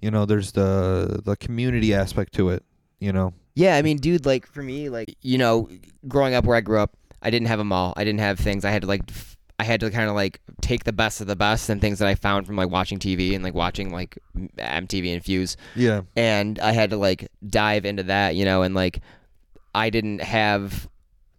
[0.00, 2.64] you know, there's the the community aspect to it.
[3.00, 5.68] You know, Yeah, I mean, dude, like for me, like you know,
[6.08, 7.92] growing up where I grew up, I didn't have a mall.
[7.96, 8.64] I didn't have things.
[8.64, 11.26] I had to like, f- I had to kind of like take the best of
[11.28, 14.18] the best and things that I found from like watching TV and like watching like
[14.58, 18.74] MTV and Fuse, yeah, and I had to like dive into that, you know, and
[18.74, 19.00] like
[19.74, 20.88] I didn't have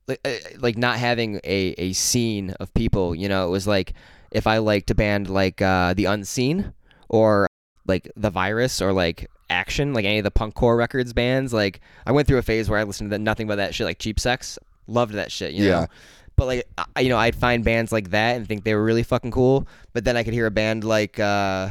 [0.08, 3.94] like uh, like not having a a scene of people, you know, it was like
[4.32, 6.74] if I liked a band like uh, the Unseen
[7.10, 7.48] or
[7.88, 11.80] like the Virus or like Action, like any of the punk core records bands, like
[12.06, 14.20] I went through a phase where I listened to nothing but that shit, like Cheap
[14.20, 15.72] Sex, loved that shit, you Yeah.
[15.82, 15.88] know.
[16.36, 19.04] But like I, you know, I'd find bands like that and think they were really
[19.04, 19.68] fucking cool.
[19.94, 21.70] But then I could hear a band like uh,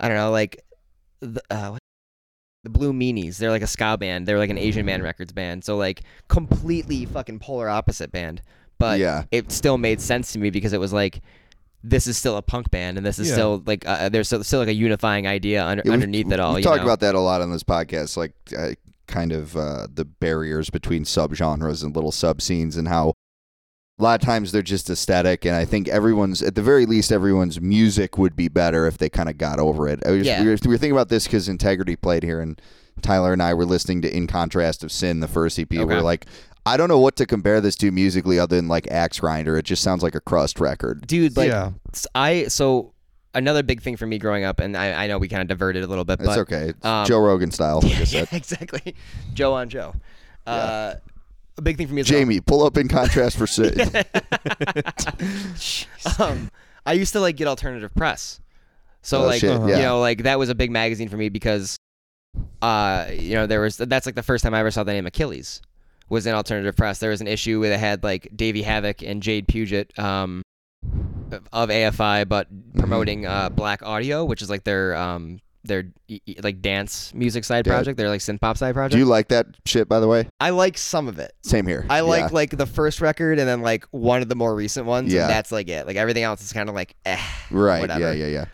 [0.00, 0.62] I don't know, like
[1.20, 1.80] the uh, what,
[2.64, 3.38] the Blue Meanies.
[3.38, 4.26] They're like a ska band.
[4.26, 5.64] They're like an Asian Man Records band.
[5.64, 8.42] So like completely fucking polar opposite band.
[8.78, 9.24] But Yeah.
[9.30, 11.20] it still made sense to me because it was like.
[11.84, 13.34] This is still a punk band, and this is Yeah.
[13.34, 16.54] still like uh, there's still, still like a unifying idea under, Yeah, underneath it all.
[16.54, 18.70] We you talked about that a lot on this podcast, like uh,
[19.06, 23.12] kind of uh, the barriers between subgenres and little sub scenes, and how
[23.98, 25.44] a lot of times they're just aesthetic.
[25.46, 29.08] And I think everyone's, at the very least, everyone's music would be better if they
[29.08, 30.00] kind of got over it.
[30.06, 30.42] I was, Yeah.
[30.42, 32.60] we, were, we were thinking about this because Integrity played here, and
[33.00, 35.72] Tyler and I were listening to In Contrast of Sin, the first EP.
[35.72, 35.84] Okay.
[35.84, 36.26] We're like,
[36.66, 39.58] I don't know what to compare this to musically other than like Axegrinder.
[39.58, 41.06] It just sounds like a crust record.
[41.06, 41.36] dude.
[41.36, 41.70] Like yeah.
[41.94, 42.92] s- I so
[43.34, 45.84] another big thing for me growing up, and I, I know we kind of diverted
[45.84, 46.70] a little bit, It's but okay.
[46.70, 48.28] It's um, Joe Rogan style, like I said.
[48.32, 48.94] exactly,
[49.32, 49.94] Joe on Joe.
[50.46, 50.94] Uh,
[51.58, 53.78] a big thing for me is um, Jamie, pull up In Contrast for Sin.
[56.18, 56.50] um,
[56.84, 58.40] I used to like get alternative press.
[59.02, 61.76] So Oh, like shit, you know like that was a big magazine for me because
[62.60, 65.06] uh you know there was that's like the first time I ever saw the name
[65.06, 65.62] Achilles
[66.08, 66.98] was in alternative press.
[66.98, 70.42] There was an issue where they had like Davey Havok and Jade Puget um
[71.52, 75.84] of AFI but promoting uh Blaqk Audio which is like their um their
[76.42, 77.74] like dance music side Yeah.
[77.74, 78.92] project, their like synth pop side project.
[78.92, 80.28] Do you like that shit, by the way?
[80.40, 81.32] I like some of it.
[81.42, 81.84] Same here.
[81.90, 82.28] I like Yeah.
[82.32, 85.12] like the first record and then like one of the more recent ones.
[85.12, 85.22] Yeah.
[85.22, 85.86] And that's like it.
[85.86, 87.20] Like everything else is kind of like eh.
[87.50, 87.80] right.
[87.80, 88.00] whatever.
[88.00, 88.44] Yeah, yeah, yeah.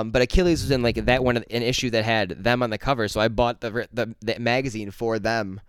[0.00, 2.78] Um, but Achilles was in like that one an issue that had them on the
[2.78, 5.60] cover, so I bought the the, the magazine for them,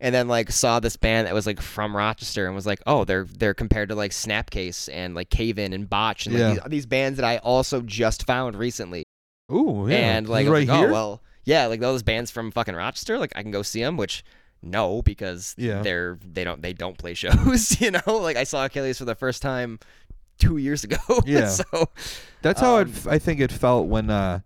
[0.00, 3.04] and then like saw this band that was like from Rochester and was like, oh,
[3.06, 6.50] they're they're compared to like Snapcase and like Cave In and Botch and like Yeah.
[6.64, 9.03] these, these bands that I also just found recently,
[9.52, 10.16] Ooh, yeah.
[10.16, 10.88] and like it right like, here.
[10.88, 13.96] oh well, yeah, like those bands from fucking Rochester, like I can go see them,
[13.96, 14.24] which.
[14.66, 15.82] No, because Yeah.
[15.82, 17.78] they're they don't they don't play shows.
[17.82, 19.78] You know, like I saw Achilles for the first time
[20.38, 20.96] two years ago.
[21.26, 21.48] Yeah.
[21.48, 21.64] so
[22.40, 22.84] That's how it.
[22.86, 24.40] Um, f- I think it felt when uh,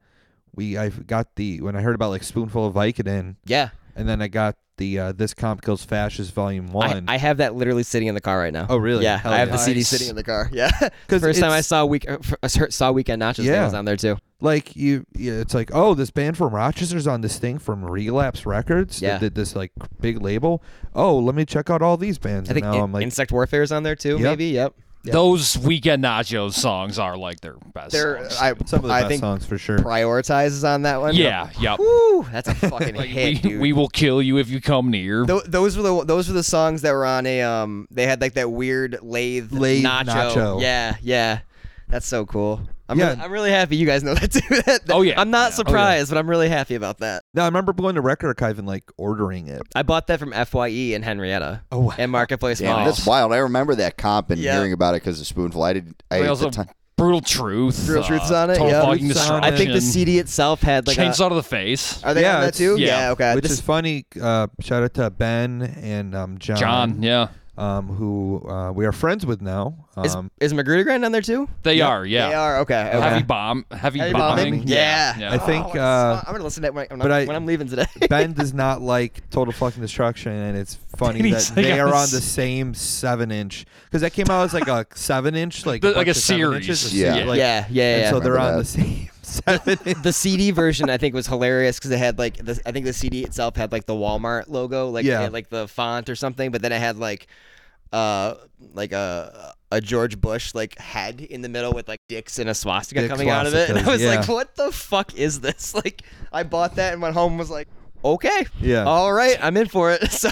[0.57, 4.21] we I got the when I heard about like spoonful of Vicodin, yeah, and then
[4.21, 7.05] I got the uh, this comp kills fascist volume I, one.
[7.09, 8.67] I have that literally sitting in the car right now.
[8.71, 9.05] oh really?
[9.05, 10.49] Yeah, Hell I have the CD sitting in the car.
[10.53, 10.71] Yeah,
[11.09, 13.53] 'Cause first time I it's- saw week uh, f- uh, saw Weekend Nachos, yeah.
[13.53, 13.65] Yeah.
[13.67, 14.17] was on there too.
[14.41, 18.47] like you, yeah, it's like oh this band from Rochester's on this thing from Relapse
[18.47, 19.13] Records Yeah.
[19.15, 20.63] that did this like big label.
[20.95, 22.49] Oh, let me check out all these bands.
[22.51, 24.13] I think now In- I'm like, Insect Warfare is on there too.
[24.13, 24.21] Yep.
[24.21, 24.47] Maybe.
[24.47, 24.75] Yep.
[25.09, 25.13] Yeah.
[25.13, 27.93] Those weekend nachos songs are like their best.
[27.93, 28.37] They're songs.
[28.41, 29.79] I some of the I best think songs for sure.
[29.79, 31.15] Prioritizes on that one.
[31.15, 31.79] yeah, yep.
[31.79, 33.61] Woo, that's a fucking Like, hit, we, dude.
[33.61, 35.27] we will kill you if you come near.
[35.27, 37.87] Tho- those were the those were the songs that were on a um.
[37.91, 40.33] They had like that weird lathe, Lathe nacho.
[40.35, 40.61] nacho.
[40.63, 41.41] Yeah, yeah.
[41.89, 42.61] That's so cool.
[42.89, 43.09] I'm Yeah.
[43.11, 44.41] really, I'm really happy you guys know that too.
[44.67, 45.21] That- Oh, yeah.
[45.21, 45.57] I'm not Yeah.
[45.57, 47.23] surprised, but I'm really happy about that.
[47.35, 49.63] No, I remember going to Record Archive and like ordering it.
[49.75, 51.95] I bought that from Fye in Henrietta Oh, wow.
[51.99, 52.85] and Marketplace Damn, Mall.
[52.87, 53.33] that's wild.
[53.33, 54.55] I remember that comp and Yeah.
[54.55, 55.63] hearing about it because of Spoonful.
[55.63, 55.95] I did.
[56.11, 57.87] I We at also the time- brutal truth.
[57.87, 58.83] Brutal uh, Truth's on it, Total yeah.
[58.83, 59.45] fucking destruction.
[59.55, 62.03] I think the CD itself had like a, chainsaw to the face.
[62.03, 62.77] Are they Yeah, on that it's- too?
[62.77, 63.11] yeah.
[63.13, 63.35] okay.
[63.37, 64.05] Which This- is funny.
[64.21, 67.29] Uh, shout out to Ben and um, John, John, yeah,
[67.59, 69.75] um, who uh, we are friends with now.
[70.05, 71.49] is, Um, is Magrudergrind on there too?
[71.65, 71.89] they Yep.
[71.89, 72.07] are.
[72.07, 72.59] Yeah, They are.
[72.61, 72.89] Okay.
[72.95, 73.01] okay.
[73.01, 74.45] heavy bomb, heavy, Heavy bombing.
[74.55, 74.69] bombing?
[74.69, 75.19] Yeah.
[75.19, 75.33] yeah.
[75.35, 76.23] I think, Oh, what uh.
[76.27, 77.87] I'm gonna listen to it when, when, but I'm, I- when I'm leaving today.
[78.09, 81.87] ben does not like Total Fucking Destruction, and it's funny that like, they I are
[81.89, 85.67] on was- the same seven inch because that came out as like a seven inch,
[85.67, 86.57] like The- like bunch a of seven series.
[86.69, 87.15] inches, Yeah.
[87.15, 88.11] se- like- yeah, yeah, and yeah.
[88.11, 88.63] so they're Remember on that.
[88.63, 89.79] the same seven.
[90.03, 92.93] the CD version I think was hilarious because it had like the, I think the
[92.93, 95.21] CD itself had like the Walmart logo, like Yeah.
[95.23, 97.27] had, like the font or something, but then it had like
[97.93, 98.35] uh
[98.75, 102.55] like a a George Bush like head in the middle with like dicks and a
[102.55, 105.75] swastika Dick coming out of it, and I was like, what the fuck is this?
[105.85, 106.03] Like,
[106.33, 107.69] I bought that and went home and was like,
[108.05, 108.85] okay, Yeah.
[108.85, 110.03] all right, I'm in for it.
[110.11, 110.31] So,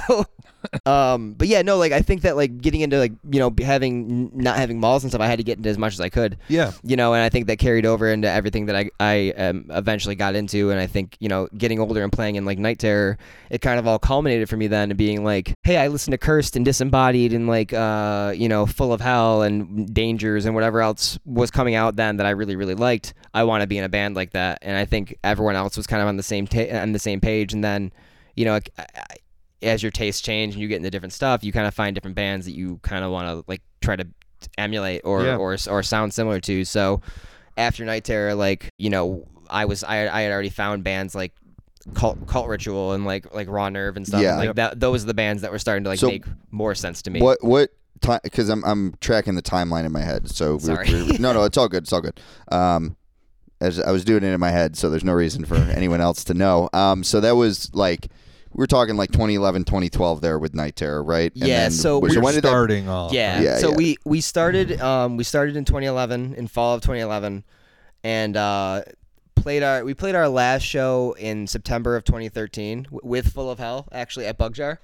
[0.86, 4.30] um, but yeah, no, like I think that like getting into like you know having
[4.34, 6.36] not having malls and stuff, I had to get into as much as I could
[6.48, 6.72] yeah.
[6.82, 10.14] you know, and I think that carried over into everything that I I um, eventually
[10.14, 13.18] got into, and I think you know, getting older and playing in like Night Terror,
[13.50, 16.18] it kind of all culminated for me then to being like, hey, I listened to
[16.18, 20.80] Cursed and Disembodied and like uh you know, Full of Hell and Dangers and whatever
[20.80, 23.14] else was coming out then that I really really liked.
[23.34, 25.86] I want to be in a band like that, and I think everyone else was
[25.86, 27.92] kind of on the same ta- on the same page, and then
[28.34, 28.54] you know.
[28.54, 29.16] I, I,
[29.62, 32.14] as your tastes change and you get into different stuff, you kind of find different
[32.16, 34.06] bands that you kind of want to like try to
[34.58, 35.36] emulate or, Yeah.
[35.36, 36.64] or or sound similar to.
[36.64, 37.00] So
[37.56, 41.32] after Night Terror, like you know, I was I, I had already found bands like
[41.94, 44.20] Cult Cult Ritual and like like Raw Nerve and stuff.
[44.22, 44.38] Yeah.
[44.38, 44.78] and, like that.
[44.80, 47.20] Those are the bands that were starting to like So make more sense to me.
[47.22, 47.70] What what
[48.00, 48.20] time?
[48.22, 50.28] Because I'm I'm tracking the timeline in my head.
[50.28, 50.92] So we're- Sorry.
[50.92, 51.84] we're- no, no, it's all good.
[51.84, 52.20] It's all good.
[52.52, 52.96] Um,
[53.60, 56.24] as I was doing it in my head, so there's no reason for anyone else
[56.24, 56.68] to know.
[56.74, 58.08] Um, so that was like
[58.56, 61.32] we're talking like 2011, 2012 there with Night Terror, right?
[61.34, 62.40] And Yeah, then- so so we're when that?
[62.46, 63.12] starting off.
[63.12, 63.40] Yeah.
[63.40, 63.76] Yeah, so yeah.
[63.76, 67.44] we we started um we started in 2011 in fall of 2011,
[68.02, 68.82] and uh
[69.34, 73.86] played our we played our last show in September of 2013 with Full of Hell
[73.92, 74.78] actually at Bugjar,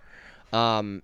[0.53, 1.03] um,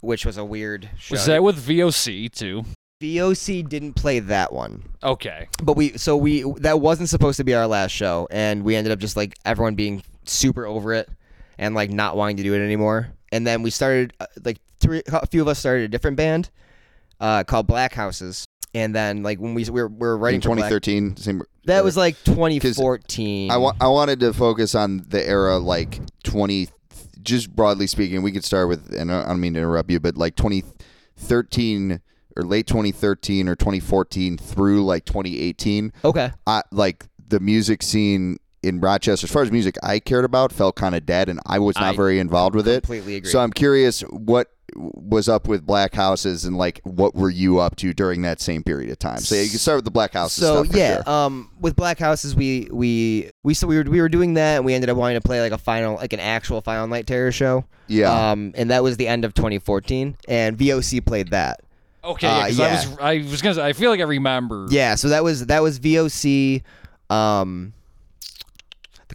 [0.00, 1.14] which was a weird show.
[1.14, 2.64] Was that with VOC too?
[3.02, 5.48] VOC didn't play that one, Okay.
[5.62, 8.90] but we so we that wasn't supposed to be our last show, and we ended
[8.90, 11.08] up just like everyone being super over it
[11.58, 13.08] and like not wanting to do it anymore.
[13.32, 16.50] And then we started uh, like three a few of us started a different band
[17.20, 18.44] uh, called Black Houses.
[18.74, 21.16] And then like when we we were, we were writing in for Black- 2013.
[21.16, 23.50] Same, that was like 2014.
[23.50, 26.68] I, wa- I wanted to focus on the era like 20
[27.22, 30.16] just broadly speaking we could start with and I don't mean to interrupt you but
[30.16, 32.00] like 2013
[32.36, 36.30] or late 2013 or 2014 through like 2018 okay.
[36.46, 38.36] I like the music scene
[38.66, 41.58] in Rochester as far as music I cared about felt kind of dead and I
[41.58, 43.30] was not I very involved with it Completely agree.
[43.30, 47.76] so I'm curious what was up with Black Houses and like what were you up
[47.76, 50.12] to during that same period of time so yeah, you can start with the Black
[50.12, 51.08] Houses so stuff yeah, sure.
[51.10, 54.64] um, with Black Houses, we we we so we were we were doing that, and
[54.66, 57.32] we ended up wanting to play like a final, like an actual Final Night Terror
[57.32, 57.64] show.
[57.86, 61.60] yeah Um, and that was the end of 2014, and VOC played that.
[62.04, 62.26] Okay.
[62.26, 62.46] Uh, Yeah.
[62.46, 62.66] 'cause yeah.
[62.66, 63.54] I was I was gonna.
[63.54, 64.66] Say, I feel like I remember.
[64.70, 66.62] Yeah, so that was that was VOC,
[67.08, 67.85] um, the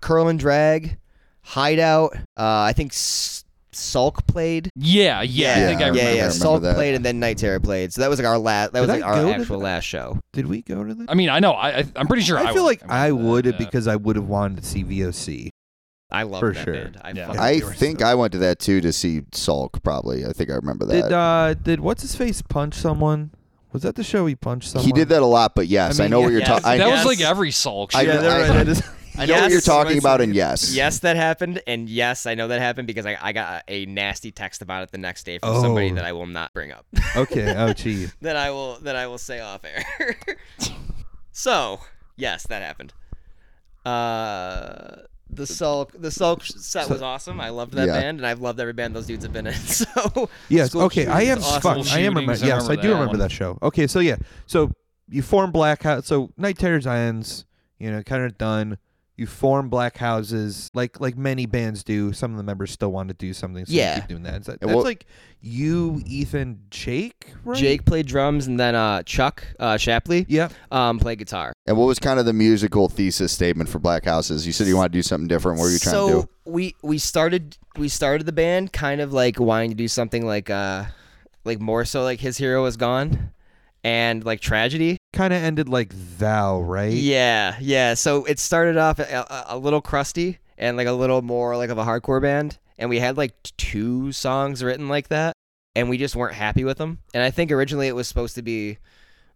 [0.02, 0.98] Curl and Drag,
[1.44, 2.15] Hideout.
[2.38, 4.69] Uh, I think S- Sulk played.
[4.76, 5.22] Yeah.
[5.22, 5.52] Yeah.
[5.52, 5.98] I think I Yeah, remember.
[5.98, 6.11] yeah, yeah.
[6.14, 6.76] remember Sulk that.
[6.76, 7.94] played, and then Night Terror played.
[7.94, 8.73] So that was like our last.
[8.73, 9.64] That was Did like I our go to actual that?
[9.65, 10.19] last show.
[10.34, 11.10] Did we go to that?
[11.10, 11.52] I mean, I know.
[11.53, 12.38] I, I I'm pretty sure.
[12.38, 12.82] I, I feel would.
[12.82, 13.68] like I remember would that, have yeah.
[13.68, 15.49] because I would have wanted to see VOC.
[16.14, 16.73] I love For that sure.
[16.73, 16.99] band.
[17.02, 17.28] I Yeah.
[17.28, 19.82] fucking I they think I went to that too to see Sulk.
[19.82, 21.03] Probably, I think I remember that.
[21.03, 23.32] Did uh did what's his face punch someone?
[23.72, 24.86] Was that the show he punched someone?
[24.86, 26.48] he did that a lot, but yes, I I, mean, know yeah, what you're yes.
[26.49, 26.64] talking.
[26.80, 27.06] that I, was Yes.
[27.06, 27.95] like every Sulk.
[27.95, 28.07] I- shit.
[28.10, 28.60] Yeah, I- they're right.
[28.60, 28.84] It is-
[29.17, 32.47] I know what you're talking about, and yes, Yes, that happened, and yes, I know
[32.47, 35.38] that happened because I, I got a, a nasty text about it the next day
[35.39, 35.95] from somebody Oh.
[35.95, 36.85] that I will not bring up.
[37.15, 37.53] okay.
[37.57, 38.07] Oh, gee.
[38.21, 40.15] that I will that I will say off air.
[41.31, 41.79] so
[42.15, 42.93] yes, that happened.
[43.85, 44.95] Uh,
[45.29, 47.39] the Sulk the Sulk set was awesome.
[47.39, 47.99] I loved that Yeah.
[47.99, 49.53] band, and I've loved every band those dudes have been in.
[49.59, 50.75] So Yes.
[50.75, 51.07] Okay.
[51.07, 51.38] I am.
[51.41, 51.83] shootings, awesome.
[51.83, 51.93] Fuck.
[51.93, 52.13] I am.
[52.13, 53.19] Remember, shootings, I yes, I do that remember one.
[53.19, 53.57] that show.
[53.61, 53.88] Okay.
[53.88, 54.17] So yeah.
[54.45, 54.71] So
[55.09, 56.05] you form Black House.
[56.07, 57.45] So Night Terrors ends.
[57.79, 58.77] You know, kind of done.
[59.22, 62.11] You form Black Houses, like like many bands do.
[62.11, 63.68] Some of the members still want to do something.
[63.68, 63.99] So Yeah.
[63.99, 64.41] Keep doing that.
[64.41, 65.06] Is that- And that's what- like
[65.41, 67.56] you, Ethan, Jake, right?
[67.57, 70.53] Jake played drums, and then uh, Chuck uh, Shapley Yep.
[70.72, 71.53] um, played guitar.
[71.68, 74.48] And what was kind of the musical thesis statement for Black Houses?
[74.48, 75.60] You said you want to do something different.
[75.60, 76.30] What were you trying so to do?
[76.52, 80.49] we we started we started the band kind of like wanting to do something like
[80.49, 80.85] uh
[81.45, 83.31] like more so like his hero is gone
[83.83, 84.97] and like tragedy.
[85.13, 86.93] Kind of ended like thou, right?
[86.93, 87.93] yeah yeah.
[87.95, 91.69] So it started off a, a, a little crusty and like a little more like
[91.69, 92.57] of a hardcore band.
[92.77, 95.33] And we had like two songs written like that
[95.75, 98.41] and we just weren't happy with them and i think originally it was supposed to
[98.41, 98.77] be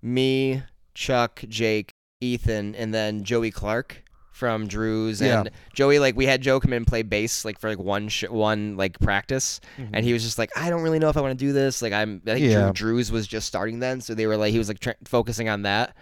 [0.01, 0.61] me
[0.93, 1.91] chuck jake
[2.22, 4.03] ethan and then joey clark
[4.36, 5.40] from drew's Yeah.
[5.40, 8.10] and joey like we had joe come in and play bass like for like one
[8.10, 9.95] sh- one like practice Mm-hmm.
[9.95, 11.82] and he was just like i don't really know if i want to do this
[11.82, 12.72] like i'm i think Yeah.
[12.74, 15.48] Drew, drew's was just starting then so they were like he was like tra- focusing
[15.48, 15.95] on that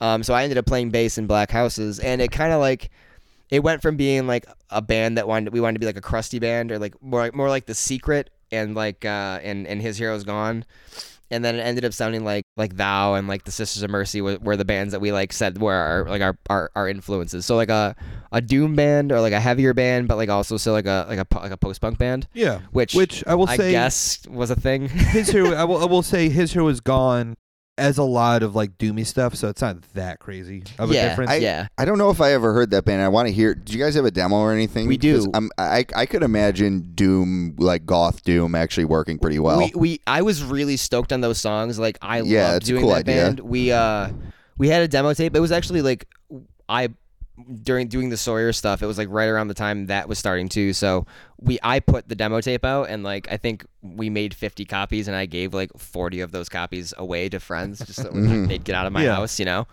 [0.00, 2.90] um, so I ended up playing bass in Black Houses, and it kind of like
[3.48, 6.02] it went from being like a band that wanted we wanted to be like a
[6.02, 9.96] crusty band or like more more like the Secret and like uh and and His
[9.96, 10.66] Hero's Gone,
[11.30, 14.20] and then it ended up sounding like like Thou and like the Sisters of Mercy
[14.22, 17.44] were, were the bands that we like said were our like our, our our influences.
[17.46, 17.94] So like a
[18.32, 21.18] a doom band or like a heavier band, but like also so like a like
[21.18, 22.60] a like a post punk band, Yeah.
[22.72, 24.88] which Which I will I say, guess was a thing.
[24.88, 25.52] his hero.
[25.54, 25.78] I will.
[25.82, 27.36] I will say his hero is gone.
[27.78, 31.30] As a lot of like doomy stuff, so it's not that crazy of a difference.
[31.30, 31.66] I- yeah.
[31.76, 33.02] I don't know if I ever heard that band.
[33.02, 33.54] I want to hear.
[33.54, 34.86] Do you guys have a demo or anything?
[34.88, 35.30] We do.
[35.34, 39.58] I'm, I I could imagine Doom, like goth Doom, actually working pretty well.
[39.58, 41.78] We, we I was really stoked on those songs.
[41.78, 43.24] Like I Yeah, loved it's a doing cool that idea.
[43.26, 43.40] band.
[43.40, 44.08] We uh
[44.56, 45.36] we had a demo tape.
[45.36, 46.08] It was actually like
[46.70, 46.88] I
[47.62, 48.82] during doing the Sore Ear stuff.
[48.82, 50.72] It was like right around the time that was starting too.
[50.72, 51.06] So
[51.38, 55.06] we I put the demo tape out and like I think we made 50 copies
[55.08, 58.48] and I gave like 40 of those copies away to friends just so Mhm.
[58.48, 59.16] they'd get out of my Yeah.
[59.16, 59.66] house, you know.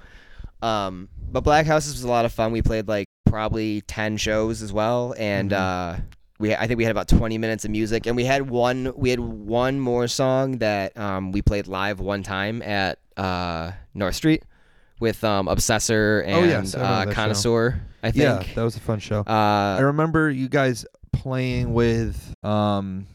[0.61, 2.51] Um but Black Houses was a lot of fun.
[2.51, 5.57] We played like probably 10 shows as well and Mhm.
[5.97, 6.01] uh
[6.39, 9.09] we I think we had about 20 minutes of music and we had one we
[9.09, 14.43] had one more song that um, we played live one time at uh, North Street
[15.03, 17.15] with um, Obsessor and Oh, yes, I remember uh, that show.
[17.15, 19.23] Connoisseur I yeah, think that was a fun show.
[19.27, 23.05] I uh, remember you guys playing with um,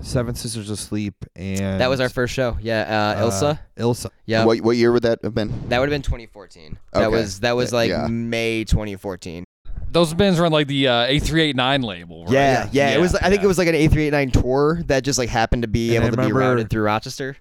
[0.00, 4.10] Seven Sisters of Sleep, and that was our first show yeah uh, Ilsa Ilsa.
[4.26, 5.50] yeah What what year would that have been?
[5.68, 8.06] that would have been 2014 that was that was like yeah.
[8.06, 9.44] May 2014
[9.90, 12.24] those bands were on like the uh, A389 label.
[12.24, 12.32] Right?
[12.32, 13.14] Yeah, yeah, It was.
[13.14, 13.44] I think yeah.
[13.44, 16.16] it was like an A389 tour that just like happened to be And I able
[16.16, 17.36] to be routed through Rochester.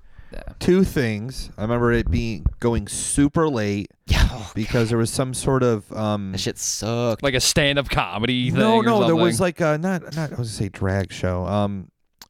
[0.59, 1.49] Two things.
[1.57, 4.27] I remember it being going super late Yeah.
[4.31, 6.31] Oh, because there was some sort of um.
[6.31, 7.23] that shit sucked.
[7.23, 8.59] like a stand-up comedy thing.
[8.59, 11.45] no, or no, there was like a not not I was gonna say drag show.
[11.45, 11.89] Um,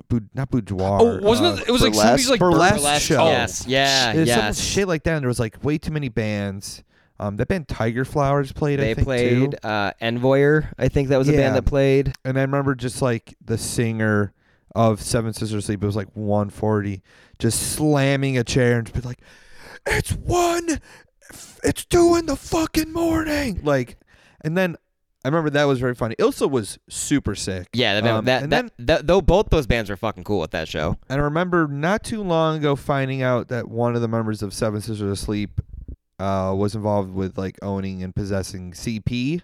[0.10, 1.00] bou- not boudoir.
[1.02, 1.70] Oh, wasn't uh, it?
[1.70, 3.22] It was like burlesque- somebody's like burlesque burlesque show.
[3.24, 3.66] Oh, Yes.
[3.68, 4.14] Yeah.
[4.14, 4.60] There's some yes.
[4.60, 5.16] shit like that.
[5.16, 6.84] And there was like way too many bands.
[7.20, 8.80] Um, that band Tiger Flowers played.
[8.80, 9.58] I They think played too.
[9.68, 10.68] uh, Envoyer.
[10.78, 11.38] I think that was a Yeah.
[11.38, 12.12] band that played.
[12.26, 14.34] and I remember just like the singer
[14.76, 15.82] of Seven Sisters Sleep.
[15.84, 17.02] It was like 140,
[17.40, 19.22] just slamming a chair and be like,
[19.86, 20.80] "It's one,
[21.64, 23.98] it's two in the fucking morning." Like,
[24.42, 24.76] and then
[25.26, 26.16] I remember that was very funny.
[26.16, 27.68] Ilsa was super sick.
[27.74, 30.44] Yeah, that, Um, that, and that, then that- though both those bands were fucking cool
[30.44, 30.98] at that show.
[31.10, 34.54] and I remember not too long ago finding out that one of the members of
[34.54, 35.62] Seven Sisters of Sleep
[36.20, 39.42] uh, was involved with like owning and possessing CP.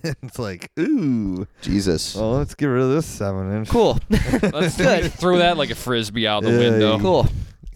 [0.22, 2.14] it's like, ooh, Jesus.
[2.14, 3.68] well, let's get rid of this seven inch.
[3.68, 3.98] Cool.
[4.10, 5.12] Let's Good.
[5.20, 6.96] throw that like a frisbee out the Yeah, window.
[6.96, 7.02] yeah.
[7.02, 7.26] cool.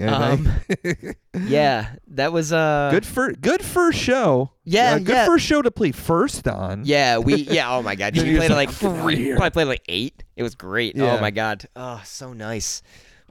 [0.00, 0.48] Yeah, Um,
[0.84, 1.16] right?
[1.34, 4.52] Yeah, that was uh good for good first show.
[4.64, 5.26] Yeah, Uh, good yeah.
[5.26, 6.82] first show to play first on.
[6.84, 7.74] Yeah, we yeah.
[7.74, 9.32] Oh my god, Then we you're played like like, three.
[9.32, 10.22] Probably played like eight.
[10.36, 10.94] It was great.
[10.94, 11.16] Yeah.
[11.16, 11.66] Oh my god.
[11.74, 12.80] Oh, so nice.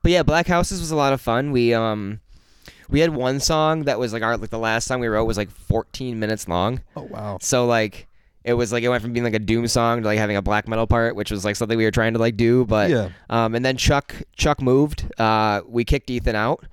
[0.04, 1.52] But yeah, Black Houses was a lot of fun.
[1.52, 2.20] We um,
[2.90, 5.38] we had one song that was like our like the last song we wrote was
[5.38, 6.82] like 14 minutes long.
[6.98, 7.38] Oh wow.
[7.42, 8.08] So like
[8.48, 10.42] it was like it went from being like a doom song to like having a
[10.42, 12.64] black metal part, which was like something we were trying to like do.
[12.64, 13.10] But yeah.
[13.30, 15.06] um, and then Chuck Chuck moved.
[15.20, 16.66] Uh, we kicked Ethan out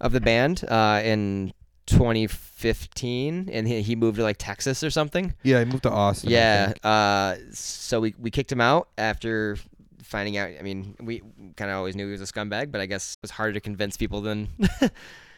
[0.00, 1.52] of the band uh in
[1.86, 5.34] 2015, and he, he moved to like Texas or something.
[5.42, 6.30] Yeah, he moved to Austin.
[6.30, 6.72] Yeah.
[6.82, 9.58] Uh, so we we kicked him out after
[10.02, 10.48] finding out.
[10.58, 11.22] I mean, we
[11.56, 13.60] kind of always knew he was a scumbag, but I guess it was harder to
[13.60, 14.48] convince people than.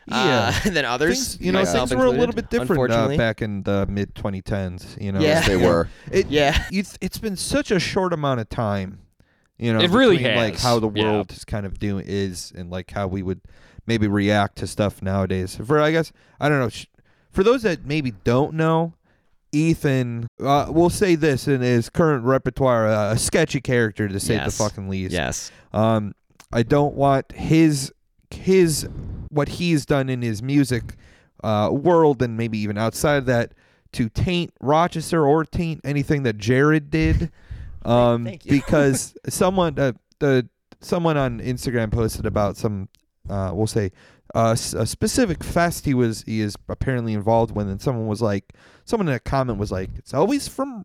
[0.07, 0.53] Yeah.
[0.65, 1.35] uh, than others.
[1.37, 4.15] Things, you know, myself things were a little bit different uh, back in the mid
[4.15, 5.01] 2010s.
[5.01, 5.47] You know, Yeah.
[5.47, 5.89] They were.
[6.11, 9.01] It, yeah, you it's been such a short amount of time.
[9.59, 11.05] You know, It really between, like how the yeah.
[11.13, 13.41] world is kind of doing is, and like how we would
[13.87, 15.55] maybe react to stuff nowadays.
[15.57, 16.71] For I guess I don't know.
[17.31, 18.95] For those that maybe don't know,
[19.53, 24.35] Ethan, uh, we'll say this in his current repertoire, uh, a sketchy character to say
[24.35, 24.57] Yes.
[24.57, 25.13] the fucking least.
[25.13, 26.15] yes, Um,
[26.53, 27.93] I don't want his
[28.35, 28.89] his
[29.31, 30.97] what he's done in his music
[31.45, 33.53] uh, world and maybe even outside of that
[33.93, 37.31] to taint Rochester or taint anything that Jared did.
[37.83, 40.47] Um, because someone uh, the
[40.81, 42.91] someone on Instagram posted about some
[43.31, 43.91] uh, we'll say
[44.35, 48.53] uh, a specific fest he was he is apparently involved with, and someone was like,
[48.91, 50.85] someone in a comment was like, "It's always from,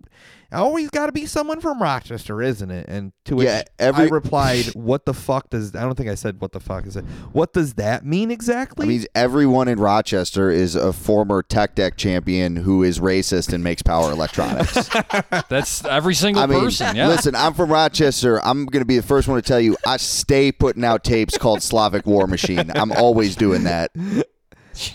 [0.52, 4.08] always got to be someone from Rochester, isn't it?" And to which Yeah, every- I
[4.10, 5.76] replied, "What the fuck does?
[5.76, 7.04] I don't think I said what the fuck is it.
[7.34, 11.98] What does that mean exactly?" I mean, everyone in Rochester is a former tech deck
[11.98, 14.90] champion who is racist and makes power electronics.
[15.50, 16.96] That's every single I mean, person.
[16.96, 17.08] Yeah.
[17.08, 18.40] listen, I'm from Rochester.
[18.46, 21.38] I'm going to be the first one to tell you I stay putting out tapes
[21.38, 22.72] called Slavic War Machine.
[22.76, 23.92] I'm always doing that.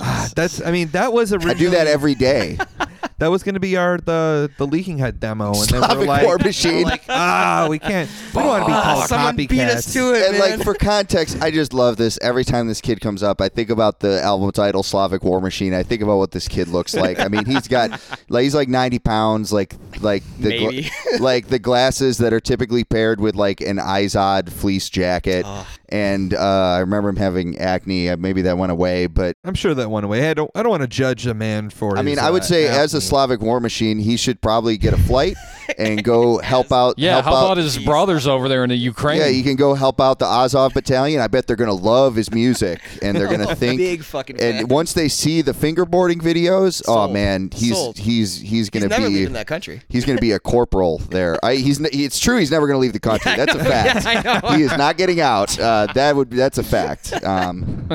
[0.00, 0.60] Ah, that's.
[0.62, 2.58] I mean, that was I do that every day.
[3.20, 6.24] that was going to be our the the leaking head demo, and then we're like,
[6.24, 6.82] War Machine.
[6.82, 8.10] like, ah, we can't.
[8.34, 9.48] We don't want to be called someone copycats.
[9.48, 10.59] beat us to it, and man.
[10.59, 12.18] like for context, I just love this.
[12.22, 15.74] Every time this kid comes up, I think about the album title "Slavic War Machine."
[15.74, 17.20] I think about what this kid looks like.
[17.20, 21.59] I mean, he's got like he's like ninety pounds, like like the gla- like the
[21.59, 25.44] glasses that are typically paired with like an Izod fleece jacket.
[25.92, 28.10] And uh, I remember him having acne.
[28.10, 30.30] Uh, Maybe that went away, but I'm sure that went away.
[30.30, 30.51] I don't.
[30.55, 31.98] I don't want to judge a man for.
[31.98, 33.09] I mean, I would uh, say as a acne.
[33.10, 35.36] Slavic war machine, he should probably get a flight
[35.78, 36.94] and go help out.
[36.96, 37.14] yeah.
[37.14, 39.18] help How out, about his brothers over there in the Ukraine?
[39.18, 41.20] Yeah, he can go help out the Azov battalion.
[41.20, 43.78] I bet they're gonna love his music and they're gonna think.
[43.78, 44.54] big fucking fan.
[44.56, 47.98] and once they see the fingerboarding videos, oh man, he's Sold.
[47.98, 49.80] he's he's He's gonna never be leaving that country.
[49.88, 51.36] he's gonna be a corporal there.
[51.44, 52.38] I, he's it's true.
[52.38, 53.34] He's never gonna leave the country.
[53.34, 54.06] That's a fact.
[54.06, 54.56] I know.
[54.56, 55.58] He is not getting out.
[55.58, 57.12] Uh, that would that's a fact.
[57.24, 57.88] Um,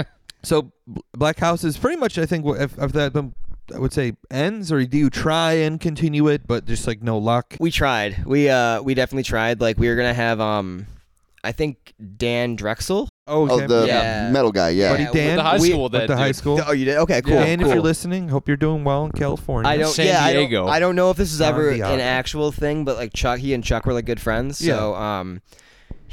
[0.44, 0.72] So
[1.14, 2.18] Black House is pretty much.
[2.20, 3.14] I think wh- if, if that
[3.74, 7.18] I would say ends, or do you try and continue it, but just like no
[7.18, 7.56] luck?
[7.60, 8.26] We tried.
[8.26, 9.62] We uh we definitely tried.
[9.62, 10.88] Like we were gonna have um,
[11.44, 13.10] I think Dan Drexel.
[13.28, 14.30] Oh, oh, the Yeah.
[14.32, 14.70] metal guy.
[14.70, 14.92] Yeah.
[14.92, 16.36] buddy Yeah, Dan, the high we- school with that the high dude.
[16.36, 16.60] school.
[16.66, 16.98] Oh, you did?
[16.98, 17.34] Okay, cool.
[17.34, 17.74] Dan, if cool.
[17.74, 19.68] you're listening, hope you're doing well in California.
[19.70, 19.92] I don't.
[19.92, 20.64] San yeah, Diego.
[20.64, 21.92] I don't, I don't know if this is ever Diego.
[21.92, 24.60] an actual thing, but like Chuck, he and Chuck were like good friends.
[24.60, 25.42] So um,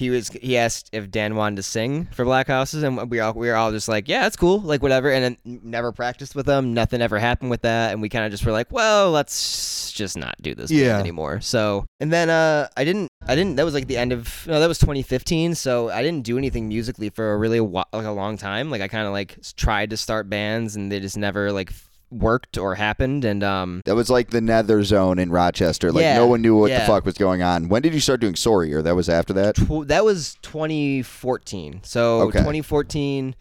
[0.02, 3.32] he was he asked if Dan wanted to sing for Black Houses, and we all
[3.34, 5.10] we were all just like, yeah, that's cool, like whatever.
[5.12, 6.74] And then never practiced with them.
[6.74, 10.16] Nothing ever happened with that, and we kind of just were like, well, let's just
[10.16, 10.98] not do this Yeah.
[10.98, 11.40] anymore.
[11.40, 13.56] So and then uh, I didn't I didn't.
[13.56, 15.54] That was like the end of no, that was 2015.
[15.54, 18.70] So I didn't do anything musically for a really like a long time.
[18.70, 21.72] Like I kind of like tried to start bands, and they just never like
[22.12, 25.90] worked or happened, and um, That was like the nether zone in Rochester.
[25.92, 26.80] Like Yeah, no one knew what yeah.
[26.80, 27.68] the fuck was going on.
[27.68, 28.78] When did you start doing Sore Ear?
[28.78, 29.56] Or that was after that?
[29.56, 31.80] tw- that was 2014.
[31.84, 32.38] So Okay.
[32.38, 33.34] 2014,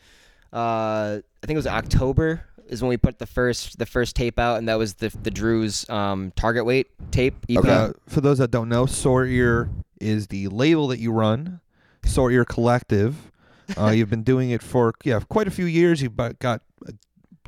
[0.53, 4.39] uh, I think it was October is when we put the first the first tape
[4.39, 7.35] out, and that was the the Drew's um, target weight tape.
[7.49, 7.57] EP.
[7.57, 7.69] Okay.
[7.69, 9.69] Uh, for those that don't know, Sore Ear
[9.99, 11.60] is the label that you run.
[12.06, 13.31] Sore Ear Collective.
[13.77, 16.02] Uh, you've been doing it for yeah quite a few years.
[16.02, 16.93] You've bu- got a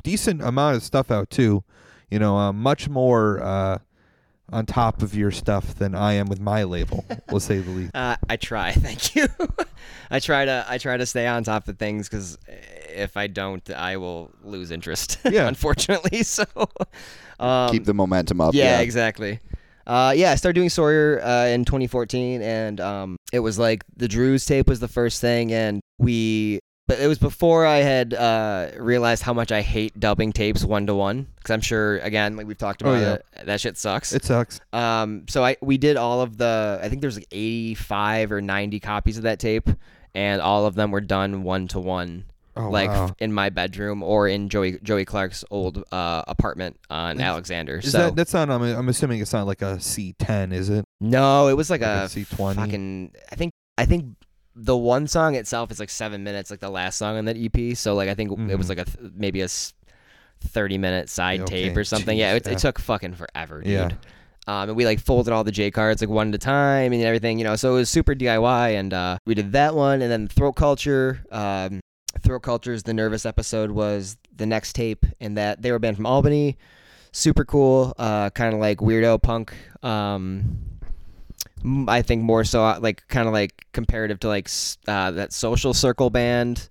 [0.04, 1.64] decent amount of stuff out too.
[2.10, 3.78] You know, uh, much more uh,
[4.52, 7.04] on top of your stuff than I am with my label.
[7.30, 7.90] we'll say the least.
[7.94, 8.70] Uh, I try.
[8.86, 9.26] Thank you.
[10.10, 12.38] I try to I try to stay on top of things because
[12.94, 15.18] if I don't, I will lose interest.
[15.28, 15.48] Yeah.
[15.48, 16.22] unfortunately.
[16.22, 16.44] So
[17.40, 18.54] um, Keep the momentum up.
[18.54, 18.80] yeah, Yeah.
[18.80, 19.40] exactly.
[19.86, 23.84] Uh, yeah, I started doing Sore Ear uh, in 2014, and um, it was like
[23.96, 26.60] the Drews tape was the first thing, and we.
[26.86, 30.86] But it was before I had uh, realized how much I hate dubbing tapes one
[30.86, 33.40] to one, because I'm sure again, like we've talked Oh, about yeah.
[33.40, 34.12] it, that shit sucks.
[34.12, 34.60] It sucks.
[34.72, 38.80] Um, so I we did all of the I think there's like 85 or 90
[38.80, 39.68] copies of that tape,
[40.14, 42.24] and all of them were done one to one.
[42.56, 43.06] like wow.
[43.06, 47.78] f- in my bedroom or in Joey Joey Clark's old uh, apartment on Is- Alexander.
[47.78, 48.50] Is so that that's not?
[48.50, 50.84] I'm, I'm assuming it's not like a C10, is it?
[51.00, 52.54] no, it was like, Like a a C20?
[52.56, 53.12] fucking.
[53.32, 54.14] I think I think
[54.56, 57.76] the one song itself is like seven minutes, like the last song on that EP.
[57.76, 58.68] So like I think it was Mhm.
[58.68, 59.48] like a th- maybe a
[60.40, 62.16] 30 minute side Okay, tape or something.
[62.16, 62.52] yeah, it, yeah.
[62.52, 63.72] it took fucking forever, dude.
[63.72, 63.88] Yeah.
[64.46, 67.02] Um, and we like folded all the J cards like one at a time and
[67.02, 67.56] everything, you know.
[67.56, 71.24] So it was super DIY, and uh, we did that one, and then Throat Culture.
[71.32, 71.80] Um,
[72.20, 75.96] Throat Culture's the Nervous episode was the next tape, and that they were a band
[75.96, 76.58] from Albany,
[77.10, 79.54] super cool, uh, kind of like weirdo punk.
[79.82, 80.58] Um,
[81.88, 84.48] I think more so uh, like kind of like comparative to like
[84.86, 86.68] uh, that Social Circle band,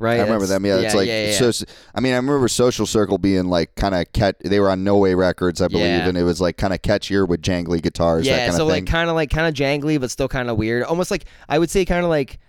[0.00, 0.18] right?
[0.18, 0.66] I remember That's- them.
[0.66, 1.50] Yeah, it's like yeah, yeah.
[1.50, 1.64] so.
[1.94, 4.36] I mean, I remember Social Circle being like kind of cat.
[4.44, 6.08] They were on No Way Records, I believe, Yeah.
[6.08, 8.26] and it was like kind of catchier with jangly guitars.
[8.26, 10.82] Yeah, kind so like kind of like kind of jangly, but still kind of weird.
[10.84, 12.40] Almost like I would say kind of like,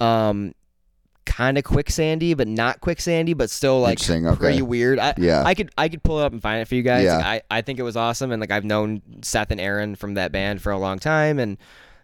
[0.00, 0.54] um,
[1.28, 4.34] kind of quicksandy, but not quicksandy, but still like okay.
[4.34, 4.98] pretty weird.
[4.98, 7.04] I, yeah, I could I could pull it up and find it for you guys.
[7.04, 7.18] Yeah.
[7.18, 10.14] Like, I I think it was awesome, and like I've known Seth and Aaron from
[10.14, 11.58] that band for a long time, and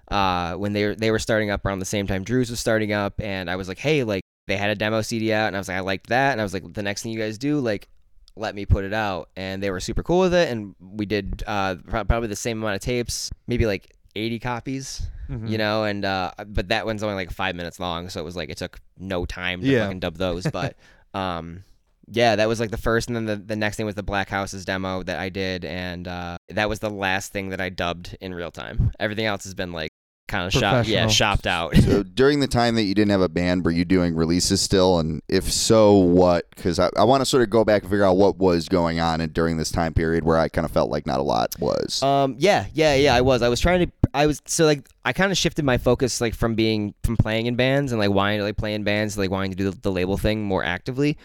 [0.08, 2.92] uh, when they were they were starting up around the same time Drew's was starting
[2.92, 5.58] up, and I was like, hey, like they had a demo CD out, and I
[5.58, 7.60] was like, I liked that, and I was like, the next thing you guys do,
[7.60, 7.88] like.
[8.36, 11.44] Let me put it out, and they were super cool with it, and we did
[11.46, 15.48] uh, probably the same amount of tapes, maybe like 80 copies, Mhm.
[15.48, 18.36] you know, and uh, but that one's only like five minutes long, so it was
[18.36, 19.84] like it took no time to Yeah.
[19.84, 20.76] fucking dub those, but
[21.14, 21.64] um,
[22.10, 24.28] yeah, that was like the first, and then the, the next thing was the Black
[24.28, 28.16] Houses demo that I did, and uh, that was the last thing that I dubbed
[28.20, 28.92] in real time.
[29.00, 29.88] Everything else has been like
[30.34, 31.76] kind of shop, yeah, shopped out.
[31.76, 34.98] so during the time that you didn't have a band, were you doing releases still?
[34.98, 36.48] And if so, what?
[36.50, 39.00] Because I, I want to sort of go back and figure out what was going
[39.00, 41.54] on and during this time period where I kind of felt like not a lot
[41.58, 42.02] was.
[42.02, 43.14] Um, yeah, yeah, yeah.
[43.14, 43.42] I was.
[43.42, 43.92] I was trying to.
[44.12, 47.46] I was so like I kind of shifted my focus like from being from playing
[47.46, 49.70] in bands and like wanting to like play in bands, to, like wanting to do
[49.70, 51.16] the, the label thing more actively,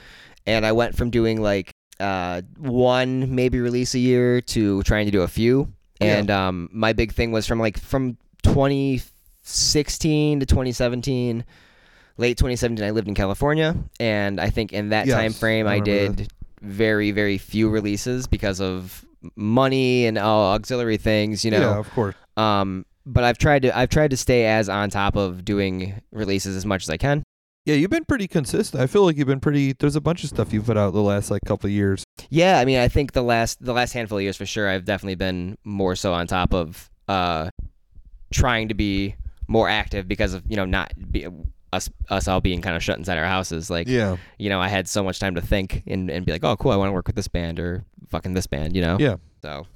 [0.45, 5.11] and I went from doing like uh one maybe release a year to trying to
[5.11, 5.73] do a few.
[5.99, 6.17] Yeah.
[6.17, 11.43] And um, my big thing was from like from 2016 to 2017.
[12.17, 15.75] Late 2017, I lived in California, and I think in that Yes, time frame, I
[15.75, 16.29] I, did
[16.61, 19.05] very, very few releases because of
[19.35, 22.15] money and all auxiliary things, you know yeah, of course.
[22.35, 26.55] Um, but I've tried to I've tried to stay as on top of doing releases
[26.55, 27.23] as much as I can.
[27.65, 28.81] Yeah, you've been pretty consistent.
[28.81, 29.73] I feel like you've been pretty.
[29.73, 32.03] There's a bunch of stuff you've put out the last like couple of years.
[32.29, 34.85] Yeah, I mean, I think the last the last handful of years for sure, I've
[34.85, 37.49] definitely been more so on top of uh,
[38.31, 39.15] trying to be
[39.47, 41.27] more active because of you know not be,
[41.73, 43.69] us us all being kind of shut inside our houses.
[43.69, 46.43] Like Yeah, you know, I had so much time to think and, and be like,
[46.43, 48.97] oh, cool, I want to work with this band or fucking this band, you know.
[48.99, 49.15] yeah.
[49.41, 49.67] So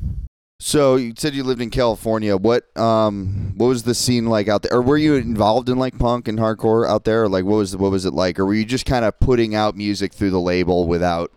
[0.59, 2.35] So you said you lived in California.
[2.37, 4.73] What um what was the scene like out there?
[4.73, 7.23] Or were you involved in like punk and hardcore out there?
[7.23, 8.39] Or like what was what was it like?
[8.39, 11.31] Or were you just kind of putting out music through the label without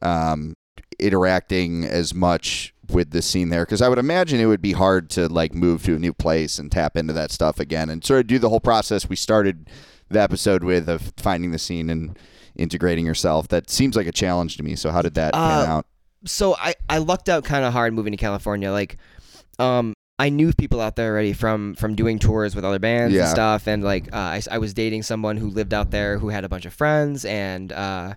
[0.00, 0.54] um
[0.98, 3.64] interacting as much with the scene there?
[3.64, 6.58] Because I would imagine it would be hard to like move to a new place
[6.58, 9.68] and tap into that stuff again and sort of do the whole process we started
[10.08, 12.18] the episode with of finding the scene and
[12.56, 13.48] integrating yourself.
[13.48, 14.76] That seems like a challenge to me.
[14.76, 15.86] So how did that pan Uh, out?
[16.24, 18.70] so I, I lucked out kind of hard moving to California.
[18.70, 18.96] Like,
[19.58, 23.22] um, I knew people out there already from from doing tours with other bands Yeah.
[23.22, 26.28] and stuff, and like uh, I, I was dating someone who lived out there who
[26.28, 28.14] had a bunch of friends, and uh,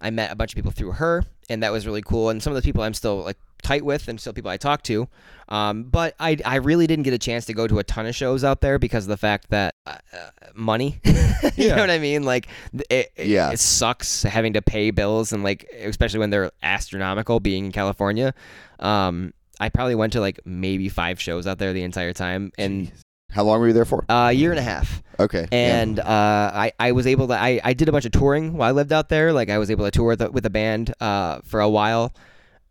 [0.00, 2.30] I met a bunch of people through her, and that was really cool.
[2.30, 3.36] And some of the people I'm still like
[3.66, 5.08] tight with and still people I talk to.
[5.48, 8.14] Um, but I I really didn't get a chance to go to a ton of
[8.14, 11.00] shows out there because of the fact that uh, uh, money.
[11.04, 11.76] you Yeah.
[11.76, 12.22] know what I mean?
[12.24, 12.48] Like
[12.90, 13.50] it, Yeah.
[13.52, 18.34] it sucks having to pay bills and like especially when they're astronomical being in California.
[18.80, 22.92] Um, I probably went to like maybe five shows out there the entire time and
[23.30, 24.04] How long were you there for?
[24.08, 25.02] uh, a year and a half.
[25.18, 25.46] Okay.
[25.50, 25.80] yeah.
[25.82, 28.68] And uh, I, I was able to I, I did a bunch of touring while
[28.68, 29.32] I lived out there.
[29.32, 32.12] Like I was able to tour with a, with a band uh, for a while,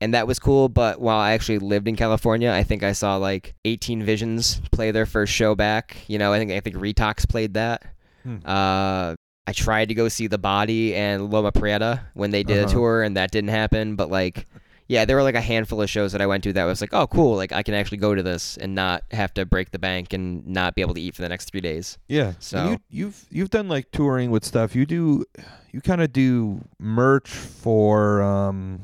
[0.05, 0.69] and that was cool.
[0.69, 4.91] But while I actually lived in California, I think I saw like 18 Visions play
[4.91, 5.97] their first show back.
[6.07, 7.83] You know, I think I think Retox played that.
[8.23, 8.37] Hmm.
[8.45, 9.15] Uh,
[9.47, 12.67] I tried to go see The Body and Loma Prieta when they did Uh-huh.
[12.69, 13.95] a tour, and that didn't happen.
[13.95, 14.45] But like.
[14.87, 16.93] Yeah, there were like a handful of shows that I went to that was like,
[16.93, 17.35] oh, cool.
[17.35, 20.45] Like I can actually go to this and not have to break the bank and
[20.45, 21.97] not be able to eat for the next three days.
[22.07, 22.33] Yeah.
[22.37, 24.75] So- And you, you've you've done like touring with stuff.
[24.75, 25.25] You do
[25.71, 28.79] you kind of do merch for um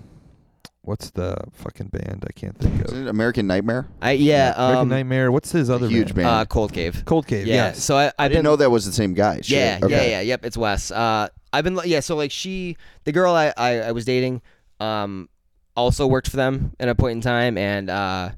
[0.84, 2.26] what's the fucking band?
[2.28, 2.98] I can't think Is of.
[2.98, 3.88] it American Nightmare?
[4.02, 5.32] I yeah, American um, Nightmare.
[5.32, 6.16] What's his other huge band?
[6.16, 6.28] band.
[6.28, 7.04] uh, Cold Cave.
[7.06, 7.48] Cold Cave.
[7.48, 7.56] Yeah.
[7.56, 7.84] yes.
[7.84, 9.42] So I, I've I didn't been, know that was the same guy.
[9.42, 9.58] Shit.
[9.58, 10.12] Yeah, okay.
[10.12, 10.22] yeah, yeah.
[10.22, 10.92] Yep, it's Wes.
[10.92, 12.00] Uh, I've been yeah.
[12.00, 14.42] So like she, the girl I, I, I was dating,
[14.80, 15.30] um,
[15.76, 18.32] also worked for them at a point in time, and uh,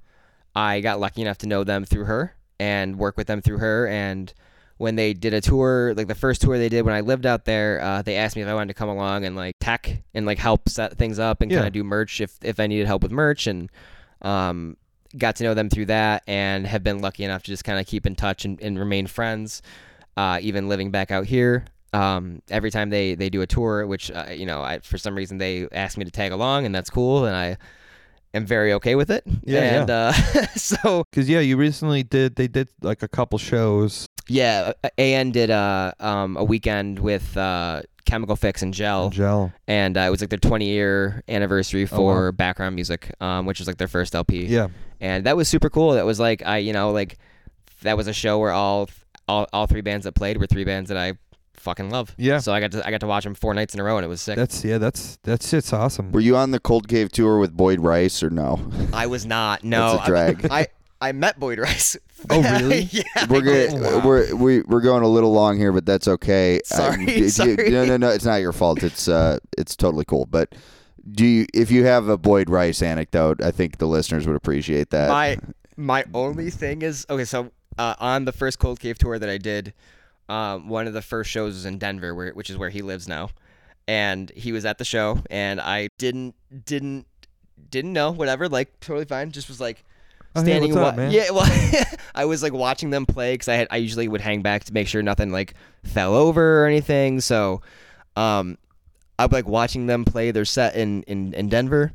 [0.56, 3.88] I got lucky enough to know them through her and work with them through her.
[3.88, 4.34] And
[4.84, 7.46] when they did a tour, like the first tour they did when I lived out
[7.46, 10.26] there, uh, they asked me if I wanted to come along and like tech and
[10.26, 11.58] like help set things up and Yeah.
[11.60, 13.70] kind of do merch if if I needed help with merch and
[14.22, 14.78] um
[15.18, 17.86] got to know them through that and have been lucky enough to just kind of
[17.86, 19.62] keep in touch and, and remain friends
[20.18, 24.10] uh, even living back out here um, every time they, they do a tour which
[24.12, 26.90] uh, you know I, for some reason they ask me to tag along and that's
[26.90, 27.58] cool and i
[28.34, 30.12] am very okay with it Yeah, and Uh,
[30.56, 32.36] so Because yeah, you recently did.
[32.36, 34.06] They did like a couple shows.
[34.30, 39.52] yeah uh, an did a, um, a weekend with uh, chemical fix and gel Gel.
[39.68, 42.32] and uh, it was like their 20 year anniversary Oh, for wow.
[42.32, 44.68] background music um, which was like their first lp Yeah.
[45.02, 45.92] and that was super cool.
[45.94, 47.18] That was like I, you know, like
[47.82, 48.90] that was a show where all
[49.28, 51.14] all, all three bands that played were three bands that I
[51.64, 52.14] fucking love.
[52.18, 52.40] Yeah.
[52.40, 54.06] So I got to I got to watch them four nights in a row, and
[54.06, 54.36] it was sick.
[54.36, 54.78] That's yeah.
[54.78, 56.12] That's that's shit's awesome.
[56.12, 58.60] Were you on the Cold Cave tour with Boyd Rice or no?
[58.94, 59.64] I was not.
[59.64, 60.46] No, That's a drag.
[60.52, 60.60] I,
[61.02, 61.98] I I met Boyd Rice.
[62.30, 62.84] Oh, really?
[62.84, 63.04] yeah.
[63.30, 64.06] We're I gonna, wow.
[64.08, 66.62] we're we, we're going a little long here, but that's okay.
[66.64, 67.70] Sorry, Um, do- do you- sorry.
[67.70, 68.08] no, no, no.
[68.12, 68.82] It's not your fault.
[68.82, 70.26] It's uh, it's totally cool.
[70.26, 70.56] But
[71.12, 74.90] do you, if you have a Boyd Rice anecdote, I think the listeners would appreciate
[74.92, 75.10] that.
[75.10, 75.38] my
[75.76, 77.26] my only thing is okay.
[77.26, 79.74] So uh, on the first Cold Cave tour that I did,
[80.30, 83.08] um, one of the first shows was in Denver, where which is where he lives
[83.08, 83.30] now,
[83.88, 86.36] and he was at the show, and I didn't
[86.66, 87.06] didn't
[87.70, 89.84] didn't know whatever, like totally fine, just was like.
[90.36, 91.12] Oh, hey, Standing, what's wa- up, man?
[91.12, 91.30] yeah.
[91.32, 91.86] Well,
[92.16, 94.74] I was like watching them play because I had I usually would hang back to
[94.74, 97.22] make sure nothing like fell over or anything.
[97.22, 97.62] So,
[98.16, 98.58] um,
[99.20, 101.94] I'm like watching them play their set in in in Denver,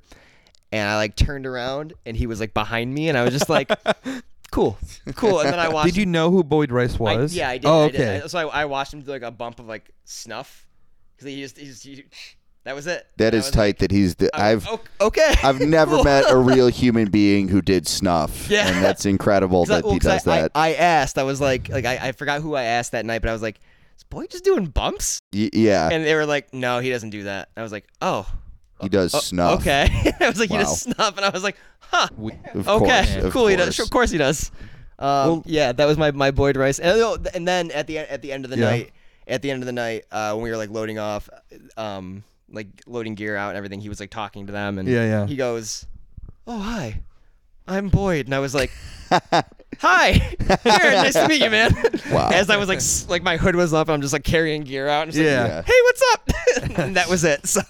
[0.70, 3.48] and I like turned around and he was like behind me, and I was just
[3.48, 3.72] like,
[4.50, 4.78] cool,
[5.14, 5.40] cool.
[5.40, 5.86] And then I watched.
[5.86, 7.34] Did you know who Boyd Rice I- was?
[7.34, 7.66] yeah, I did.
[7.66, 7.96] Oh, I okay.
[7.98, 8.22] did.
[8.24, 10.66] I- so I, I watched him do like a bump of like snuff
[11.16, 12.04] because he just he just he,
[12.64, 13.06] that was it.
[13.16, 13.60] that And I is was tight.
[13.60, 14.68] like, that he's the, I- I've
[15.00, 15.34] okay.
[15.42, 16.04] I've never cool.
[16.12, 18.48] met a real human being who did snuff.
[18.50, 18.68] Yeah.
[18.68, 20.50] and that's incredible 'Cause I- that well, he 'cause does I, that.
[20.54, 21.18] I, I asked.
[21.18, 23.42] I was like, like I, I forgot who I asked that night, but I was
[23.42, 23.58] like,
[23.96, 25.18] is Boyd just doing bumps?
[25.32, 27.48] Y- yeah, And they were like, no, he doesn't do that.
[27.56, 28.26] I was like, oh,
[28.82, 29.60] he does o- snuff.
[29.60, 29.88] Okay.
[30.20, 30.62] I was like, he Wow.
[30.62, 32.09] does snuff, and I was like, huh.
[32.55, 33.46] Of Okay, course, of cool.
[33.48, 33.74] He does.
[33.74, 34.50] Sure, Of course he does.
[34.98, 38.22] Um, Well- yeah, that was my my Boyd Rice, and, and then at the at
[38.22, 38.70] the end of the Yeah.
[38.70, 38.92] night,
[39.26, 41.28] at the end of the night, uh, when we were like loading off,
[41.76, 45.05] um, like loading gear out and everything, he was like talking to them, and Yeah,
[45.05, 45.26] yeah.
[45.26, 45.86] he goes,
[46.46, 47.00] "Oh hi,
[47.66, 48.70] I'm Boyd," and I was like.
[49.80, 50.34] Hi,
[50.64, 50.94] Aaron.
[50.94, 51.72] Nice to meet you, man.
[52.10, 52.30] Wow.
[52.32, 54.88] As I was like, like my hood was up, and I'm just like carrying gear
[54.88, 55.06] out.
[55.06, 55.46] And like, Yeah.
[55.46, 55.62] Yeah.
[55.62, 56.30] Hey, what's up?
[56.78, 57.46] and that was it.
[57.46, 57.60] So,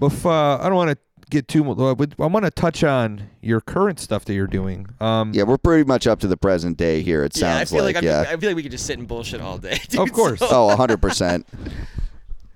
[0.00, 0.98] Bef- uh, I don't want to
[1.30, 1.62] get too.
[1.62, 4.86] mu- uh, but I want to touch on your current stuff that you're doing.
[5.00, 7.22] Um, Yeah, we're pretty much up to the present day here.
[7.24, 8.24] It yeah, I sounds feel like, I'm, yeah.
[8.28, 9.78] I feel like we could just sit and bullshit all day.
[9.88, 10.00] dude.
[10.00, 10.38] Of course.
[10.40, 11.46] So- oh, hundred percent.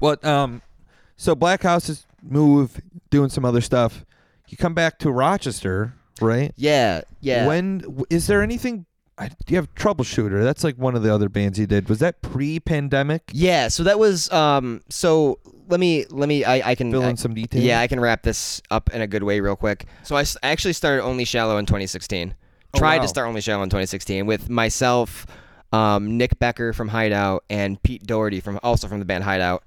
[0.01, 0.25] What?
[0.25, 0.61] Um.
[1.17, 2.81] So Black House is move
[3.11, 4.05] doing some other stuff.
[4.49, 6.53] You come back to Rochester, right?
[6.57, 7.47] Yeah, yeah.
[7.47, 8.87] When w- is there anything?
[9.17, 10.43] I, you have Troubleshooter?
[10.43, 11.89] That's like one of the other bands you did.
[11.89, 13.31] Was that pre-pandemic?
[13.33, 15.39] yeah, so that was um so
[15.69, 17.65] let me let me I I can Fill I- in some details.
[17.65, 19.87] Yeah, I can wrap this up in a good way real quick.
[20.03, 22.35] So I, s- I actually started Only Shallow in 2016.
[22.75, 23.03] Oh, Tried wow.
[23.03, 25.27] to start Only Shallow in 2016 with myself,
[25.73, 29.63] um, Nick Becker from Hideout, and Pete Doherty from also from the band Hideout.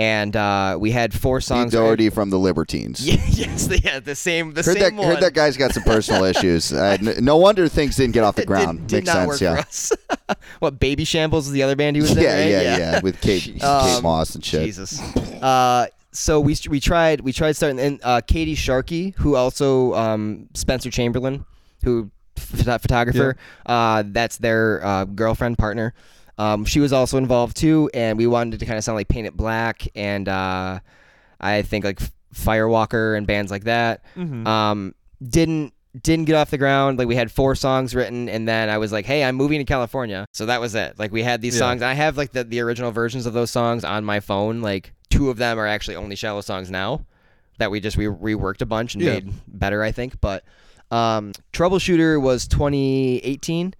[0.00, 1.72] And uh, we had four Pete songs.
[1.72, 3.06] Doherty from the Libertines.
[3.06, 5.06] Yeah, yes, the, yeah, the same, the Heard same that, one.
[5.06, 6.72] heard that guy's got some personal issues.
[6.72, 8.86] Uh, no wonder things didn't get off the ground.
[8.88, 9.92] Did, did Makes sense,
[10.28, 10.34] yeah.
[10.58, 12.22] what Babyshambles is the other band he was in?
[12.22, 12.48] Yeah, right?
[12.48, 14.64] yeah, yeah, With Kate, Um, Kate Moss and shit.
[14.64, 14.98] Jesus.
[15.42, 20.48] Uh, so we we tried we tried starting and uh, Katie Sharkey, who also um,
[20.54, 21.44] Spencer Chamberlain,
[21.84, 23.36] who ph- photographer.
[23.66, 25.92] Uh, that's their uh, girlfriend partner.
[26.40, 29.26] Um, she was also involved too, and we wanted to kind of sound like Paint
[29.26, 30.80] It Black and uh,
[31.40, 32.00] I think like
[32.34, 34.02] Firewalker and bands like that.
[34.16, 34.46] Mhm.
[34.46, 36.98] Um, didn't didn't get off the ground.
[36.98, 39.64] Like we had four songs written, and then I was like, "Hey, I'm moving to
[39.64, 40.98] California." So that was it.
[40.98, 41.60] Like we had these Yeah.
[41.60, 41.82] songs.
[41.82, 44.62] I have like the the original versions of those songs on my phone.
[44.62, 47.04] Like two of them are actually only shallow songs now
[47.58, 49.14] that we just we reworked a bunch and Yeah.
[49.14, 50.20] made better, I think.
[50.20, 50.44] But
[50.92, 53.74] um, Troubleshooter was 2018.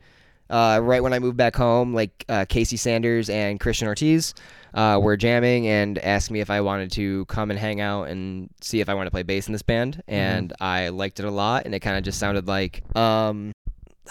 [0.50, 4.34] Uh, right when I moved back home, like uh, Casey Sanders and Christian Ortiz
[4.74, 8.50] uh, were jamming and asked me if I wanted to come and hang out and
[8.60, 11.30] see if I wanted to play bass in this band, and I liked it a
[11.30, 11.66] lot.
[11.66, 13.52] And it kind of just sounded like um,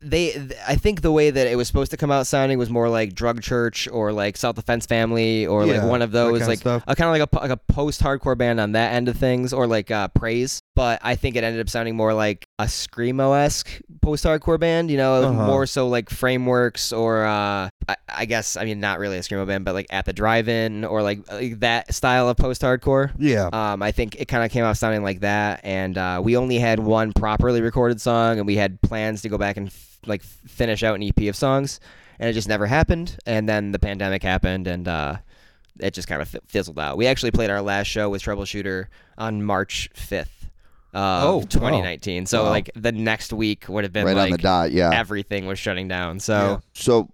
[0.00, 0.30] they.
[0.32, 2.88] th- I think the way that it was supposed to come out sounding was more
[2.88, 6.46] like Drug Church or like Self Defense Family or Yeah, like one of those kinda
[6.48, 6.84] like stuff.
[6.86, 9.52] a kind of like a like a post hardcore band on that end of things
[9.52, 10.60] or like uh, Praise.
[10.76, 14.96] But I think it ended up sounding more like a screamo esque post-hardcore band, you
[14.96, 15.46] know, uh-huh.
[15.46, 19.46] more so like frameworks or uh, I, I, guess I mean not really a screamo
[19.46, 23.12] band, but like at the drive-in or like, like that style of post-hardcore.
[23.18, 23.48] Yeah.
[23.52, 26.58] Um, I think it kind of came off sounding like that, and uh, we only
[26.58, 30.22] had one properly recorded song, and we had plans to go back and f- like
[30.22, 31.80] finish out an EP of songs,
[32.18, 33.18] and it just never happened.
[33.26, 35.16] And then the pandemic happened, and uh,
[35.80, 36.96] it just kind of fizzled out.
[36.96, 40.37] We actually played our last show with Troubleshooter on March 5th
[40.94, 41.44] Oh, wow.
[41.48, 42.26] 2019.
[42.26, 42.50] So Wow.
[42.50, 44.72] like the next week would have been right like on the dot.
[44.72, 44.90] Yeah.
[44.92, 46.18] everything was shutting down.
[46.20, 46.58] So Yeah.
[46.74, 47.08] So,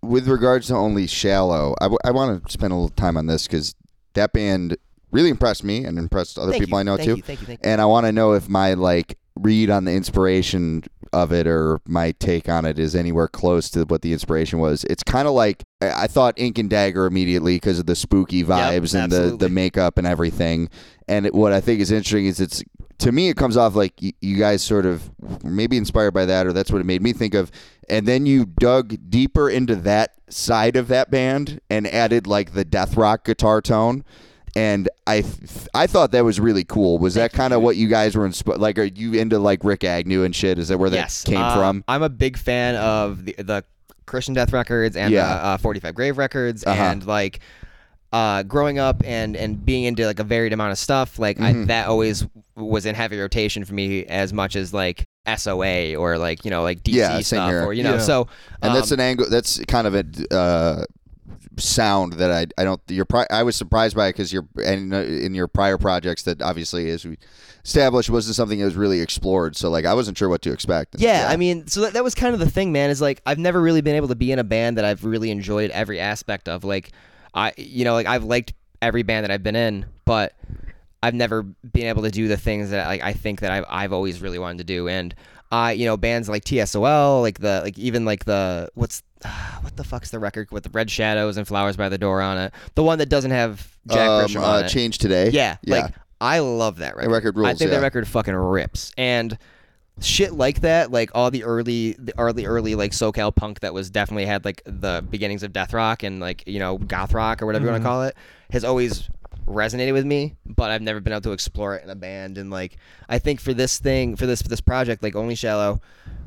[0.00, 3.26] with regards to only shallow, I, w- I want to spend a little time on
[3.26, 3.74] this because
[4.14, 4.76] that band
[5.10, 7.16] really impressed me and impressed other Thank people you, I know thank too.
[7.16, 7.68] You, thank you, thank you.
[7.70, 11.80] And I want to know if my like read on the inspiration of it or
[11.86, 14.84] my take on it is anywhere close to what the inspiration was.
[14.84, 18.44] It's kind of like I I thought Ink and Dagger immediately because of the spooky
[18.44, 20.68] vibes and the the makeup and everything.
[21.08, 22.62] And it, what I think is interesting is it's
[22.98, 25.10] to me it comes off like you guys sort of
[25.44, 27.50] maybe inspired by that or that's what it made me think of.
[27.88, 32.64] And then you dug deeper into that side of that band and added like the
[32.64, 34.04] death rock guitar tone
[34.56, 36.98] and I th- I thought that was really cool.
[36.98, 38.58] Was that kind of what you guys were inspired?
[38.58, 38.78] like?
[38.78, 40.58] Are you into like Rikk Agnew and shit?
[40.58, 41.84] Is that where yes, that came uh, from?
[41.86, 43.64] I'm a big fan of the, the
[44.06, 45.26] Christian Death records and Yeah.
[45.28, 46.82] the uh, 45 Grave records, Uh-huh.
[46.82, 47.40] and like
[48.12, 51.18] uh, growing up and and being into like a varied amount of stuff.
[51.18, 51.66] Like I, Mhm.
[51.66, 52.26] that always
[52.56, 55.04] was in heavy rotation for me as much as like
[55.36, 57.64] SOA or like you know like DC Yeah, stuff here.
[57.64, 58.00] or you know Yeah.
[58.00, 58.28] so
[58.62, 59.26] And that's um, an angle.
[59.30, 60.04] That's kind of a
[60.34, 60.84] uh,
[61.58, 62.80] sound that I I don't.
[62.88, 66.40] Your pri- I was surprised by because you're and uh, in your prior projects that
[66.42, 67.18] obviously as we
[67.64, 69.56] established wasn't something that was really explored.
[69.56, 70.96] So like I wasn't sure what to expect.
[70.98, 72.90] Yeah, I mean, so that, that was kind of the thing, man.
[72.90, 75.30] Is like I've never really been able to be in a band that I've really
[75.30, 76.64] enjoyed every aspect of.
[76.64, 76.90] Like,
[77.34, 80.34] I, you know, like I've liked every band that I've been in, but
[81.02, 83.92] I've never been able to do the things that like I think that I've I've
[83.92, 84.88] always really wanted to do.
[84.88, 85.14] And
[85.50, 89.02] I, you know, bands like TSOL, like the like even like the what's
[89.60, 92.38] what the fuck's the record with the Red Shadows and Flowers by the Door on
[92.38, 92.52] it?
[92.74, 94.68] The one that doesn't have Jack um, uh, on it.
[94.68, 95.30] Change today.
[95.30, 95.82] Yeah, yeah.
[95.82, 97.12] like I love that record.
[97.12, 97.48] record rules.
[97.48, 97.76] I think yeah.
[97.76, 98.92] that record fucking rips.
[98.98, 99.38] And
[100.00, 103.90] shit like that, like all the early, the early, early like SoCal punk that was
[103.90, 107.46] definitely had like the beginnings of death rock and like you know goth rock or
[107.46, 107.94] whatever you want to mm-hmm.
[107.94, 108.16] call it,
[108.50, 109.08] has always
[109.46, 110.36] resonated with me.
[110.46, 112.38] But I've never been able to explore it in a band.
[112.38, 112.76] And like
[113.08, 115.80] I think for this thing, for this for this project, like Only Shallow,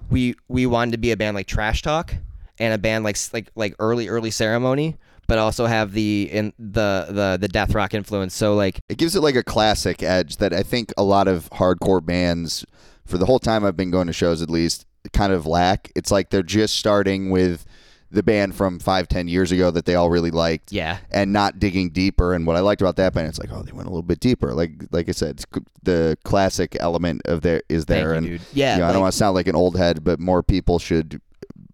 [0.10, 2.15] we we wanted to be a band like Trash Talk
[2.60, 4.98] and a band like like like early early ceremony.
[5.27, 8.35] But also have the in the the the death rock influence.
[8.35, 11.49] So like it gives it like a classic edge that I think a lot of
[11.52, 12.65] hardcore bands,
[13.11, 15.91] for the whole time I've been going to shows at least, kind of lack.
[15.95, 17.65] It's like they're just starting with
[18.09, 20.71] the band from five, ten years ago that they all really liked.
[20.73, 23.61] yeah, And not digging deeper, and what I liked about that band, it's like, oh,
[23.61, 24.53] they went a little bit deeper.
[24.53, 28.25] Like, like I said, it's, c- the classic element of there is there, you, and
[28.27, 28.41] dude.
[28.53, 30.77] Yeah, you know, I don't want to sound like an old head, but more people
[30.77, 31.21] should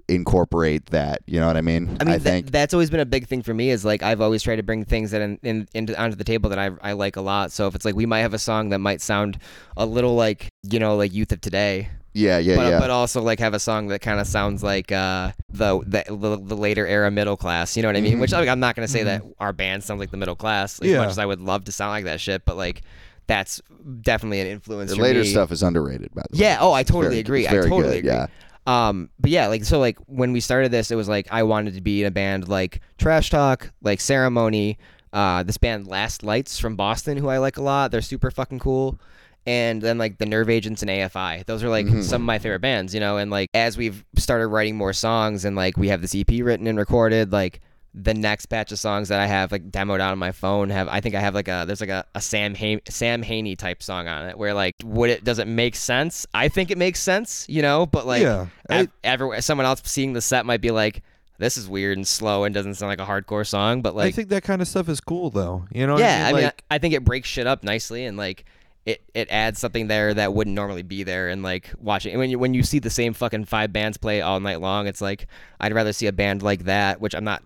[0.10, 1.22] incorporate that.
[1.26, 1.98] You know what I mean?
[2.00, 2.52] I mean, I think.
[2.52, 3.70] that's always been a big thing for me.
[3.70, 6.50] Is like I've always tried to bring things that in, in, into onto the table
[6.50, 7.52] that I I like a lot.
[7.52, 9.40] So if it's like we might have a song that might sound
[9.76, 12.80] a little like you know like Youth of Today, yeah, yeah, but yeah.
[12.80, 16.38] but also like have a song that kind of sounds like uh the, the the
[16.42, 17.76] the later era middle class.
[17.76, 18.18] You know what I mean?
[18.18, 18.22] Mhm.
[18.22, 20.90] Which like, I'm not gonna say that our band sounds like the middle class as
[20.90, 21.00] Yeah.
[21.00, 22.82] much as I would love to sound like that shit, but like
[23.28, 23.62] that's
[24.02, 24.90] definitely an influence.
[24.92, 25.26] the later me.
[25.26, 26.46] stuff is underrated, by the way.
[26.46, 26.60] Yeah.
[26.62, 27.48] Oh, I totally very- agree.
[27.48, 28.10] I totally good, agree.
[28.10, 28.28] yeah.
[28.68, 31.73] Um, but yeah, like so, like when we started this, it was like I wanted
[31.76, 34.77] to be in a band like Trash Talk, like Ceremony.
[35.14, 37.91] Uh, this band Last Lights from Boston, who I like a lot.
[37.91, 38.99] They're super fucking cool.
[39.45, 41.45] And then like the Nerve Agents and AFI.
[41.45, 42.03] Those are like Mhm.
[42.03, 43.15] some of my favorite bands, you know.
[43.15, 46.68] And like as we've started writing more songs and like we have this EP written
[46.68, 47.61] and recorded, like
[47.99, 50.88] the next batch of songs that I have like demoed out on my phone have
[50.88, 54.07] I think I have like a there's like a, a Sam ha- Samhain type song
[54.07, 56.28] on it where like would it does it make sense?
[56.34, 59.82] I think it makes sense, you know, but like Yeah, I- ev- everyone someone else
[59.86, 61.02] seeing the set might be like
[61.40, 64.11] this is weird and slow and doesn't sound like a hardcore song, but like I
[64.11, 65.65] think that kind of stuff is cool though.
[65.72, 65.98] You know?
[65.98, 68.15] yeah, I I mean, mean, like, I, I think it breaks shit up nicely and
[68.18, 68.45] like
[68.86, 72.30] it, it adds something there that wouldn't normally be there and like watching and when
[72.30, 75.28] you when you see the same fucking five bands play all night long, it's like
[75.60, 77.44] I'd rather see a band like that, which I'm not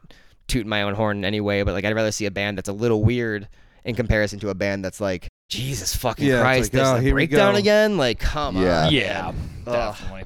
[0.52, 2.70] tooting my own horn in any way, but like I'd rather see a band that's
[2.70, 3.48] a little weird
[3.84, 7.02] in comparison to a band that's like Jesus fucking Yeah, Christ, like, this oh, the
[7.02, 7.98] here breakdown again.
[7.98, 8.86] Like, come Yeah.
[8.86, 8.94] on.
[8.94, 9.28] Yeah.
[9.66, 9.74] Ugh.
[9.96, 10.24] definitely.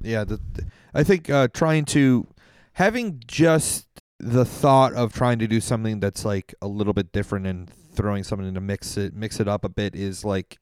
[0.00, 2.26] yeah, the, the- I think uh, trying to
[2.74, 3.86] having just
[4.20, 8.22] the thought of trying to do something that's like a little bit different and throwing
[8.24, 10.58] something to mix it mix it up a bit is like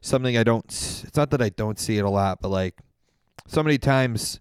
[0.00, 0.64] something I don't.
[0.66, 2.76] It's not that I don't see it a lot, but like
[3.46, 4.40] so many times,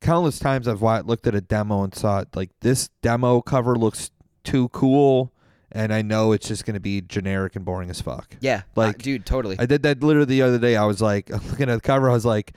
[0.00, 3.76] countless times I've wa- looked at a demo and saw it like this demo cover
[3.76, 4.10] looks
[4.44, 5.32] too cool,
[5.72, 8.36] and I know it's just gonna be generic and boring as fuck.
[8.40, 9.56] Yeah, Like, uh, dude, totally.
[9.58, 10.76] I did that literally the other day.
[10.76, 12.08] I was like looking at the cover.
[12.10, 12.52] I was like,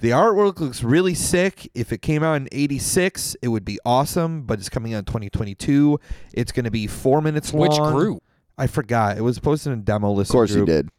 [0.00, 1.70] the artwork looks really sick.
[1.74, 4.42] If it came out in '86, it would be awesome.
[4.42, 5.98] But it's coming out in 2022.
[6.34, 7.68] It's going to be four minutes long.
[7.68, 8.22] Which group?
[8.58, 9.16] I forgot.
[9.16, 10.30] It was posted in a demo list.
[10.30, 10.90] Of course you did.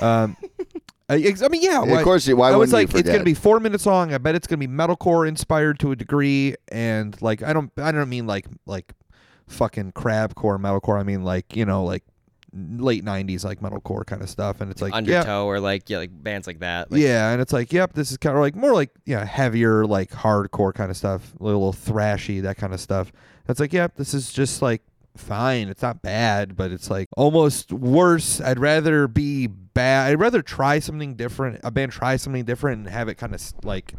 [0.00, 0.36] Um,
[1.08, 1.80] Uh, I, I mean, yeah.
[1.80, 2.28] why- of course.
[2.28, 4.12] Why I was wouldn't like, you it's gonna be four minutes long.
[4.12, 7.92] I bet it's gonna be metalcore inspired to a degree, and like I don't, I
[7.92, 8.92] don't mean like like
[9.46, 10.98] fucking crabcore metalcore.
[10.98, 12.02] I mean like you know like
[12.52, 14.60] late '90s like metalcore kind of stuff.
[14.60, 16.90] And it's like yeah, Undertow or like yeah, like bands like that.
[16.90, 19.86] Like, yeah, and it's like, yep, this is kind of like more like yeah, heavier,
[19.86, 23.12] like hardcore kind of stuff, a little thrashy, that kind of stuff.
[23.48, 24.82] It's like, yep, this is just like
[25.16, 25.68] fine.
[25.68, 28.40] It's not bad, but it's like almost worse.
[28.40, 30.10] I'd rather be bad.
[30.10, 31.60] I'd rather try something different.
[31.62, 33.94] A band try something different and have it kind of like,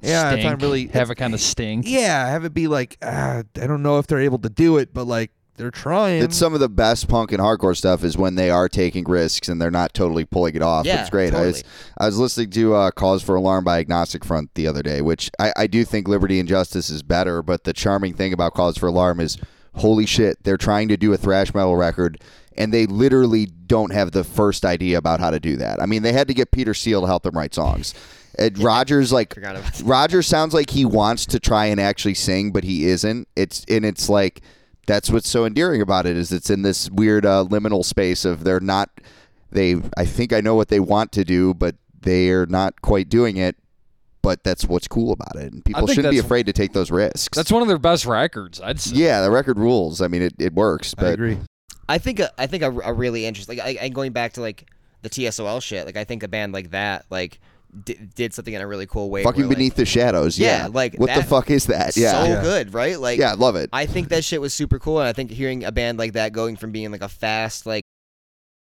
[0.00, 1.84] yeah, it's not really have it kind of stink.
[1.88, 4.94] yeah, have it be like, ah, I don't know if they're able to do it,
[4.94, 6.22] but like they're trying.
[6.22, 9.48] It's some of the best punk and hardcore stuff is when they are taking risks
[9.48, 10.86] and they're not totally pulling it off.
[10.86, 11.34] Yeah, it's great.
[11.34, 11.64] I was.
[11.98, 15.30] I was listening to uh, "Cause for Alarm" by Agnostic Front the other day, which
[15.38, 17.42] I, I do think "Liberty and Justice" is better.
[17.42, 19.36] But the charming thing about "Cause for Alarm" is,
[19.74, 22.20] holy shit, they're trying to do a thrash metal record,
[22.56, 25.80] and they literally don't have the first idea about how to do that.
[25.80, 27.94] I mean, they had to get Peter Steele to help them write songs.
[28.38, 29.84] And Rogers like Forgot about that.
[29.84, 33.28] Roger sounds like he wants to try and actually sing, but he isn't.
[33.36, 34.40] It's and it's like
[34.86, 38.44] that's what's so endearing about it is it's in this weird uh, liminal space of
[38.44, 38.88] they're not
[39.50, 39.76] they.
[39.96, 43.36] I think I know what they want to do, but they are not quite doing
[43.36, 43.56] it.
[44.22, 47.36] But that's what's cool about it, and people shouldn't be afraid to take those risks.
[47.36, 48.94] That's one of their best records, I'd say.
[48.94, 50.00] yeah, the record rules.
[50.00, 51.38] I mean, it, it works, I but agree.
[51.88, 54.40] I think a, I think a, a really interesting like I, I going back to
[54.40, 54.68] like
[55.02, 55.84] the TSOL shit.
[55.86, 57.40] Like I think a band like that like
[57.84, 59.22] di- did something in a really cool way.
[59.24, 60.38] fucking where, like, beneath the shadows.
[60.38, 61.96] Yeah, Yeah, like what the fuck is that?
[61.96, 62.42] Yeah, so Yeah.
[62.42, 62.98] good, right?
[62.98, 63.68] Like yeah, I love it.
[63.72, 66.32] I think that shit was super cool, and I think hearing a band like that
[66.32, 67.82] going from being like a fast like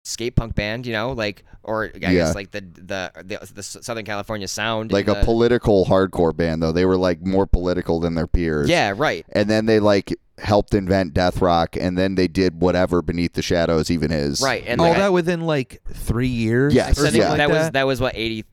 [0.04, 2.10] skate punk band, you know, like or I Yeah.
[2.12, 6.62] guess like the the the, the Southern California sound, like a the- political hardcore band,
[6.62, 8.68] though they were like more political than their peers.
[8.68, 9.24] yeah, right.
[9.32, 13.42] and then they like helped invent death rock and then they did whatever beneath the
[13.42, 16.74] shadows even is Right, and All like, I- that within like three years.
[16.74, 18.44] Yes, or so I think that like was that was what eighty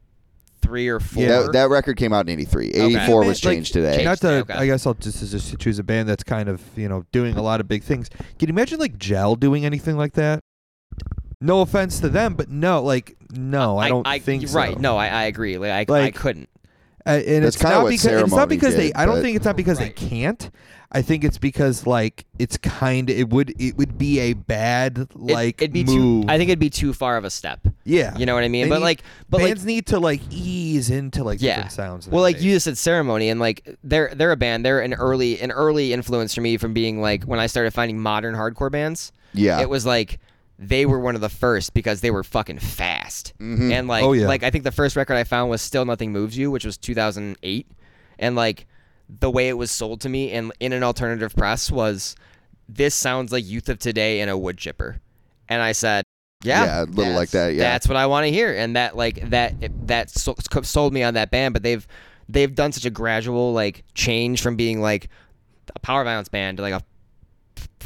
[0.62, 1.26] three or four.
[1.26, 4.06] that, that record came out in 83 84 was Like, changed today Changed.
[4.06, 4.54] Not to, Okay.
[4.54, 7.42] I guess I'll just, just choose a band that's kind of you know doing a
[7.42, 8.10] lot of big things.
[8.10, 10.44] Can you imagine like Gel doing anything like that?
[11.44, 14.56] No offense to them, but no, like no, I, don't think so.
[14.56, 14.80] Right?
[14.80, 15.58] No, I, I agree.
[15.58, 16.50] Like I, Like, I couldn't.
[17.06, 18.94] Uh, and That's it's kinda not what because it's not Ceremony because they.
[18.94, 19.96] I don't think it's not because Right.
[19.96, 20.52] they can't.
[20.94, 23.10] I think it's because like it's kind.
[23.10, 26.26] It would it would be a bad like it'd be move.
[26.26, 26.30] too.
[26.30, 27.62] I think it'd be too far of a step.
[27.86, 28.66] yeah, You know what I mean?
[28.66, 31.56] They but need- like, but like, bands need to like ease into like Yeah.
[31.56, 32.08] different sounds.
[32.10, 32.46] Well, like nowadays.
[32.46, 34.66] you just said ceremony, and like they're they're a band.
[34.66, 37.98] They're an early an early influence for me from being like when I started finding
[38.00, 39.12] modern hardcore bands.
[39.34, 40.20] yeah It was like
[40.64, 43.34] they were one of the first because they were fucking fast.
[43.40, 43.72] Mhm.
[43.72, 44.28] And like Oh, yeah.
[44.28, 46.78] like I think the first record I found was Still Nothing Moves You, which was
[46.78, 47.68] 2008,
[48.20, 48.68] and like
[49.10, 52.16] the way it was sold to me in in an alternative press was
[52.70, 55.00] this sounds like Youth of Today in a wood chipper,
[55.50, 56.04] and I said.
[56.44, 57.62] Yeah, Yeah, a little like that, yeah.
[57.62, 59.54] that's what I want to hear, and that like that
[59.88, 61.54] that sold me on that band.
[61.54, 61.86] But they've
[62.30, 65.10] they've done such a gradual like change from being like
[65.76, 66.82] a powerviolence band to like a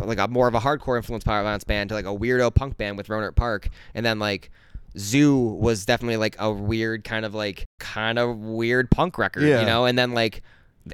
[0.01, 2.97] like a more of a hardcore influence powerviolence band to like a weirdo punk band
[2.97, 4.51] with Rohnert Park, and then like
[4.97, 9.59] Zoo was definitely like a weird kind of like kind of weird punk record, Yeah.
[9.59, 10.41] you know, and then like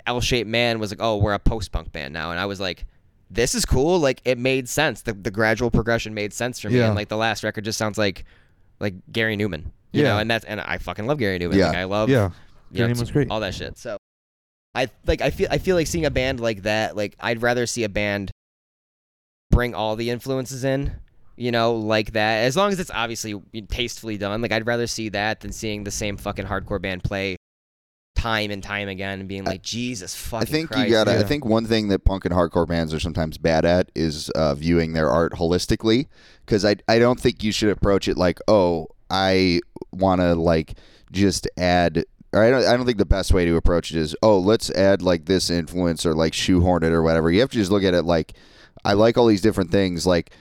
[0.07, 2.85] L-shaped man was like, oh, we're a post punk band now, and I was like.
[3.33, 3.97] This is cool.
[3.97, 5.03] Like it made sense.
[5.03, 6.79] The, the gradual progression made sense for me.
[6.79, 6.87] Yeah.
[6.87, 8.25] And like the last record just sounds like
[8.81, 9.67] like Gary Numan.
[9.93, 10.09] You Yeah.
[10.09, 11.55] know, and that's and I fucking love Gary Numan.
[11.55, 11.67] Yeah.
[11.67, 12.31] Like I love yeah,
[12.73, 13.31] Gary Numan's great.
[13.31, 13.77] all that shit.
[13.77, 13.95] So
[14.75, 16.97] I like I feel I feel like seeing a band like that.
[16.97, 18.31] Like I'd rather see a band
[19.51, 20.91] bring all the influences in,
[21.35, 22.45] you know, like that.
[22.45, 24.41] As long as it's obviously tastefully done.
[24.41, 27.35] Like I'd rather see that than seeing the same fucking hardcore band play
[28.15, 30.87] time and time again and being like, Jesus I think Christ.
[30.87, 31.19] you gotta.
[31.19, 34.53] I think one thing that punk and hardcore bands are sometimes bad at is uh,
[34.55, 36.07] viewing their art holistically.
[36.45, 39.61] Because I, I don't think you should approach it like, oh, I
[39.91, 40.77] want to like
[41.11, 42.05] just add.
[42.33, 42.65] Or I don't.
[42.65, 45.49] I don't think the best way to approach it is, oh, let's add like this
[45.49, 47.31] influence or like shoehorn it or whatever.
[47.31, 48.33] You have to just look at it like,
[48.83, 50.05] I like all these different things.
[50.05, 50.31] Like,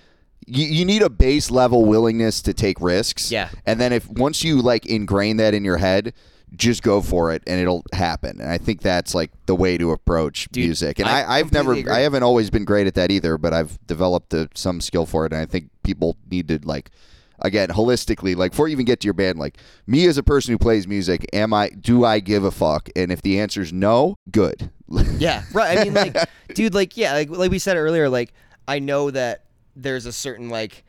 [0.46, 3.30] you, you need a base level willingness to take risks.
[3.30, 3.50] Yeah.
[3.66, 6.14] And then if once you like ingrain that in your head,
[6.56, 8.40] just go for it and it'll happen.
[8.40, 10.98] And I think that's like the way to approach Dude, music.
[10.98, 11.92] And I I've never, agree.
[11.92, 15.26] I haven't always been great at that either, but I've developed uh some skill for
[15.26, 15.32] it.
[15.32, 16.90] And I think people need to like,
[17.38, 20.52] again, holistically, like before you even get to your band, like me as a person
[20.52, 22.88] who plays music, am I, do I give a fuck?
[22.96, 24.70] And if the answer is no, good.
[25.18, 25.78] Yeah, right.
[25.78, 26.16] I mean, like,
[26.54, 28.32] dude, like, yeah, like, like we said earlier, like,
[28.66, 29.44] I know that
[29.76, 30.84] there's a certain like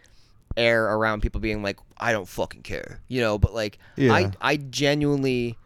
[0.57, 4.13] air around people being like, I don't fucking care, you know, but like, Yeah.
[4.13, 5.57] I, I genuinely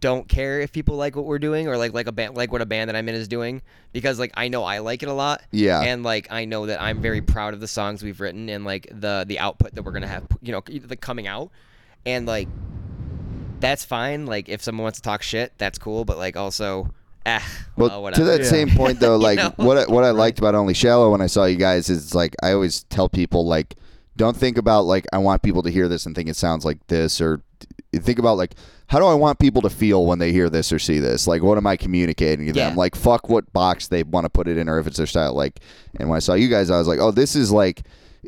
[0.00, 2.60] don't care if people like what we're doing or like like a band like what
[2.60, 3.62] a band that I'm in is doing
[3.92, 5.42] because like I know I like it a lot.
[5.52, 5.80] Yeah.
[5.80, 8.88] And like I know that I'm very proud of the songs we've written and like
[8.90, 11.52] the the output that we're gonna have, you know, the coming out,
[12.04, 12.48] and like
[13.60, 14.26] that's fine.
[14.26, 16.04] Like if someone wants to talk shit, that's cool.
[16.04, 16.92] But like also,
[17.26, 17.42] ah,
[17.76, 18.46] well, Well, to that Yeah.
[18.46, 19.52] same point though, like know?
[19.56, 22.34] what I, what I liked about Only Shallow when I saw you guys is like
[22.42, 23.74] I always tell people like
[24.16, 26.78] don't think about like I want people to hear this and think it sounds like
[26.86, 27.42] this or
[27.92, 28.54] think about like
[28.88, 31.26] how do I want people to feel when they hear this or see this?
[31.26, 32.76] Like what am I communicating to them?
[32.76, 35.34] Like fuck what box they want to put it in or if it's their style.
[35.34, 35.60] Like
[35.98, 37.82] and when I saw you guys I was like, "Oh, this is like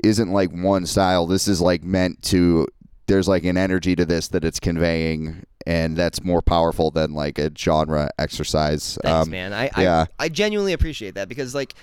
[0.04, 1.26] isn't like one style.
[1.26, 2.66] This is like meant to
[3.08, 7.38] there's like an energy to this that it's conveying and that's more powerful than like
[7.38, 8.96] a genre exercise.
[9.02, 9.52] Thanks, Um, man.
[9.52, 10.06] I, yeah.
[10.18, 11.74] I I genuinely appreciate that because like,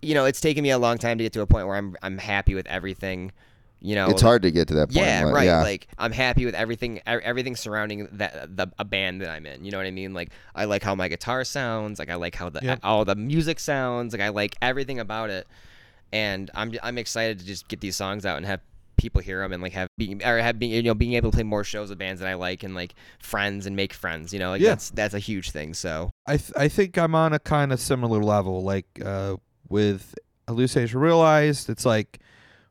[0.00, 1.96] you know, it's taken me a long time to get to a point where I'm
[2.02, 3.32] I'm happy with everything.
[3.84, 5.04] You know, It's hard to get to that point.
[5.06, 5.44] Yeah, but right.
[5.44, 5.62] Yeah.
[5.62, 9.64] Like I'm happy with everything, everything surrounding that the a band that I'm in.
[9.64, 10.14] You know what I mean?
[10.14, 11.98] Like I like how my guitar sounds.
[11.98, 12.78] Like I like how the Yep.
[12.84, 14.12] all the music sounds.
[14.14, 15.48] Like I like everything about it,
[16.12, 18.60] and I'm I'm excited to just get these songs out and have
[19.02, 21.34] people hear them and like have being or have being you know being able to
[21.34, 24.32] play more shows with bands that I like and like friends and make friends.
[24.32, 24.70] You know, like Yeah.
[24.70, 25.74] that's that's a huge thing.
[25.74, 28.62] So I th- I think I'm on a kind of similar level.
[28.62, 29.36] Like uh,
[29.68, 30.14] with
[30.48, 32.20] Hallucination Realized, it's like,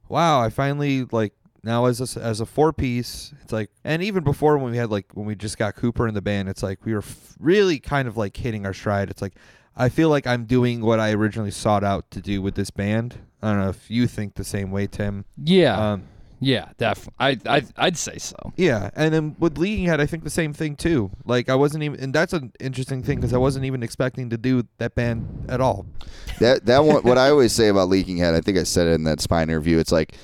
[0.09, 1.33] wow, I finally like
[1.63, 3.33] now as a, as a four piece.
[3.43, 6.13] It's like, and even before when we had like when we just got Cooper in
[6.13, 9.09] the band, it's like we were f- really kind of like hitting our stride.
[9.09, 9.33] It's like
[9.75, 13.19] I feel like I'm doing what I originally sought out to do with this band.
[13.41, 15.25] I don't know if you think the same way, Tim.
[15.43, 16.03] Yeah, Um,
[16.41, 17.13] yeah, definitely.
[17.19, 18.35] I, I, I'd say so.
[18.57, 21.11] Yeah, and then with Leaking Head, I think the same thing too.
[21.23, 24.37] Like I wasn't even, and that's an interesting thing because I wasn't even expecting to
[24.37, 25.85] do that band at all.
[26.39, 27.03] that that one.
[27.03, 29.49] What I always say about Leaking Head, I think I said it in that Spine
[29.51, 29.77] interview.
[29.77, 30.15] It's like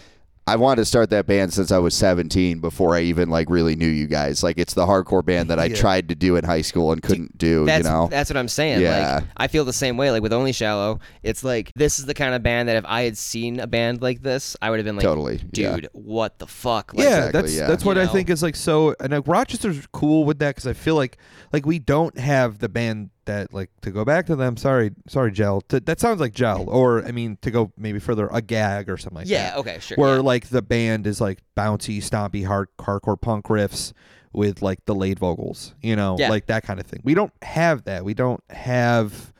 [0.47, 3.75] I wanted to start that band since I was 17 before I even like really
[3.75, 4.43] knew you guys.
[4.43, 5.75] Like it's the hardcore band that I Yeah.
[5.75, 7.65] tried to do in high school and couldn't do.
[7.65, 8.07] that's you know.
[8.09, 8.81] that's what I'm saying.
[8.81, 9.15] Yeah.
[9.15, 10.09] Like I feel the same way.
[10.11, 13.01] Like with Only Shallow, it's like this is the kind of band that if I
[13.03, 15.75] had seen a band like this, I would have been like, Totally, yeah.
[15.75, 16.93] dude, what the fuck?
[16.93, 17.67] Like, yeah, Exactly, that's yeah.
[17.67, 18.95] that's what You I think is like so.
[19.01, 21.17] And like, Rochester's cool with that because I feel like
[21.51, 24.57] like we don't have the band that like to go back to them.
[24.57, 25.61] Sorry, sorry, Gel.
[25.69, 28.97] To, that sounds like Gel, or I mean to go maybe further, a gag or
[28.97, 29.53] something like yeah, that.
[29.53, 29.97] Yeah, okay, sure.
[29.97, 30.21] Where yeah.
[30.21, 33.93] like the band is like bouncy, stompy, hard hardcore punk riffs
[34.33, 36.29] with like delayed vocals, you know, Yeah.
[36.29, 37.01] like that kind of thing.
[37.03, 38.03] We don't have that.
[38.03, 39.33] We don't have.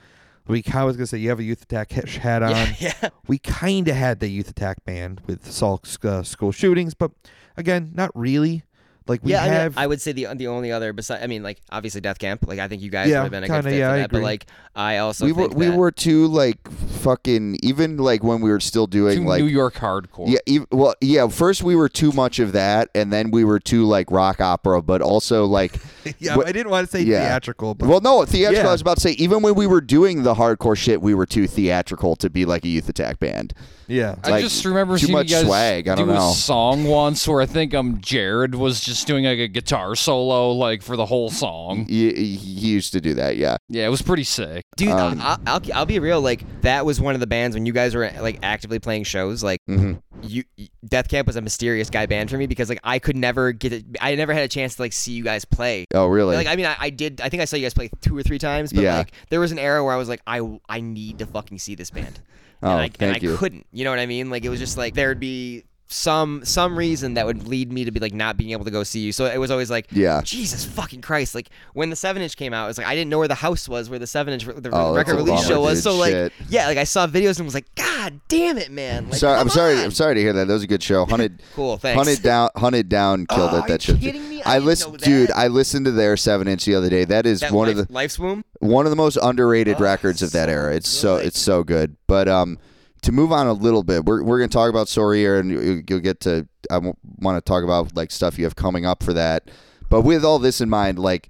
[0.48, 2.52] We I was gonna say you have a youth attack hat on.
[2.52, 3.10] yeah, yeah.
[3.28, 7.12] We kind of had the youth attack band with Salk's uh, school shootings, but
[7.58, 8.64] again, not really.
[9.08, 9.78] Like we yeah, I, mean, have.
[9.78, 12.46] I would say the the only other beside, I mean, like obviously Death Camp.
[12.48, 13.98] Like I think you guys Yeah, would have been a good kinda, fit yeah, for
[14.00, 14.12] that.
[14.12, 18.42] But like I also we were think we were too like fucking even like when
[18.42, 20.28] we were still doing Too like New York hardcore.
[20.30, 21.28] Yeah, ev well, yeah.
[21.28, 24.82] First, we were too much of that, and then we were too like rock opera,
[24.82, 25.80] but also like,
[26.20, 27.22] yeah, what- I didn't want to say yeah.
[27.28, 28.64] theatrical, but well, no, theatrical.
[28.64, 28.70] Yeah.
[28.70, 31.26] I was about to say, even when we were doing the hardcore shit, we were
[31.26, 33.54] too theatrical to be like a youth attack band.
[33.88, 36.30] yeah, I just remember too seeing much you guys swag, I do don't know.
[36.32, 40.52] a song once where I think um Jared was just doing like a guitar solo
[40.54, 41.86] like for the whole song.
[41.88, 43.58] He, he used to do that, yeah.
[43.70, 44.64] Yeah, it was pretty sick.
[44.78, 46.22] Dude, Um, I, I'll, I'll be real.
[46.22, 49.44] Like that was one of the bands when you guys were like actively playing shows.
[49.44, 49.94] Like hmm
[50.24, 50.44] you,
[50.84, 53.72] Death Camp was a mysterious guy band for me because like I could never get
[53.72, 53.86] it.
[54.02, 55.86] I never had a chance to like see you guys play.
[55.94, 56.36] Oh, really?
[56.36, 57.22] Like I mean, I, I did.
[57.22, 58.74] I think I saw you guys play two or three times.
[58.74, 58.98] But Yeah.
[58.98, 61.76] like there was an era where I was like, I I need to fucking see
[61.76, 62.20] this band.
[62.64, 63.38] Oh, and I, and thank I you.
[63.38, 63.68] couldn't.
[63.72, 64.32] You know what I mean?
[64.32, 67.92] Like it was just like there'd be some some reason that would lead me to
[67.92, 69.12] be like not being able to go see you.
[69.12, 70.22] So it was always like, Yeah.
[70.24, 71.34] Jesus fucking Christ!
[71.34, 73.36] Like when the seven inch came out, it was like I didn't know where the
[73.36, 75.78] house was, where the seven inch the Oh, record release bummer, show was.
[75.78, 75.84] dude.
[75.84, 76.34] So like, Shit.
[76.50, 79.06] yeah, like I saw videos and was like, God damn it, man!
[79.10, 79.78] Like, sorry, I'm sorry.
[79.78, 79.84] on.
[79.86, 80.48] I'm sorry to hear that.
[80.48, 81.06] That was a good show.
[81.06, 81.98] Hunted, Cool, thanks.
[81.98, 83.68] hunted down, hunted down, killed Oh, it.
[83.68, 83.96] That shit.
[83.96, 85.32] I didn't listened, dude.
[85.32, 87.06] I listened to their seven inch the other day.
[87.06, 88.44] That is That one life, of the Life's Womb.
[88.60, 90.76] one of the most underrated Oh, records of that era.
[90.76, 91.96] It's so it's so good.
[92.08, 92.58] But um,
[93.04, 95.50] to move on a little bit, we're we're gonna talk about Sore Ear here, and
[95.52, 96.48] you- you'll get to.
[96.70, 99.50] I want to talk about like stuff you have coming up for that.
[99.90, 101.30] But with all this in mind, like,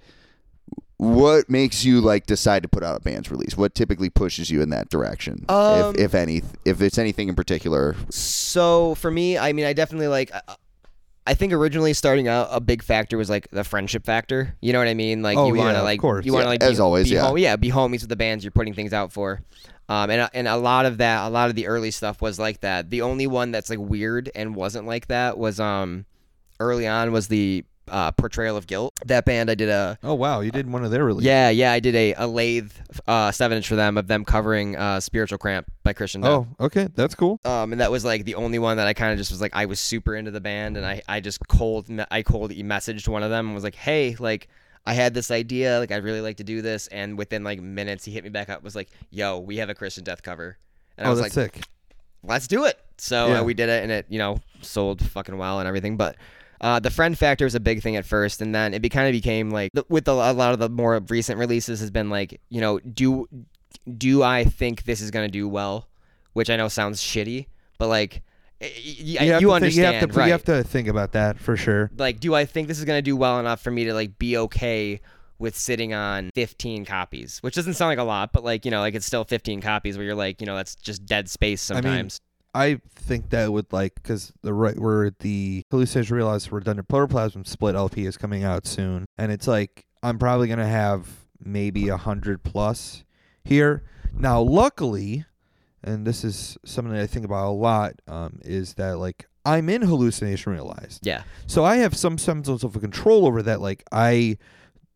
[0.96, 3.56] what makes you like decide to put out a band's release?
[3.56, 7.34] What typically pushes you in that direction, Um, if if any, if it's anything in
[7.36, 7.94] particular?
[8.10, 10.32] So for me, I mean, I definitely like.
[10.34, 10.40] I-
[11.26, 14.56] I think originally starting out, a big factor was like the friendship factor.
[14.62, 15.20] You know what I mean?
[15.22, 16.24] Like Oh, you want yeah, to of like course.
[16.24, 17.20] you want to Yeah, like as be, always, be yeah.
[17.20, 19.42] home- yeah, be homies with the bands you're putting things out for.
[19.88, 22.60] Um, and and a lot of that, a lot of the early stuff was like
[22.60, 22.90] that.
[22.90, 26.04] The only one that's like weird and wasn't like that was um,
[26.60, 28.92] early on was the uh, portrayal of guilt.
[29.06, 31.26] That band I did a Oh wow, you did one of their releases.
[31.26, 32.70] yeah yeah I did a, a lathe
[33.06, 36.22] uh, seven inch for them of them covering uh, spiritual cramp by Christian.
[36.22, 37.40] Oh, okay, that's cool.
[37.46, 39.52] Um, and that was like the only one that I kind of just was like
[39.54, 43.22] I was super into the band, and I I just cold I cold messaged one
[43.22, 44.48] of them and was like, hey, like
[44.88, 48.06] I had this idea, like I'd really like to do this, and within like minutes
[48.06, 50.56] he hit me back up was like, yo, we have a Christian Death cover,
[50.96, 51.64] and I oh, was that's like, sick.
[52.22, 52.80] let's do it.
[52.96, 53.40] So Yeah.
[53.40, 56.16] uh, we did it, and it you know sold fucking well and everything, but.
[56.60, 59.06] Uh, the friend factor was a big thing at first, and then it be, kind
[59.06, 62.40] of became like with the, a lot of the more recent releases has been like,
[62.48, 63.28] you know, do
[63.96, 65.88] do I think this is gonna do well?
[66.32, 67.46] Which I know sounds shitty,
[67.78, 68.22] but like,
[68.60, 70.26] You, you, have to think- understand, you have to, right?
[70.26, 71.90] You have to think about that for sure.
[71.96, 74.36] like, do I think this is gonna do well enough for me to like be
[74.36, 75.00] okay
[75.38, 77.38] with sitting on 15 copies?
[77.40, 79.96] Which doesn't sound like a lot, but like, you know, like it's still 15 copies
[79.96, 82.20] where you're like, you know, that's just dead space sometimes.
[82.54, 87.76] I think that would like because the right where the hallucination realized redundant protoplasm split
[87.76, 91.06] LP is coming out soon, and it's like I'm probably gonna have
[91.38, 93.04] maybe a hundred plus
[93.44, 93.84] here.
[94.12, 95.24] Now, luckily,
[95.82, 99.68] and this is something that I think about a lot, um, is that like I'm
[99.68, 103.60] in hallucination realized, yeah, so I have some semblance of a control over that.
[103.60, 104.36] Like I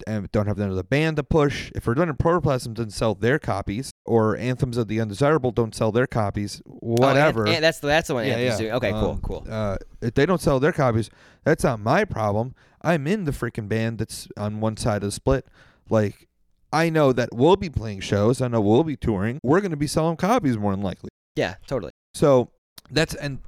[0.06, 1.70] don't have another band to push.
[1.76, 6.08] If Redundant Protoplasm doesn't sell their copies, or Anthems of the Undesirable don't sell their
[6.08, 7.42] copies, whatever.
[7.42, 8.26] Oh, and, and that's the that's the one.
[8.26, 8.58] yeah, yeah.
[8.58, 8.72] doing.
[8.72, 9.46] Okay, cool, Um, cool.
[9.48, 11.08] Uh, if they don't sell their copies,
[11.44, 12.54] that's not my problem.
[12.82, 15.46] I'm in the freaking band that's on one side of the split.
[15.88, 16.26] Like,
[16.72, 18.40] I know that we'll be playing shows.
[18.40, 19.38] I know we'll be touring.
[19.42, 21.10] We're going to be selling copies more than likely.
[21.36, 21.92] Yeah, totally.
[22.14, 22.50] So
[22.90, 23.38] that's and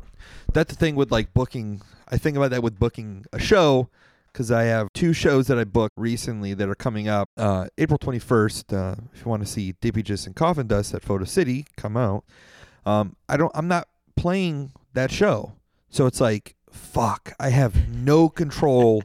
[0.53, 1.83] that's the thing with like booking.
[2.09, 3.89] I think about that with booking a show
[4.33, 7.29] because I have two shows that I booked recently that are coming up.
[7.37, 8.73] Uh, April 21st.
[8.73, 12.25] Uh, if you want to see Dippiges and Coffin Dust at Photo City, come out.
[12.85, 13.53] Um, I don't.
[13.55, 15.53] I'm not playing that show,
[15.89, 17.33] so it's like fuck.
[17.39, 19.03] I have no control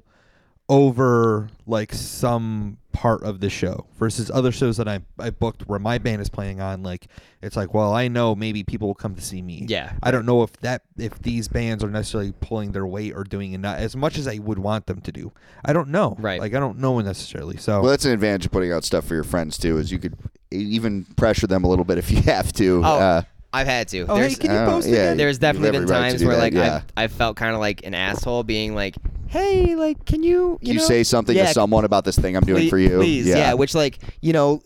[0.70, 5.80] over like some part of the show versus other shows that I I booked where
[5.80, 6.84] my band is playing on.
[6.84, 7.08] Like
[7.41, 9.66] it's like, well, I know maybe people will come to see me.
[9.68, 13.24] Yeah, I don't know if that if these bands are necessarily pulling their weight or
[13.24, 15.32] doing it not as much as I would want them to do.
[15.66, 16.16] I don't know.
[16.20, 16.40] Right.
[16.40, 17.58] Like I don't know necessarily.
[17.58, 20.00] So Well, that's an advantage of putting out stuff for your friends too, is you
[20.00, 20.16] could
[20.52, 22.82] even pressure them a little bit if you have to.
[22.86, 23.22] Oh, uh,
[23.52, 24.06] I've had to.
[24.08, 24.96] oh, hey, There's, can you Oh, post yeah.
[24.96, 25.18] again?
[25.18, 26.76] there's definitely been every right times where that, like yeah.
[26.76, 28.96] I've, I've felt kind of like an asshole being like,
[29.30, 32.35] hey, like, can you, you, you know, say something yeah, to someone about this thing
[32.35, 32.97] I'm doing Please- for you.
[32.97, 33.38] Please, yeah.
[33.38, 33.53] yeah.
[33.53, 34.61] Which like you know,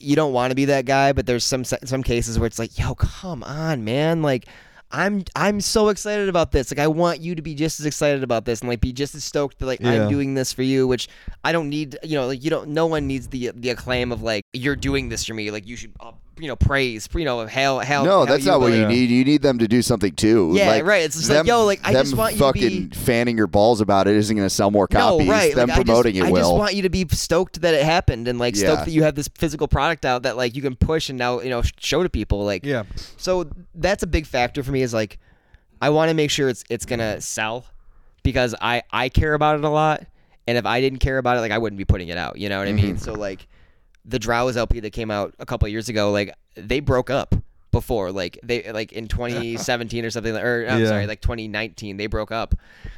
[0.00, 2.78] you don't want to be that guy, but there's some some cases where it's like,
[2.78, 4.46] yo, come on, man, like.
[4.90, 6.70] I'm I'm so excited about this.
[6.72, 9.14] Like I want you to be just as excited about this and like be just
[9.14, 10.04] as stoked that like Yeah.
[10.04, 11.08] I'm doing this for you, which
[11.44, 11.98] I don't need.
[12.02, 12.68] You know, like you don't.
[12.70, 15.50] No one needs the the acclaim of like you're doing this for me.
[15.50, 17.08] Like you should, uh, you know, praise.
[17.14, 18.04] You know, hail, hail.
[18.04, 18.88] no, hail that's you, not what you Yeah.
[18.88, 19.10] need.
[19.10, 20.52] You need them to do something too.
[20.54, 21.02] Yeah, like, right.
[21.04, 22.96] It's just them, like, yo, like I just want you to fucking be.
[22.96, 25.26] fanning your balls about it isn't going to sell more copies.
[25.26, 25.54] No, right.
[25.54, 26.38] Them like, promoting I just, it will.
[26.38, 28.72] I just want you to be stoked that it happened and like Yeah.
[28.72, 31.40] stoked that you have this physical product out that like you can push and now
[31.40, 32.44] you know show to people.
[32.44, 32.84] Like, yeah.
[33.16, 34.82] so that's a big factor for me.
[34.82, 35.18] Is like,
[35.80, 37.66] I want to make sure it's it's gonna sell
[38.22, 40.04] because I I care about it a lot,
[40.46, 42.38] and if I didn't care about it, like I wouldn't be putting it out.
[42.38, 42.96] You know what I mean?
[42.96, 43.00] Mhm.
[43.00, 43.46] So like,
[44.08, 47.34] the Drowse LP that came out a couple of years ago, like they broke up
[47.70, 50.88] before like they like in 2017 or something or I'm Yeah.
[50.88, 52.54] sorry like 2019 they broke up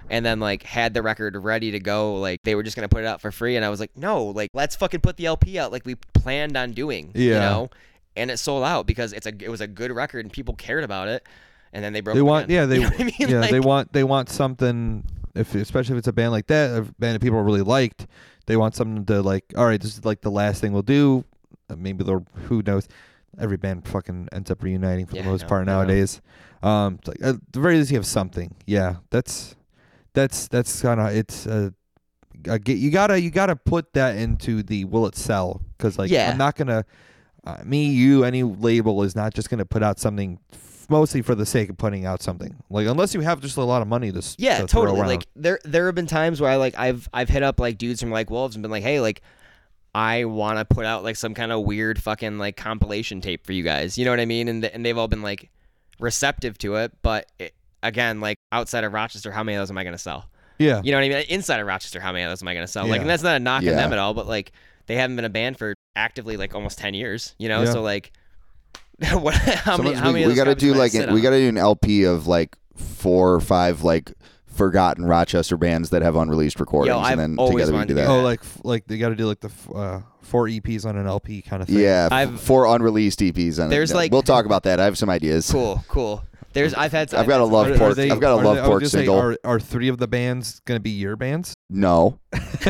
[0.08, 3.02] and then like had the record ready to go like they were just gonna put
[3.02, 5.58] it out for free and I was like no like let's fucking put the LP
[5.58, 7.40] out like we planned on doing you Yeah.
[7.40, 7.70] know
[8.14, 10.84] and it sold out because it's a it was a good record and people cared
[10.84, 11.26] about it
[11.72, 12.56] and then they broke They want again.
[12.56, 13.14] yeah they You know I mean?
[13.18, 15.02] yeah they want they want something
[15.34, 18.06] if especially if it's a band like that a band that people really liked
[18.46, 21.24] they want something to like all right this is like the last thing we'll do
[21.68, 22.88] Uh, maybe they'll who knows
[23.38, 25.72] every band fucking ends up reuniting for Yeah, the most know, part know.
[25.78, 26.20] nowadays.
[26.62, 28.54] Um, it's like, at the very least, you have something.
[28.66, 29.54] Yeah, that's
[30.12, 31.46] that's that's kind of it's.
[31.46, 31.70] Uh,
[32.50, 36.10] I get you gotta you gotta put that into the will it sell because like
[36.10, 36.30] Yeah.
[36.30, 36.84] I'm not gonna
[37.44, 40.38] uh, me you any label is not just gonna put out something
[40.90, 43.80] mostly for the sake of putting out something like unless you have just a lot
[43.82, 44.98] of money to Yeah, to totally.
[45.00, 45.08] around.
[45.08, 48.00] Like there there have been times where I like I've I've hit up like dudes
[48.00, 49.22] from like Wolves and been like, "Hey, like
[49.94, 53.52] I want to put out like some kind of weird fucking like compilation tape for
[53.52, 54.48] you guys." You know what I mean?
[54.48, 55.50] And th- and they've all been like
[55.98, 59.78] receptive to it, but it, again, like outside of Rochester, how many of those am
[59.78, 60.26] I going to sell?
[60.58, 61.24] yeah You know what I mean?
[61.28, 62.86] Inside of Rochester, how many of those am I going to sell?
[62.86, 63.72] Like and that's not a knock Yeah.
[63.72, 64.52] on them at all, but like
[64.86, 67.62] they haven't been a band for actively like almost 10 years, you know?
[67.62, 67.72] Yeah.
[67.72, 68.12] So like
[69.12, 71.48] what how many how we, many of we gotta do like an, we gotta do
[71.48, 74.12] an LP of like four or five like
[74.46, 77.94] forgotten Rochester bands that have unreleased recordings, I've and then always together we do to
[77.94, 78.08] that.
[78.08, 81.40] oh like like they got to do like the uh, four EPs on an LP
[81.40, 83.62] kind of thing Yeah, I've, four unreleased EPs.
[83.62, 83.94] On There's, it.
[83.94, 84.78] like- we'll talk about that.
[84.80, 85.50] I have some ideas.
[85.50, 86.22] Cool, cool.
[86.52, 87.96] There's I've had I've got a love Are- are pork.
[87.96, 89.16] they- I've got a are love they- pork gonna say, single.
[89.18, 91.54] are, are three of the bands gonna be your bands?
[91.68, 92.18] no.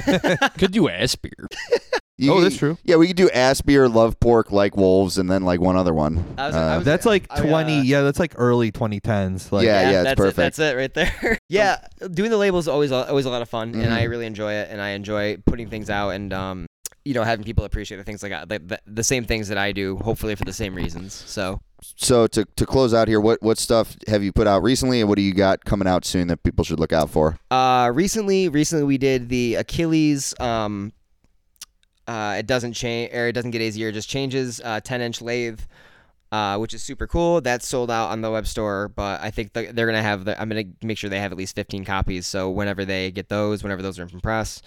[0.59, 1.49] Could do ass beer.
[2.19, 2.77] You- oh, that's true.
[2.85, 5.95] Yeah, we could do ass beer, love pork, like wolves, and then like one other
[5.95, 6.23] one.
[6.37, 7.81] I was- Uh, I was- That's like I, uh, twenty.
[7.83, 9.51] yeah, that's like early 2010s.
[9.51, 10.39] Like, Yeah, yeah, it's that's perfect.
[10.39, 11.39] It, that's it right there.
[11.49, 11.79] yeah,
[12.13, 14.11] doing the label is always a- always a lot of fun, and I Mhm.
[14.11, 16.67] really enjoy it, and I enjoy putting things out, and um,
[17.07, 19.57] you know, having people appreciate the things like I, the, the, the same things that
[19.57, 21.15] I do, hopefully for the same reasons.
[21.15, 21.59] So,
[21.97, 25.09] So to to close out here, what what stuff have you put out recently, and
[25.09, 27.39] what do you got coming out soon that people should look out for?
[27.51, 30.35] uh, recently, recently we did the Achilles.
[30.41, 30.93] Um,
[32.07, 34.61] uh, it doesn't change, or it doesn't get easier, it just changes.
[34.63, 35.61] Uh, ten inch lathe.
[36.33, 37.41] Uh, which is super cool.
[37.41, 40.27] That's sold out on the web store, but I think th- they're gonna have.
[40.27, 42.25] The, I'm gonna make sure they have at least 15 copies.
[42.25, 44.63] So whenever they get those, whenever those are in press,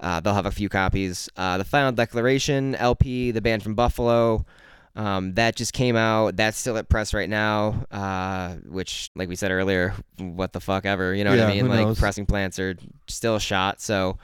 [0.00, 1.30] uh, they'll have a few copies.
[1.34, 4.44] Uh, the Final Declaration LP, the band from Buffalo,
[4.96, 6.36] um, that just came out.
[6.36, 7.84] That's still at press right now.
[7.90, 11.14] Uh, which, like we said earlier, what the fuck ever.
[11.14, 11.68] You know what I mean?
[11.68, 11.98] Like knows?
[11.98, 13.80] pressing plants are still shot.
[13.80, 14.16] So,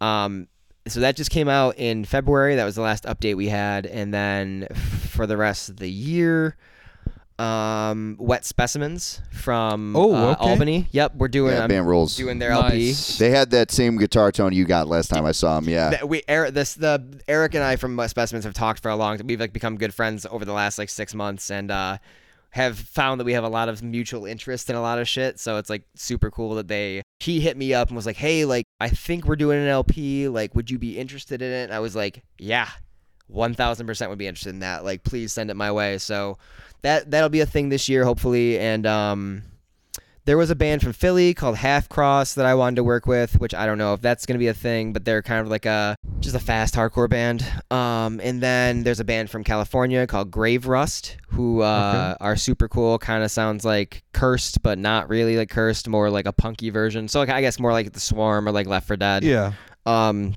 [0.00, 0.46] um,
[0.86, 2.54] so that just came out in February.
[2.54, 4.68] That was the last update we had, and then
[5.08, 6.56] for the rest of the year,
[7.40, 10.40] um, wet specimens from Oh, uh, okay.
[10.50, 10.88] Albany.
[10.92, 11.54] Yep, we're doing.
[11.54, 12.16] Yeah, I'm band rules.
[12.16, 12.92] doing their LP.
[13.18, 15.68] They had that same guitar tone you got last time I saw them.
[15.68, 15.90] Yeah.
[15.90, 18.96] That we Eric, this the Eric and I from Wet Specimens have talked for a
[18.96, 19.16] long.
[19.18, 19.26] time.
[19.26, 21.96] We've like become good friends over the last like six months, and uh,
[22.50, 25.40] have found that we have a lot of mutual interest in a lot of shit.
[25.40, 27.02] So it's like super cool that they.
[27.20, 30.28] He hit me up and was like, "Hey, like I think we're doing an LP.
[30.28, 32.68] Like, would you be interested in it?" And I was like, "Yeah,
[33.30, 34.84] one thousand percent would be interested in that.
[34.84, 36.38] Like, please send it my way." So
[36.82, 39.42] that that'll be a thing this year, hopefully, and um.
[40.26, 43.40] There was a band from Philly called Half Cross that I wanted to work with,
[43.40, 45.64] which I don't know if that's gonna be a thing, but they're kind of like
[45.64, 47.44] a just a fast hardcore band.
[47.70, 52.68] Um, and then there's a band from California called Grave Rust, who uh, are super
[52.68, 52.98] cool.
[52.98, 57.08] Kind of sounds like Cursed, but not really like Cursed, more like a punky version.
[57.08, 59.24] So like I guess more like the Swarm or like Left for Dead.
[59.24, 59.54] Yeah.
[59.86, 60.34] Um,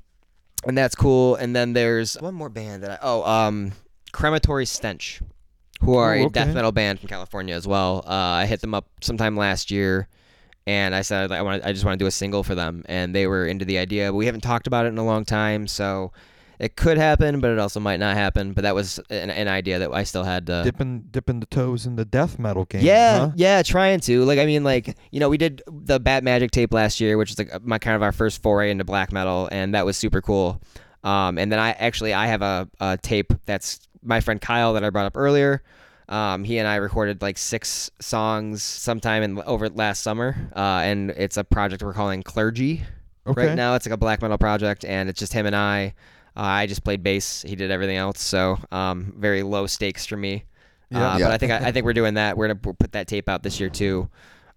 [0.66, 1.36] and that's cool.
[1.36, 3.72] And then there's one more band that I oh um,
[4.12, 5.20] Crematory Stench,
[5.80, 8.02] who are Oh, a death metal band from California as well.
[8.06, 10.08] Uh, I hit them up sometime last year,
[10.66, 13.14] and I said I want I just want to do a single for them, and
[13.14, 14.10] they were into the idea.
[14.10, 16.12] But we haven't talked about it in a long time, so.
[16.64, 18.54] It could happen, but it also might not happen.
[18.54, 20.62] But that was an, an idea that I still had to.
[20.64, 22.80] dipping dipping the toes in the death metal game.
[22.80, 23.32] Yeah, huh?
[23.36, 24.24] yeah, trying to.
[24.24, 27.30] Like, I mean, like, you know, we did the Bat Magic tape last year, which
[27.30, 30.22] is like my kind of our first foray into black metal, and that was super
[30.22, 30.62] cool.
[31.02, 34.82] Um, and then I actually I have a, a tape that's my friend Kyle that
[34.82, 35.62] I brought up earlier.
[36.08, 41.10] Um, he and I recorded like six songs sometime in over last summer, uh, and
[41.10, 42.84] it's a project we're calling Clergy.
[43.26, 43.48] Okay.
[43.48, 45.92] Right now, it's like a black metal project, and it's just him and I.
[46.36, 47.42] Uh, I just played bass.
[47.42, 50.44] He did everything else, so um, very low stakes for me.
[50.90, 51.12] Yeah.
[51.14, 51.26] Uh, Yeah.
[51.26, 52.36] But I think I, I think we're doing that.
[52.36, 54.08] We're gonna put that tape out this year too,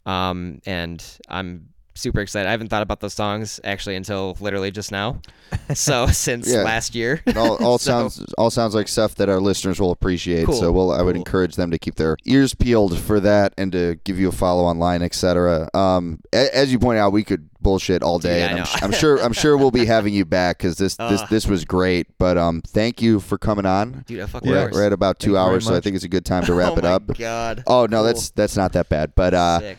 [0.06, 2.48] um, and I'm super excited.
[2.48, 5.22] I haven't thought about those songs actually until literally just now.
[5.74, 6.64] So since Yeah.
[6.64, 7.22] last year.
[7.26, 10.45] It all, all So- sounds all sounds like stuff that our listeners will appreciate.
[10.45, 11.22] Cool, So we'll I would cool.
[11.22, 14.64] encourage them to keep their ears peeled for that and to give you a follow
[14.65, 15.69] online, etc.
[15.74, 18.68] Um, a- as you point out, we could bullshit all day, Yeah, I and I'm,
[18.84, 22.07] I'm sure I'm sure we'll be having you back because this this this was great.
[22.18, 24.03] But um, thank you for coming on.
[24.06, 24.65] Dude, I fucking We're, Yeah.
[24.65, 26.53] at, we're at about two Thank hours, so I think it's a good time to
[26.53, 27.18] wrap oh it my up.
[27.18, 27.64] God.
[27.68, 28.03] Oh no, Cool.
[28.07, 29.14] that's that's not that bad.
[29.15, 29.78] But uh, Sick.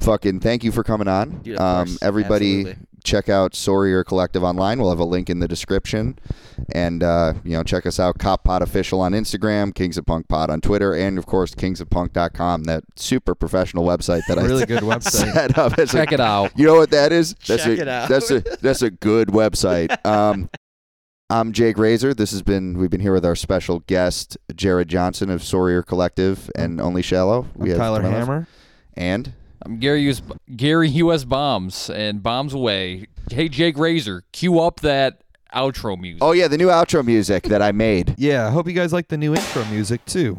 [0.00, 1.40] Fucking thank you for coming on.
[1.42, 2.86] Dude, of um, everybody Absolutely.
[3.02, 4.78] check out Sore Ear Collective online.
[4.78, 6.18] We'll have a link in the description.
[6.72, 10.50] And uh, you know, check us out, KOPPOD Official on Instagram, Kings of Punk Pod
[10.50, 15.32] on Twitter, and of course KingsofPunk.com, that super professional website that really I good website.
[15.34, 15.78] set up.
[15.78, 16.52] As a- Check it out.
[16.56, 17.34] you know what that is?
[17.46, 18.08] That's Check a, it out.
[18.08, 19.96] That's a that's a good website.
[20.06, 20.50] Um,
[21.28, 22.14] I'm Jake Razor.
[22.14, 25.82] This has been we've been here with our special guest Jared Johnson of Sore Ear
[25.82, 27.48] Collective and Only Shallow.
[27.58, 28.46] I'm Tyler Hammer.
[28.94, 29.32] and
[29.66, 30.22] I'm Gary US,
[30.54, 33.08] Gary US Bombs and Bombs Away.
[33.32, 35.22] Hey Jake Razor, cue up that
[35.52, 36.22] outro music.
[36.22, 38.14] oh yeah, the new outro music that I made.
[38.16, 40.38] Yeah, I hope you guys like the new intro music too.